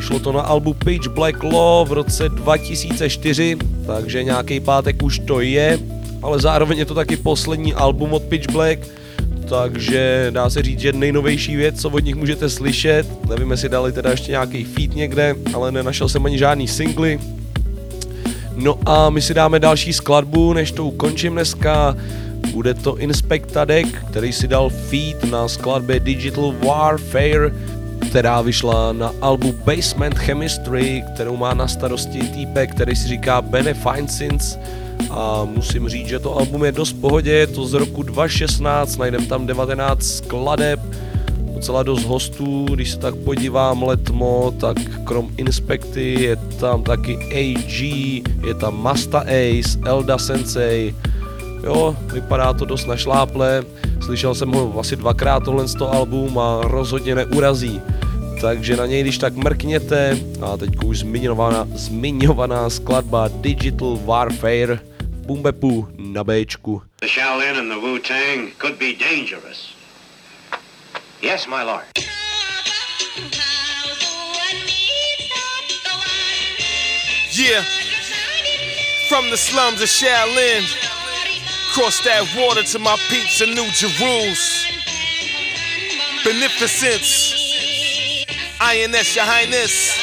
Vyšlo 0.00 0.18
to 0.18 0.32
na 0.32 0.40
albu 0.40 0.74
Pitch 0.74 1.08
Black 1.08 1.42
Law 1.42 1.88
v 1.88 1.92
roce 1.92 2.28
2004, 2.28 3.56
takže 3.86 4.24
nějaký 4.24 4.60
pátek 4.60 5.02
už 5.02 5.18
to 5.18 5.40
je, 5.40 5.78
ale 6.22 6.40
zároveň 6.40 6.78
je 6.78 6.84
to 6.84 6.94
taky 6.94 7.16
poslední 7.16 7.74
album 7.74 8.12
od 8.12 8.22
Pitch 8.22 8.52
Black, 8.52 8.78
takže 9.48 10.26
dá 10.30 10.50
se 10.50 10.62
říct, 10.62 10.80
že 10.80 10.92
nejnovější 10.92 11.56
věc, 11.56 11.80
co 11.80 11.90
od 11.90 12.04
nich 12.04 12.14
můžete 12.14 12.50
slyšet. 12.50 13.06
Nevím, 13.28 13.50
jestli 13.50 13.68
dali 13.68 13.92
teda 13.92 14.10
ještě 14.10 14.30
nějaký 14.30 14.64
feat 14.64 14.94
někde, 14.94 15.34
ale 15.54 15.72
nenašel 15.72 16.08
jsem 16.08 16.26
ani 16.26 16.38
žádný 16.38 16.68
singly. 16.68 17.20
No 18.56 18.78
a 18.86 19.10
my 19.10 19.22
si 19.22 19.34
dáme 19.34 19.58
další 19.58 19.92
skladbu, 19.92 20.52
než 20.52 20.72
to 20.72 20.84
ukončím 20.84 21.32
dneska. 21.32 21.96
Bude 22.52 22.74
to 22.74 22.96
Inspecta 22.96 23.64
Deck, 23.64 23.88
který 24.10 24.32
si 24.32 24.48
dal 24.48 24.70
feat 24.70 25.24
na 25.24 25.48
skladbě 25.48 26.00
Digital 26.00 26.54
Warfare, 26.66 27.52
která 28.10 28.40
vyšla 28.42 28.92
na 28.92 29.12
albu 29.20 29.54
Basement 29.64 30.18
Chemistry, 30.18 31.04
kterou 31.14 31.36
má 31.36 31.54
na 31.54 31.68
starosti 31.68 32.18
týpek, 32.18 32.70
který 32.70 32.96
si 32.96 33.08
říká 33.08 33.42
Beneficence 33.42 34.58
a 35.10 35.44
musím 35.44 35.88
říct, 35.88 36.08
že 36.08 36.18
to 36.18 36.36
album 36.36 36.64
je 36.64 36.72
dost 36.72 36.92
pohodě, 36.92 37.30
je 37.30 37.46
to 37.46 37.66
z 37.66 37.74
roku 37.74 38.02
2016, 38.02 38.96
najdem 38.96 39.26
tam 39.26 39.46
19 39.46 40.02
skladeb, 40.02 40.80
docela 41.54 41.82
dost 41.82 42.04
hostů, 42.04 42.66
když 42.74 42.90
se 42.90 42.98
tak 42.98 43.14
podívám 43.14 43.82
letmo, 43.82 44.54
tak 44.60 44.76
krom 45.04 45.30
Inspecty 45.36 46.22
je 46.22 46.36
tam 46.36 46.82
taky 46.82 47.16
AG, 47.16 47.80
je 48.46 48.54
tam 48.60 48.82
Masta 48.82 49.18
Ace, 49.20 49.78
Elda 49.86 50.18
Sensei, 50.18 50.94
jo, 51.64 51.96
vypadá 52.12 52.52
to 52.52 52.64
dost 52.64 52.86
našláple, 52.86 53.62
slyšel 54.04 54.34
jsem 54.34 54.50
ho 54.50 54.80
asi 54.80 54.96
dvakrát 54.96 55.44
tohle 55.44 55.68
z 55.68 55.74
toho 55.74 55.92
album 55.92 56.38
a 56.38 56.60
rozhodně 56.62 57.14
neurazí. 57.14 57.82
Takže 58.40 58.76
na 58.76 58.86
něj 58.86 59.02
když 59.02 59.18
tak 59.18 59.34
mrkněte 59.34 60.18
a 60.42 60.56
teď 60.56 60.70
už 60.84 60.98
zmiňovaná, 60.98 61.68
zmiňovaná 61.74 62.70
skladba 62.70 63.28
Digital 63.34 63.98
Warfare 64.04 64.80
v 65.00 65.26
Bumbepu 65.26 65.88
na 65.98 66.24
Bčku. 66.24 66.82
The 67.00 67.06
Shaolin 67.06 67.56
and 67.56 67.68
the 67.68 67.86
Wu 67.86 67.98
Tang 67.98 68.50
could 68.58 68.78
be 68.78 68.92
dangerous. 68.92 69.74
Yes, 71.22 71.46
my 71.46 71.62
lord. 71.64 71.84
Yeah. 77.32 77.64
From 79.08 79.30
the 79.30 79.36
slums 79.36 79.82
of 79.82 79.88
Shaolin. 79.88 80.89
Cross 81.72 82.00
that 82.04 82.26
water 82.36 82.64
to 82.64 82.78
my 82.80 82.96
peeps 83.08 83.40
in 83.40 83.54
New 83.54 83.70
Jerusalem. 83.70 84.80
Beneficence. 86.24 87.32
INS, 88.60 89.14
your 89.14 89.24
highness. 89.24 89.96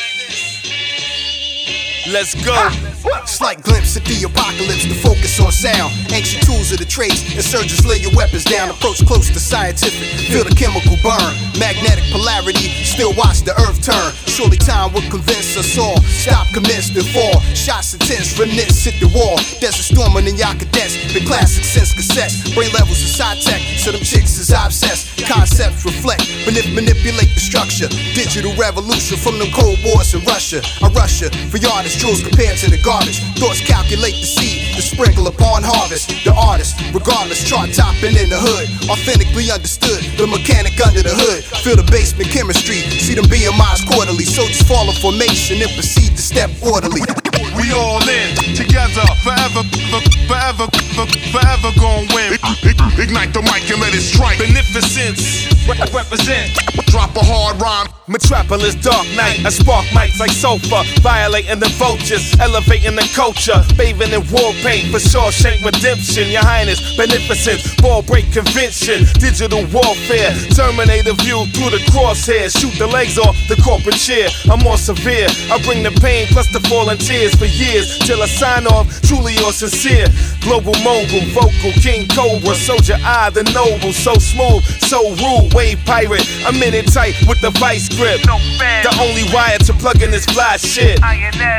Let's 2.07 2.33
go. 2.45 2.86
Slight 3.25 3.61
glimpse 3.61 3.95
of 3.95 4.03
the 4.05 4.23
apocalypse, 4.23 4.85
the 4.85 4.97
focus 4.99 5.39
on 5.39 5.51
sound. 5.51 5.93
Ancient 6.11 6.43
tools 6.43 6.71
of 6.71 6.79
the 6.79 6.85
trades, 6.85 7.23
insurgents 7.35 7.85
lay 7.85 7.97
your 7.97 8.11
weapons 8.15 8.43
down. 8.43 8.69
Approach 8.69 9.05
close 9.05 9.29
to 9.29 9.39
scientific, 9.39 10.07
feel 10.31 10.43
the 10.43 10.55
chemical 10.55 10.95
burn. 11.03 11.31
Magnetic 11.59 12.03
polarity, 12.11 12.71
still 12.83 13.13
watch 13.15 13.43
the 13.43 13.55
earth 13.63 13.79
turn. 13.81 14.11
Surely 14.27 14.57
time 14.57 14.91
will 14.93 15.05
convince 15.09 15.55
us 15.55 15.77
all. 15.77 15.99
Stop, 16.03 16.47
commence, 16.53 16.89
then 16.91 17.05
fall. 17.15 17.39
Shots 17.55 17.93
intense, 17.93 18.37
remnants 18.39 18.83
hit 18.83 18.99
the 18.99 19.09
wall. 19.15 19.37
Desert 19.59 19.87
storming 19.87 20.27
in 20.27 20.35
your 20.35 20.53
cadets, 20.59 20.97
been 21.13 21.25
classic 21.25 21.63
since 21.63 21.93
cassettes. 21.95 22.53
Brain 22.55 22.71
levels 22.73 22.99
is 22.99 23.15
high 23.17 23.37
tech, 23.39 23.61
so 23.79 23.91
them 23.91 24.03
chicks 24.03 24.37
is 24.39 24.51
obsessed. 24.51 25.25
Concepts 25.27 25.85
reflect, 25.85 26.23
manip- 26.47 26.73
manipulate 26.75 27.31
the 27.33 27.43
structure. 27.43 27.87
Digital 28.13 28.55
revolution 28.55 29.17
from 29.17 29.39
them 29.39 29.51
cold 29.51 29.79
wars 29.83 30.13
in 30.13 30.23
Russia. 30.25 30.61
I 30.81 30.87
Russia, 30.89 31.29
for 31.51 31.59
artists, 31.71 32.01
jewels 32.01 32.23
compared 32.23 32.57
to 32.57 32.69
the 32.69 32.81
Thoughts 33.37 33.61
calculate 33.61 34.17
the 34.17 34.25
seed, 34.25 34.75
the 34.75 34.81
sprinkle 34.81 35.27
upon 35.27 35.61
harvest. 35.61 36.09
The 36.25 36.33
artist, 36.33 36.79
regardless, 36.93 37.43
chart 37.45 37.69
topping 37.73 38.17
in 38.17 38.29
the 38.29 38.39
hood. 38.39 38.65
Authentically 38.89 39.51
understood, 39.51 40.01
the 40.17 40.25
mechanic 40.25 40.73
under 40.81 41.03
the 41.03 41.13
hood. 41.13 41.43
Feel 41.61 41.77
the 41.77 41.85
basement 41.91 42.31
chemistry, 42.33 42.81
see 42.97 43.13
them 43.13 43.25
BMIs 43.29 43.85
quarterly. 43.85 44.25
Soldiers 44.25 44.61
fall 44.65 44.89
in 44.89 44.95
formation 44.97 45.61
and 45.61 45.69
proceed 45.77 46.17
to 46.17 46.23
step 46.23 46.49
orderly. 46.65 47.05
We 47.53 47.69
all 47.73 48.01
in 48.09 48.33
together, 48.57 49.05
forever, 49.21 49.61
forever, 50.25 50.65
forever 51.29 51.69
gon' 51.77 52.09
win. 52.13 52.33
Ignite 52.97 53.33
the 53.33 53.45
mic 53.45 53.69
and 53.69 53.81
let 53.81 53.93
it 53.93 54.01
strike. 54.01 54.41
Beneficence, 54.41 55.45
represent. 55.93 56.49
Drop 56.87 57.15
a 57.15 57.23
hard 57.23 57.61
rhyme. 57.61 57.87
Metropolis, 58.07 58.75
dark 58.75 59.03
night. 59.19 59.43
I 59.43 59.51
spark 59.51 59.83
mics 59.91 60.17
like 60.19 60.31
sofa. 60.31 60.87
Violating 61.03 61.59
the 61.59 61.67
vultures, 61.75 62.23
elevating 62.39 62.95
the 62.95 63.03
culture. 63.11 63.59
Bathing 63.75 64.15
in 64.15 64.23
war 64.31 64.55
paint 64.63 64.87
for 64.95 64.99
Shawshank 65.03 65.59
Redemption. 65.59 66.31
Your 66.31 66.47
Highness, 66.47 66.79
beneficence, 66.95 67.75
Ball 67.83 68.01
break 68.03 68.31
convention. 68.31 69.03
Digital 69.19 69.67
warfare. 69.75 70.31
Terminator 70.55 71.11
view 71.19 71.43
through 71.51 71.75
the 71.75 71.83
crosshair. 71.91 72.47
Shoot 72.47 72.79
the 72.79 72.87
legs 72.87 73.19
off 73.19 73.35
the 73.51 73.59
corporate 73.59 73.99
chair. 73.99 74.31
I'm 74.47 74.63
more 74.63 74.79
severe. 74.79 75.27
I 75.51 75.59
bring 75.67 75.83
the 75.83 75.91
pain 75.99 76.27
plus 76.31 76.47
the 76.55 76.63
fallen 76.71 76.97
tears 76.97 77.35
for 77.35 77.51
years. 77.51 77.99
Till 78.07 78.23
I 78.23 78.27
sign 78.31 78.67
off. 78.67 78.87
Truly 79.03 79.35
or 79.43 79.51
sincere. 79.51 80.07
Global 80.39 80.79
mogul, 80.79 81.27
vocal, 81.35 81.75
King 81.83 82.07
Cobra. 82.07 82.55
Soldier 82.55 82.95
I, 83.03 83.29
the 83.35 83.43
noble. 83.51 83.91
So 83.91 84.15
smooth, 84.15 84.63
so 84.87 85.11
rude. 85.19 85.51
Wave 85.51 85.83
pirate. 85.83 86.23
I'm 86.47 86.55
in 86.63 86.76
it 86.77 86.93
tight 86.93 87.15
with 87.27 87.41
the 87.41 87.49
vice 87.59 87.89
grip. 87.89 88.21
The 88.21 88.93
only 89.01 89.23
wire 89.33 89.57
to 89.57 89.73
plug 89.73 90.01
in 90.01 90.11
this 90.11 90.25
fly 90.25 90.57
shit. 90.57 90.99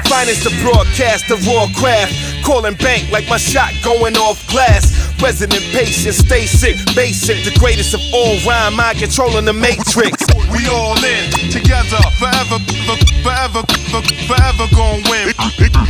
Finest 0.07 0.45
to 0.45 0.51
broadcast 0.63 1.27
the 1.29 1.37
raw 1.47 1.67
craft. 1.75 2.15
Calling 2.45 2.75
bank 2.75 3.11
like 3.11 3.29
my 3.29 3.37
shot 3.37 3.73
going 3.83 4.17
off 4.17 4.47
glass. 4.49 5.08
Resident 5.21 5.63
patient, 5.73 6.15
stay 6.15 6.47
sick, 6.47 6.77
basic. 6.95 7.45
The 7.45 7.57
greatest 7.59 7.95
of 7.95 8.01
all 8.15 8.39
rhyme, 8.47 8.77
mind 8.77 8.99
controlling 8.99 9.45
the 9.45 9.53
matrix. 9.53 10.25
We 10.51 10.67
all 10.69 10.97
in 11.05 11.31
together, 11.51 11.99
forever, 12.19 12.59
forever, 13.23 13.63
forever 14.27 14.65
gon' 14.75 15.03
win. 15.11 15.35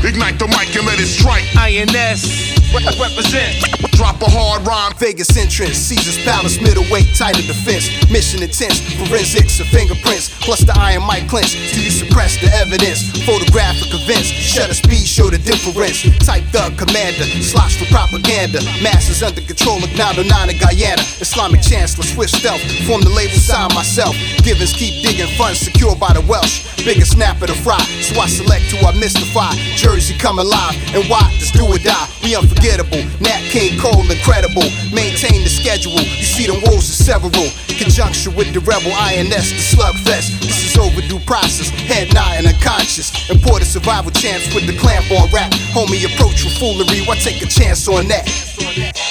Ignite 0.05 0.39
the 0.39 0.49
mic 0.49 0.75
and 0.77 0.87
let 0.87 0.99
it 0.99 1.07
strike. 1.07 1.45
INS 1.57 2.59
represent. 2.75 3.65
Drop 3.97 4.21
a 4.23 4.31
hard 4.31 4.67
rhyme, 4.67 4.93
Vegas 4.99 5.35
entrance, 5.37 5.79
Caesar's 5.89 6.23
Palace, 6.25 6.61
middleweight, 6.61 7.09
tighter 7.17 7.43
defense. 7.43 7.89
Mission 8.11 8.43
intense, 8.43 8.79
forensics 8.95 9.59
of 9.61 9.67
fingerprints, 9.69 10.31
plus 10.45 10.61
the 10.63 10.75
iron 10.79 11.03
mic 11.07 11.27
clinch, 11.29 11.57
Till 11.73 11.83
you 11.83 11.91
suppress 11.91 12.39
the 12.39 12.47
evidence, 12.55 13.03
photographic 13.25 13.91
events, 13.91 14.29
shutter 14.29 14.75
speed, 14.75 15.07
show 15.07 15.31
the 15.31 15.39
difference. 15.39 16.05
Type 16.23 16.45
the 16.53 16.71
commander, 16.79 17.27
slots 17.43 17.77
for 17.77 17.87
propaganda. 17.91 18.63
Masses 18.83 19.18
under 19.23 19.41
control 19.41 19.83
of 19.83 19.91
909 19.97 20.51
in 20.51 20.59
Guyana. 20.59 21.03
Islamic 21.19 21.63
chancellor, 21.63 22.05
Swift 22.05 22.37
stealth, 22.37 22.63
form 22.87 23.03
the 23.03 23.11
label 23.11 23.35
sign 23.35 23.67
myself. 23.75 24.15
Givens 24.45 24.73
keep 24.73 25.03
digging 25.03 25.27
funds 25.35 25.59
secured 25.59 25.99
by 25.99 26.13
the 26.13 26.23
Welsh. 26.23 26.63
Biggest 26.85 27.19
snap 27.19 27.43
of 27.43 27.49
the 27.51 27.59
fry, 27.67 27.81
so 28.05 28.15
I 28.21 28.29
select 28.29 28.71
who 28.71 28.79
I 28.87 28.93
mystify. 28.95 29.51
Jersey 29.75 30.15
come 30.19 30.39
alive, 30.39 30.77
and 30.95 31.03
why? 31.11 31.25
This 31.41 31.51
do 31.51 31.67
or 31.67 31.79
die. 31.83 32.07
We 32.23 32.37
unforgettable. 32.37 33.03
Nat 33.19 33.43
King 33.51 33.81
Cole, 33.81 34.07
incredible. 34.07 34.67
Maintain 34.95 35.43
the 35.43 35.51
schedule. 35.51 35.99
You 35.99 36.27
see 36.29 36.47
them 36.47 36.63
woes 36.69 36.87
are 36.87 37.01
several. 37.03 37.51
Conjunction 37.75 38.35
with 38.37 38.55
the 38.55 38.61
rebel 38.61 38.93
INS, 38.95 39.51
the 39.51 39.65
slugfest. 39.75 40.39
This 40.47 40.63
is 40.63 40.79
overdue 40.79 41.19
process. 41.27 41.71
Head 41.91 42.15
nodding 42.15 42.47
unconscious. 42.47 43.11
Imported 43.31 43.67
survival 43.67 44.13
chance 44.13 44.47
with 44.55 44.67
the 44.67 44.77
clamp 44.79 45.11
on 45.11 45.27
rap. 45.33 45.51
Homie 45.75 46.07
approach 46.07 46.45
with 46.45 46.55
foolery. 46.59 47.03
Why 47.07 47.17
take 47.17 47.43
a 47.43 47.47
chance 47.47 47.89
on 47.89 48.07
that? 48.09 49.08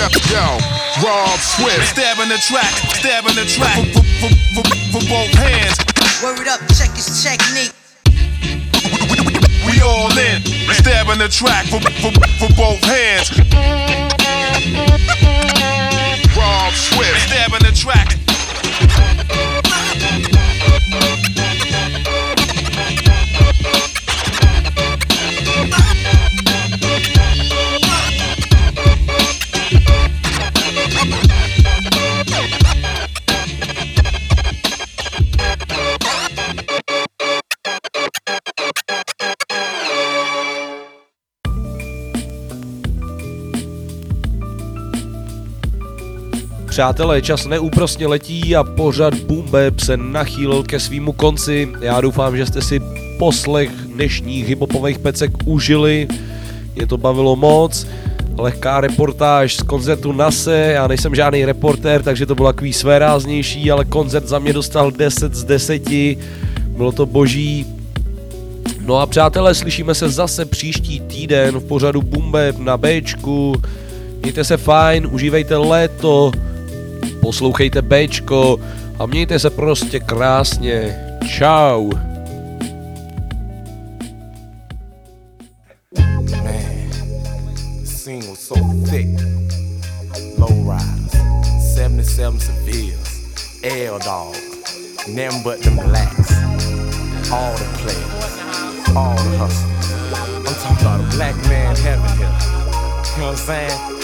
Yo, 0.00 0.08
yo, 0.32 0.56
Rob 1.04 1.38
Swift. 1.40 1.88
Stabbing 1.88 2.30
the 2.30 2.38
track, 2.48 2.72
stabbing 2.96 3.34
the 3.34 3.44
track. 3.44 3.84
For, 3.92 4.00
for, 4.00 4.32
for, 4.56 4.64
for 4.96 5.02
both 5.10 5.28
hands. 5.36 5.76
Word 6.24 6.48
up, 6.48 6.60
check 6.72 6.88
his 6.96 7.22
technique. 7.22 7.74
We 9.66 9.82
all 9.82 10.08
in, 10.16 10.40
stabbing 10.72 11.18
the 11.18 11.28
track 11.28 11.66
for, 11.66 11.80
for, 12.00 12.12
for 12.40 12.48
both 12.56 12.80
hands. 12.80 13.28
Rob 16.34 16.72
Swift, 16.72 17.20
stabbing 17.28 17.60
the 17.60 17.76
track. 17.76 18.19
Přátelé, 46.80 47.22
čas 47.22 47.46
neúprosně 47.46 48.06
letí 48.06 48.56
a 48.56 48.64
pořad 48.64 49.14
Boombap 49.14 49.80
se 49.80 49.96
nachýlil 49.96 50.62
ke 50.62 50.80
svýmu 50.80 51.12
konci. 51.12 51.68
Já 51.80 52.00
doufám, 52.00 52.36
že 52.36 52.46
jste 52.46 52.62
si 52.62 52.80
poslech 53.18 53.70
dnešních 53.70 54.48
hiphopových 54.48 54.98
pecek 54.98 55.30
užili. 55.44 56.08
Mě 56.74 56.86
to 56.86 56.98
bavilo 56.98 57.36
moc. 57.36 57.86
Lehká 58.38 58.80
reportáž 58.80 59.56
z 59.56 59.62
koncertu 59.62 60.12
NASE, 60.12 60.56
já 60.56 60.86
nejsem 60.86 61.14
žádný 61.14 61.44
reportér, 61.44 62.02
takže 62.02 62.26
to 62.26 62.34
bylo 62.34 62.52
takový 62.52 62.72
svéráznější, 62.72 63.70
ale 63.70 63.84
koncert 63.84 64.28
za 64.28 64.38
mě 64.38 64.52
dostal 64.52 64.90
10 64.90 65.34
z 65.34 65.44
10. 65.44 65.82
Bylo 66.66 66.92
to 66.92 67.06
boží. 67.06 67.66
No 68.80 68.96
a 68.96 69.06
přátelé, 69.06 69.54
slyšíme 69.54 69.94
se 69.94 70.08
zase 70.08 70.44
příští 70.44 71.00
týden 71.00 71.58
v 71.58 71.64
pořadu 71.64 72.02
Boombap 72.02 72.58
na 72.58 72.76
Bčku. 72.76 73.62
Mějte 74.22 74.44
se 74.44 74.56
fajn, 74.56 75.08
užívejte 75.12 75.56
léto, 75.56 76.32
poslouchejte 77.20 77.82
Bčko 77.82 78.58
a 78.98 79.06
mějte 79.06 79.38
se 79.38 79.50
prostě 79.50 80.00
krásně. 80.00 80.96
Was 88.30 88.38
so 88.38 88.54
thick. 88.90 89.08
Low 90.38 90.66
riders, 90.66 91.74
77 91.74 92.40
Sevilles, 92.40 93.32
L 93.62 93.98
Dog, 93.98 94.34
them 95.14 95.42
but 95.42 95.60
them 95.62 95.76
blacks. 95.76 96.30
All 97.30 97.54
the 97.56 97.64
players, 97.78 98.96
all 98.96 99.16
the 99.16 99.36
hustlers. 99.38 99.90
I'm 100.46 100.54
talking 100.54 100.86
about 100.86 101.00
a 101.00 101.16
black 101.16 101.36
man 101.48 101.76
heaven 101.76 102.10
here. 102.18 102.26
You 103.14 103.22
know 103.22 103.26
what 103.26 103.30
I'm 103.30 103.36
saying? 103.36 103.99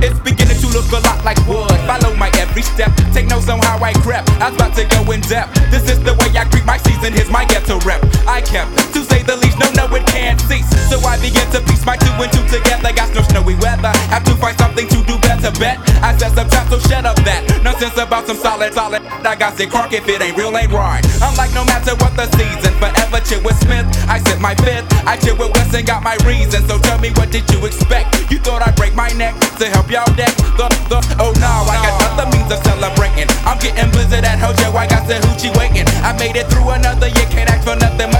It's 0.00 0.18
beginning 0.20 0.56
to 0.62 0.68
look 0.68 0.86
a 0.92 1.02
lot 1.02 1.24
like 1.24 1.36
wood. 1.46 1.68
Follow 1.84 2.14
my 2.14 2.30
every 2.38 2.62
step. 2.62 2.94
Take 3.12 3.26
notes 3.26 3.48
on 3.48 3.58
how 3.58 3.82
I 3.82 3.92
crept. 4.00 4.30
I 4.40 4.48
was 4.48 4.54
about 4.54 4.74
to 4.76 4.84
go 4.86 5.10
in 5.10 5.20
depth. 5.22 5.54
This 5.70 5.90
is 5.90 5.98
the 6.00 6.14
way 6.14 6.30
I 6.38 6.46
greet 6.48 6.64
my 6.64 6.78
season. 6.78 7.12
Here's 7.12 7.30
my 7.30 7.44
ghetto 7.44 7.80
rep. 7.80 8.00
I 8.26 8.40
kept, 8.40 8.70
to 8.94 9.02
say 9.02 9.22
the 9.22 9.36
least, 9.36 9.58
no, 9.58 9.66
no, 9.74 9.90
it 9.94 10.06
can't 10.06 10.40
cease. 10.42 10.68
So 10.88 11.00
I 11.02 11.18
begin 11.18 11.42
to 11.50 11.60
piece 11.66 11.84
my 11.84 11.96
two 11.96 12.12
and 12.22 12.30
two 12.30 12.46
together. 12.46 12.92
Got 12.94 13.12
no 13.14 13.22
snowy 13.22 13.56
weather. 13.56 13.90
Have 14.14 14.24
to 14.24 14.34
find 14.36 14.56
something 14.58 14.86
to 14.86 15.02
do 15.02 15.18
better. 15.18 15.50
Bet 15.58 15.78
I 16.02 16.16
said 16.16 16.34
some 16.38 16.48
trap, 16.48 16.70
so 16.70 16.78
shut 16.78 17.04
up 17.04 17.16
that. 17.26 17.42
Nonsense 17.62 17.98
about 17.98 18.26
some 18.26 18.36
solid, 18.36 18.72
solid. 18.72 19.02
I 19.26 19.34
got 19.34 19.56
sick 19.56 19.70
crunk 19.70 19.92
if 19.92 20.06
it 20.08 20.22
ain't 20.22 20.36
real, 20.36 20.56
ain't 20.56 20.70
right. 20.70 21.02
I'm 21.20 21.34
like, 21.34 21.52
no 21.52 21.64
matter 21.64 21.98
what 21.98 22.14
the 22.14 22.30
season, 22.38 22.72
forever 22.78 23.09
chill 23.24 23.42
with 23.42 23.58
Smith. 23.60 23.86
I 24.08 24.18
sip 24.18 24.40
my 24.40 24.54
fifth. 24.54 24.86
I 25.06 25.16
chill 25.16 25.36
with 25.36 25.52
West 25.54 25.74
and 25.74 25.86
got 25.86 26.02
my 26.02 26.16
reason. 26.26 26.66
So 26.68 26.78
tell 26.78 26.98
me, 26.98 27.10
what 27.16 27.30
did 27.30 27.48
you 27.52 27.64
expect? 27.66 28.30
You 28.30 28.38
thought 28.38 28.62
I'd 28.62 28.76
break 28.76 28.94
my 28.94 29.10
neck 29.14 29.34
to 29.58 29.66
help 29.68 29.90
y'all 29.90 30.08
deck? 30.14 30.32
The, 30.56 30.68
the, 30.88 30.98
oh 31.18 31.32
no, 31.40 31.52
I 31.68 31.76
got 31.82 31.94
other 32.12 32.28
means 32.36 32.50
of 32.52 32.60
celebrating. 32.64 33.28
I'm 33.44 33.58
getting 33.58 33.90
blizzard 33.90 34.24
at 34.24 34.38
Hojo, 34.38 34.76
I 34.76 34.86
got 34.86 35.06
the 35.06 35.20
hoochie 35.26 35.52
waiting. 35.56 35.86
I 36.02 36.16
made 36.18 36.36
it 36.36 36.46
through 36.48 36.70
another 36.70 37.08
year, 37.08 37.28
can't 37.30 37.50
ask 37.50 37.64
for 37.66 37.76
nothing 37.76 38.10
more. 38.10 38.19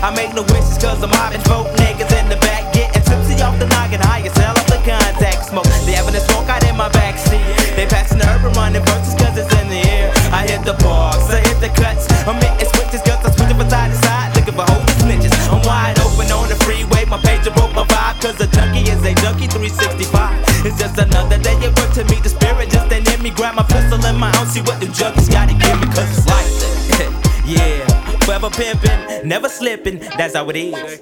I 0.00 0.08
make 0.16 0.32
no 0.32 0.40
wishes 0.48 0.80
cause 0.80 0.96
I'm 1.04 1.12
mobbing 1.12 1.44
folk 1.44 1.68
niggas 1.76 2.08
in 2.16 2.32
the 2.32 2.40
back. 2.40 2.72
Getting 2.72 3.04
tipsy 3.04 3.36
off 3.44 3.60
the 3.60 3.68
noggin, 3.68 4.00
high 4.00 4.24
as 4.24 4.32
hell 4.32 4.56
off 4.56 4.64
the 4.64 4.80
contact 4.80 5.52
smoke. 5.52 5.68
They 5.84 5.92
having 5.92 6.16
a 6.16 6.24
smoke 6.24 6.48
out 6.48 6.64
in 6.64 6.72
my 6.72 6.88
backseat. 6.88 7.44
They 7.76 7.84
passing 7.84 8.16
the 8.16 8.24
urban 8.32 8.56
running 8.56 8.80
verses 8.80 9.12
cause 9.12 9.36
it's 9.36 9.52
in 9.60 9.68
the 9.68 9.84
air. 9.84 10.08
I 10.32 10.48
hit 10.48 10.64
the 10.64 10.72
bars, 10.80 11.28
I 11.28 11.44
hit 11.44 11.60
the 11.60 11.68
cuts. 11.76 12.08
I'm 12.24 12.40
hitting 12.40 12.72
switches 12.72 13.04
cause 13.04 13.20
I'm 13.20 13.32
switching 13.36 13.60
from 13.60 13.68
side 13.68 13.92
to 13.92 13.98
side. 14.00 14.32
Looking 14.40 14.56
for 14.56 14.64
holy 14.72 14.88
snitches. 15.04 15.36
I'm 15.52 15.60
wide 15.68 16.00
open 16.00 16.32
on 16.32 16.48
the 16.48 16.56
freeway, 16.64 17.04
my 17.04 17.20
pager 17.20 17.52
broke 17.52 17.76
my 17.76 17.84
vibe. 17.84 18.24
Cause 18.24 18.40
a 18.40 18.48
junkie 18.48 18.88
is 18.88 19.04
a 19.04 19.12
junkie 19.20 19.52
365. 19.52 20.64
It's 20.64 20.80
just 20.80 20.96
another 20.96 21.36
day 21.36 21.60
at 21.60 21.76
work 21.76 21.92
to 22.00 22.08
meet 22.08 22.24
the 22.24 22.32
spirit. 22.32 22.72
Just 22.72 22.88
ain't 22.88 23.04
in 23.04 23.20
me, 23.20 23.36
grab 23.36 23.52
my 23.52 23.68
pistol 23.68 24.00
in 24.00 24.16
my 24.16 24.32
ounce. 24.40 24.56
See 24.56 24.64
what 24.64 24.80
the 24.80 24.88
junkies 24.88 25.28
gotta 25.28 25.52
give 25.52 25.76
me 25.76 25.92
cause 25.92 26.08
it's 26.08 26.24
life. 26.24 26.48
yeah, 27.44 27.84
forever 28.24 28.48
pimping 28.48 29.09
never 29.30 29.48
slipping. 29.48 29.98
That's 30.18 30.34
how 30.34 30.50
it 30.50 30.56
is. 30.56 31.00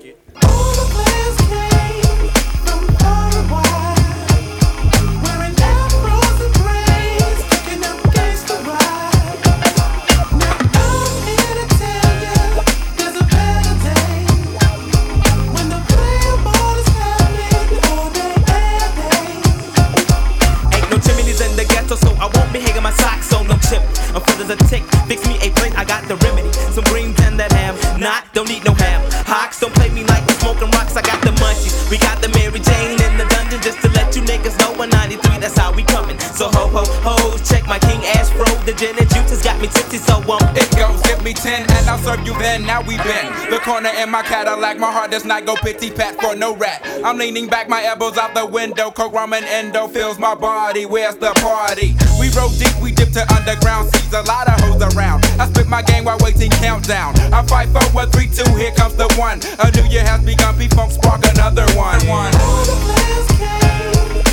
We 42.89 42.97
been 43.05 43.51
the 43.51 43.61
corner 43.63 43.91
in 44.01 44.11
my 44.11 44.23
Cadillac. 44.23 44.79
My 44.79 44.91
heart 44.91 45.11
does 45.11 45.27
not 45.27 45.45
go 45.45 45.55
pity 45.57 45.91
pat 45.91 46.19
for 46.21 46.35
no 46.35 46.57
rat. 46.57 46.81
I'm 47.05 47.19
leaning 47.19 47.47
back, 47.47 47.69
my 47.69 47.85
elbows 47.85 48.17
out 48.17 48.35
the 48.35 48.47
window. 48.47 48.91
Coke, 48.91 49.15
and 49.15 49.45
endo 49.45 49.87
fills 49.89 50.19
my 50.19 50.35
body. 50.35 50.87
Where's 50.87 51.17
the 51.17 51.33
party? 51.37 51.95
We 52.19 52.31
rode 52.31 52.57
deep, 52.59 52.75
we 52.81 52.91
dipped 52.91 53.13
to 53.13 53.31
underground 53.35 53.91
Sees 53.93 54.13
A 54.15 54.23
lot 54.23 54.49
of 54.49 54.59
hoes 54.65 54.97
around. 54.97 55.25
I 55.39 55.47
spit 55.51 55.69
my 55.69 55.83
game 55.83 56.05
while 56.05 56.19
waiting 56.21 56.51
countdown. 56.51 57.15
I 57.33 57.43
fight 57.43 57.69
for 57.69 57.85
what 57.93 58.11
three, 58.11 58.27
two, 58.27 58.51
here 58.57 58.73
comes 58.73 58.95
the 58.95 59.13
one. 59.19 59.41
A 59.61 59.71
new 59.71 59.87
year 59.91 60.05
has 60.05 60.25
begun, 60.25 60.57
P-Funk 60.57 60.93
spark 60.93 61.23
another 61.27 61.67
one. 61.77 62.01
one. 62.09 62.33
Here's 62.33 64.28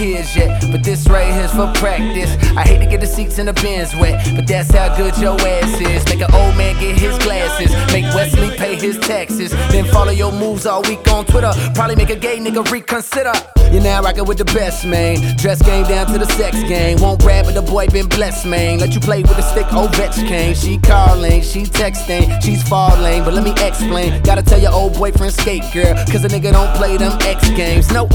kids 0.00 0.34
yet, 0.34 0.64
but 0.72 0.82
this 0.82 1.06
right 1.08 1.30
here's 1.30 1.52
for 1.52 1.70
practice. 1.74 2.32
I 2.56 2.62
hate 2.62 2.78
to 2.78 2.86
get 2.86 3.02
the 3.02 3.06
seats 3.06 3.38
in 3.38 3.44
the 3.44 3.52
bins 3.52 3.94
wet, 3.94 4.16
but 4.34 4.46
that's 4.46 4.70
how 4.70 4.96
good 4.96 5.14
your 5.18 5.38
ass 5.38 5.78
is. 5.78 6.02
Make 6.06 6.22
an 6.22 6.32
old 6.34 6.56
man 6.56 6.74
get 6.80 6.96
his 6.98 7.18
glasses, 7.18 7.70
make 7.92 8.06
Wesley 8.14 8.56
pay 8.56 8.69
his 8.80 8.98
taxes, 8.98 9.50
then 9.70 9.84
follow 9.86 10.12
your 10.12 10.32
moves 10.32 10.66
all 10.66 10.82
week 10.82 11.06
on 11.08 11.24
Twitter. 11.26 11.52
Probably 11.74 11.96
make 11.96 12.10
a 12.10 12.16
gay 12.16 12.38
nigga 12.38 12.68
reconsider. 12.70 13.32
You're 13.72 13.82
now 13.82 14.02
rockin' 14.02 14.24
with 14.24 14.38
the 14.38 14.44
best, 14.46 14.84
man. 14.84 15.36
Dress 15.36 15.62
game 15.62 15.84
down 15.84 16.06
to 16.08 16.18
the 16.18 16.26
sex 16.32 16.60
game. 16.64 17.00
Won't 17.00 17.22
rap, 17.22 17.44
but 17.44 17.54
the 17.54 17.62
boy 17.62 17.86
been 17.86 18.08
blessed, 18.08 18.44
man. 18.44 18.80
Let 18.80 18.94
you 18.94 19.00
play 19.00 19.22
with 19.22 19.36
the 19.36 19.42
stick, 19.42 19.66
Ovechkin. 19.66 20.60
She 20.60 20.78
calling, 20.78 21.40
she 21.40 21.62
texting, 21.62 22.42
she's 22.42 22.64
falling. 22.68 23.22
But 23.22 23.34
let 23.34 23.44
me 23.44 23.52
explain. 23.64 24.20
Gotta 24.22 24.42
tell 24.42 24.60
your 24.60 24.72
old 24.72 24.94
boyfriend 24.94 25.32
skate, 25.32 25.62
girl. 25.72 25.94
Cause 26.10 26.24
a 26.24 26.28
nigga 26.28 26.50
don't 26.50 26.74
play 26.76 26.96
them 26.96 27.16
X 27.20 27.48
games. 27.50 27.92
Nope. 27.92 28.12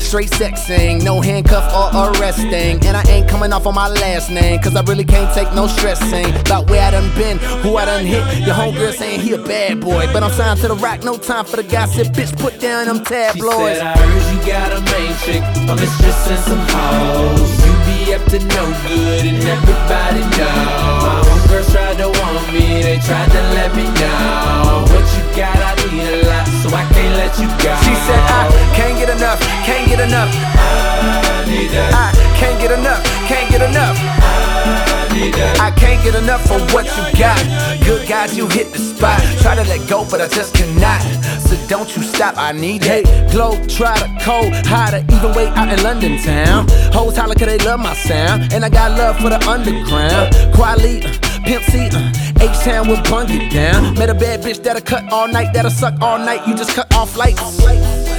Straight 0.00 0.30
sexing, 0.30 1.02
no 1.02 1.22
handcuff 1.22 1.72
or 1.94 2.10
arresting. 2.12 2.84
And 2.84 2.94
I 2.94 3.02
ain't 3.08 3.28
coming 3.28 3.54
off 3.54 3.66
on 3.66 3.74
my 3.74 3.88
last 3.88 4.30
name. 4.30 4.60
Cause 4.60 4.76
I 4.76 4.82
really 4.82 5.04
can't 5.04 5.32
take 5.34 5.50
no 5.54 5.66
stressing. 5.66 6.28
About 6.40 6.68
where 6.68 6.82
I 6.82 6.90
done 6.90 7.08
been, 7.16 7.38
who 7.62 7.76
I 7.76 7.86
done 7.86 8.04
hit. 8.04 8.22
Your 8.44 8.54
homegirl 8.54 8.92
saying 8.92 9.20
he 9.20 9.32
a 9.32 9.38
bad 9.38 9.80
boy. 9.80 9.99
But 10.08 10.22
I'm 10.24 10.32
signed 10.32 10.60
to 10.60 10.68
the 10.68 10.76
rock, 10.76 11.04
no 11.04 11.16
time 11.18 11.44
for 11.44 11.56
the 11.56 11.62
gossip. 11.62 12.08
Bitch, 12.08 12.32
put 12.38 12.58
down 12.58 12.86
them 12.86 13.04
tabloids. 13.04 13.76
She 13.76 13.84
Said 13.84 13.86
I 13.86 13.96
heard 14.00 14.26
you 14.32 14.38
got 14.48 14.72
a 14.72 14.80
main 14.80 15.12
chick, 15.20 15.42
a 15.68 15.74
mistress 15.76 16.20
and 16.32 16.42
some 16.48 16.64
hoes. 16.72 17.52
You 17.64 17.72
be 17.84 18.14
up 18.16 18.24
to 18.32 18.38
no 18.40 18.64
good 18.88 19.24
and 19.28 19.40
everybody 19.44 20.24
know. 20.40 20.56
My 21.04 21.20
homegirls 21.20 21.68
tried 21.70 21.98
to 22.00 22.08
want 22.08 22.48
me, 22.52 22.82
they 22.82 22.98
tried 23.04 23.28
to 23.28 23.42
let 23.54 23.76
me 23.76 23.84
know. 24.00 24.88
What 24.88 25.04
you 25.14 25.22
got, 25.36 25.56
I 25.56 25.76
need 25.92 26.00
a 26.00 26.26
lot, 26.26 26.46
so 26.64 26.68
I 26.72 26.84
can't 26.96 27.14
let 27.20 27.32
you 27.38 27.48
go. 27.60 27.72
She 27.84 27.94
said 28.08 28.20
I 28.24 28.48
can't 28.74 28.96
get 28.98 29.10
enough, 29.12 29.38
can't 29.68 29.86
get 29.86 30.00
enough. 30.00 30.32
I 30.32 31.44
need 31.46 31.70
that. 31.76 31.92
I 31.92 32.08
can't 32.40 32.58
get 32.60 32.72
enough, 32.72 33.04
can't 33.28 33.48
get 33.52 33.62
enough. 33.62 33.96
I. 34.00 34.89
I 35.20 35.70
can't 35.76 36.02
get 36.02 36.14
enough 36.14 36.42
for 36.46 36.58
what 36.72 36.86
you 36.86 37.18
got. 37.18 37.38
Good 37.84 38.08
God, 38.08 38.32
you 38.32 38.48
hit 38.48 38.72
the 38.72 38.78
spot. 38.78 39.20
Try 39.42 39.54
to 39.54 39.64
let 39.64 39.86
go, 39.88 40.06
but 40.10 40.20
I 40.20 40.28
just 40.28 40.54
cannot. 40.54 41.02
So 41.42 41.56
don't 41.68 41.94
you 41.94 42.02
stop, 42.02 42.36
I 42.38 42.52
need 42.52 42.82
that. 42.82 43.04
Glow, 43.30 43.52
try 43.66 43.96
to 43.98 44.08
cold, 44.24 44.54
hotter, 44.66 45.04
even 45.12 45.34
way 45.34 45.48
out 45.48 45.68
in 45.70 45.82
London 45.82 46.16
town. 46.22 46.66
Hoes 46.92 47.16
holler 47.16 47.34
cause 47.34 47.48
they 47.48 47.58
love 47.58 47.80
my 47.80 47.94
sound. 47.94 48.52
And 48.52 48.64
I 48.64 48.70
got 48.70 48.92
love 48.92 49.16
for 49.20 49.28
the 49.28 49.40
underground. 49.46 50.54
Quality, 50.54 51.04
uh, 51.04 51.12
Pimp 51.44 51.64
C, 51.64 51.88
uh, 51.92 52.12
H-Town 52.40 52.88
will 52.88 53.02
bung 53.02 53.26
it 53.28 53.52
down. 53.52 53.94
Met 53.94 54.08
a 54.08 54.14
bad 54.14 54.40
bitch 54.40 54.62
that'll 54.62 54.80
cut 54.80 55.12
all 55.12 55.28
night, 55.28 55.52
that'll 55.52 55.70
suck 55.70 56.00
all 56.00 56.18
night. 56.18 56.46
You 56.48 56.54
just 56.54 56.74
cut 56.74 56.92
off 56.94 57.16
lights. 57.16 57.60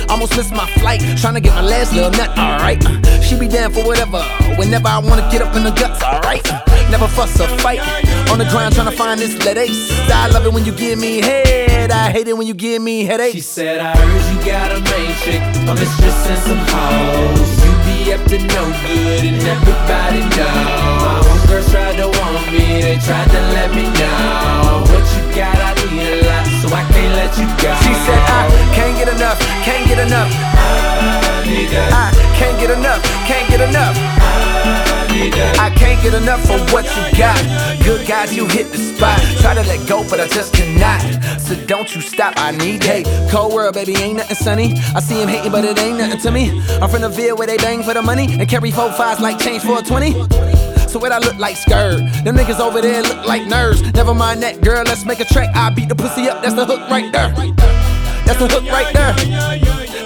Almost 0.09 0.35
missed 0.37 0.51
my 0.51 0.69
flight, 0.81 1.01
trying 1.17 1.33
to 1.33 1.41
get 1.41 1.55
my 1.55 1.61
last 1.61 1.93
little 1.93 2.11
nut, 2.11 2.29
alright. 2.37 2.83
She 3.23 3.39
be 3.39 3.47
down 3.47 3.71
for 3.71 3.83
whatever, 3.85 4.21
whenever 4.57 4.87
I 4.87 4.99
wanna 4.99 5.27
get 5.31 5.41
up 5.41 5.55
in 5.55 5.63
the 5.63 5.71
guts, 5.71 6.03
alright. 6.03 6.70
Never 6.91 7.07
fuss 7.07 7.39
or 7.39 7.47
fight, 7.59 7.79
on 8.29 8.37
the 8.37 8.45
grind 8.51 8.75
trying 8.75 8.91
to 8.91 8.97
find 8.97 9.17
this 9.17 9.33
let 9.45 9.57
ace. 9.57 9.89
I 10.11 10.27
love 10.27 10.45
it 10.45 10.51
when 10.51 10.65
you 10.65 10.73
give 10.73 10.99
me 10.99 11.21
head, 11.21 11.89
I 11.89 12.11
hate 12.11 12.27
it 12.27 12.35
when 12.37 12.45
you 12.45 12.53
give 12.53 12.81
me 12.81 13.05
headaches. 13.05 13.31
She 13.31 13.39
said 13.39 13.79
I 13.79 13.95
heard 13.95 14.23
you 14.27 14.45
got 14.45 14.75
a 14.75 14.79
main 14.91 15.15
chick, 15.23 15.41
a 15.71 15.73
mistress 15.73 16.19
and 16.27 16.41
some 16.43 16.63
hoes. 16.67 17.49
You 17.63 17.71
be 17.87 18.11
up 18.11 18.21
to 18.27 18.37
no 18.43 18.63
good 18.83 19.23
and 19.23 19.39
everybody 19.39 20.19
know. 20.35 20.51
My 20.99 21.23
homegirls 21.23 21.71
tried 21.71 21.95
to 21.95 22.11
want 22.11 22.51
me, 22.51 22.83
they 22.83 22.99
tried 22.99 23.31
to 23.31 23.41
let 23.55 23.71
me 23.71 23.87
know. 23.95 24.83
What 24.91 25.07
you 25.15 25.23
got, 25.31 25.55
I 25.55 25.71
need 25.87 25.95
a 25.95 26.27
lot, 26.27 26.45
so 26.59 26.67
I 26.75 26.83
can't 26.91 27.15
let 27.15 27.31
you 27.39 27.47
go. 27.55 27.71
She 27.87 27.95
said 28.03 28.19
I 28.19 28.51
can't 28.75 28.99
get 28.99 29.07
enough, 29.07 29.39
can't 29.63 29.87
get 29.87 29.97
enough. 29.97 30.27
I. 30.27 30.91
I 31.47 32.11
can't 32.35 32.59
get 32.59 32.69
enough, 32.69 33.01
can't 33.25 33.47
get 33.49 33.61
enough. 33.61 33.95
I. 33.95 35.00
I 35.11 35.69
can't 35.75 36.01
get 36.01 36.13
enough 36.13 36.41
for 36.41 36.57
what 36.73 36.85
you 36.85 37.17
got. 37.17 37.37
Good 37.83 38.07
God, 38.07 38.31
you 38.31 38.47
hit 38.47 38.71
the 38.71 38.77
spot. 38.77 39.19
Try 39.41 39.53
to 39.55 39.61
let 39.61 39.87
go, 39.87 40.07
but 40.09 40.19
I 40.19 40.27
just 40.27 40.53
cannot. 40.53 41.01
So 41.39 41.55
don't 41.65 41.93
you 41.93 42.01
stop, 42.01 42.33
I 42.37 42.51
need 42.51 42.81
that. 42.83 43.29
Cold 43.29 43.53
world, 43.53 43.73
baby, 43.73 43.95
ain't 43.95 44.17
nothing 44.17 44.35
sunny. 44.35 44.73
I 44.95 44.99
see 45.01 45.21
him 45.21 45.27
hating, 45.27 45.51
but 45.51 45.65
it 45.65 45.77
ain't 45.79 45.97
nothing 45.97 46.19
to 46.19 46.31
me. 46.31 46.61
I'm 46.81 46.89
from 46.89 47.01
the 47.01 47.09
Ville 47.09 47.35
where 47.35 47.47
they 47.47 47.57
bang 47.57 47.83
for 47.83 47.93
the 47.93 48.01
money 48.01 48.27
and 48.31 48.47
carry 48.47 48.71
four 48.71 48.91
fives 48.93 49.19
like 49.19 49.37
change 49.37 49.63
for 49.63 49.79
a 49.79 49.81
20. 49.81 50.13
So 50.87 50.99
what 50.99 51.11
I 51.11 51.19
look 51.19 51.37
like 51.37 51.55
skirt. 51.55 51.99
Them 52.23 52.35
niggas 52.35 52.59
over 52.59 52.81
there 52.81 53.01
look 53.01 53.25
like 53.25 53.43
nerds. 53.43 53.93
Never 53.93 54.13
mind 54.13 54.43
that, 54.43 54.61
girl. 54.61 54.83
Let's 54.85 55.05
make 55.05 55.19
a 55.19 55.25
track. 55.25 55.55
I 55.55 55.69
beat 55.69 55.89
the 55.89 55.95
pussy 55.95 56.29
up. 56.29 56.41
That's 56.41 56.55
the 56.55 56.65
hook 56.65 56.89
right 56.89 57.11
there. 57.11 57.90
That's 58.31 58.47
the 58.47 58.47
hook 58.47 58.63
right 58.71 58.93
there. 58.95 59.11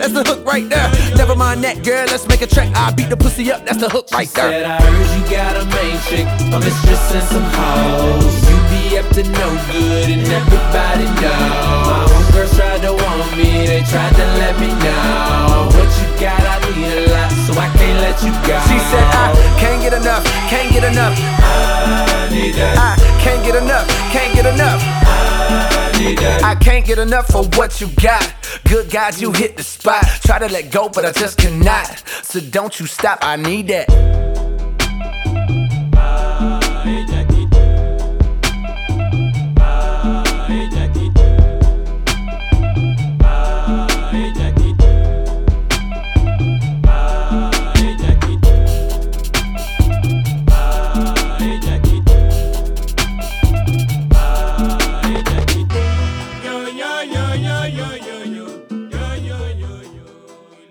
That's 0.01 0.13
the 0.13 0.23
hook 0.23 0.43
right 0.47 0.67
there. 0.67 0.89
Never 1.15 1.35
mind 1.35 1.63
that, 1.63 1.85
girl. 1.85 2.09
Let's 2.09 2.27
make 2.27 2.41
a 2.41 2.47
track. 2.47 2.73
I 2.73 2.89
beat 2.89 3.09
the 3.09 3.15
pussy 3.15 3.51
up. 3.51 3.63
That's 3.65 3.77
the 3.77 3.87
hook 3.87 4.09
right 4.09 4.27
there. 4.33 4.49
Said 4.49 4.65
I 4.65 4.81
heard 4.81 5.09
you 5.13 5.21
got 5.29 5.53
a 5.61 5.65
main 5.69 5.93
chick, 6.09 6.25
a 6.49 6.57
mistress 6.57 7.05
and 7.13 7.21
some 7.29 7.45
hoes. 7.53 8.33
You 8.49 8.57
be 8.73 8.97
up 8.97 9.05
to 9.13 9.21
no 9.29 9.47
good 9.69 10.09
and 10.09 10.25
everybody 10.25 11.05
know. 11.21 11.37
My 11.85 12.01
homegirls 12.09 12.49
tried 12.57 12.81
to 12.81 12.97
want 12.97 13.29
me, 13.37 13.69
they 13.69 13.85
tried 13.85 14.17
to 14.17 14.25
let 14.41 14.57
me 14.57 14.73
know. 14.73 15.69
What 15.77 15.85
you 15.93 16.09
got, 16.17 16.41
I 16.41 16.65
need 16.73 16.81
a 16.81 17.13
lot, 17.13 17.24
so 17.45 17.53
I 17.53 17.69
can't 17.77 17.99
let 18.01 18.17
you 18.23 18.31
go. 18.41 18.57
She 18.65 18.77
said 18.89 19.05
I 19.13 19.33
can't 19.59 19.81
get 19.81 19.93
enough, 19.93 20.25
can't 20.49 20.71
get 20.73 20.83
enough. 20.83 21.15
I 21.17 22.27
need 22.31 22.55
that. 22.55 22.77
I 22.77 22.95
can't 23.21 23.43
get 23.45 23.55
enough, 23.55 23.87
can't 24.11 24.33
get 24.33 24.45
enough. 24.45 24.81
I 24.81 25.91
need 25.99 26.17
that. 26.19 26.43
I 26.43 26.55
can't 26.55 26.85
get 26.85 26.97
enough 26.97 27.27
for 27.27 27.43
what 27.57 27.79
you 27.79 27.87
got. 28.01 28.33
Good 28.67 28.89
guys, 28.89 29.21
you 29.21 29.31
hit 29.31 29.57
the 29.57 29.63
spot. 29.63 30.03
Try 30.23 30.39
to 30.39 30.47
let 30.47 30.71
go, 30.71 30.89
but 30.89 31.05
I 31.05 31.11
just 31.11 31.37
cannot. 31.37 32.03
So 32.23 32.39
don't 32.39 32.79
you 32.79 32.87
stop, 32.87 33.19
I 33.21 33.35
need 33.35 33.67
that. 33.67 34.54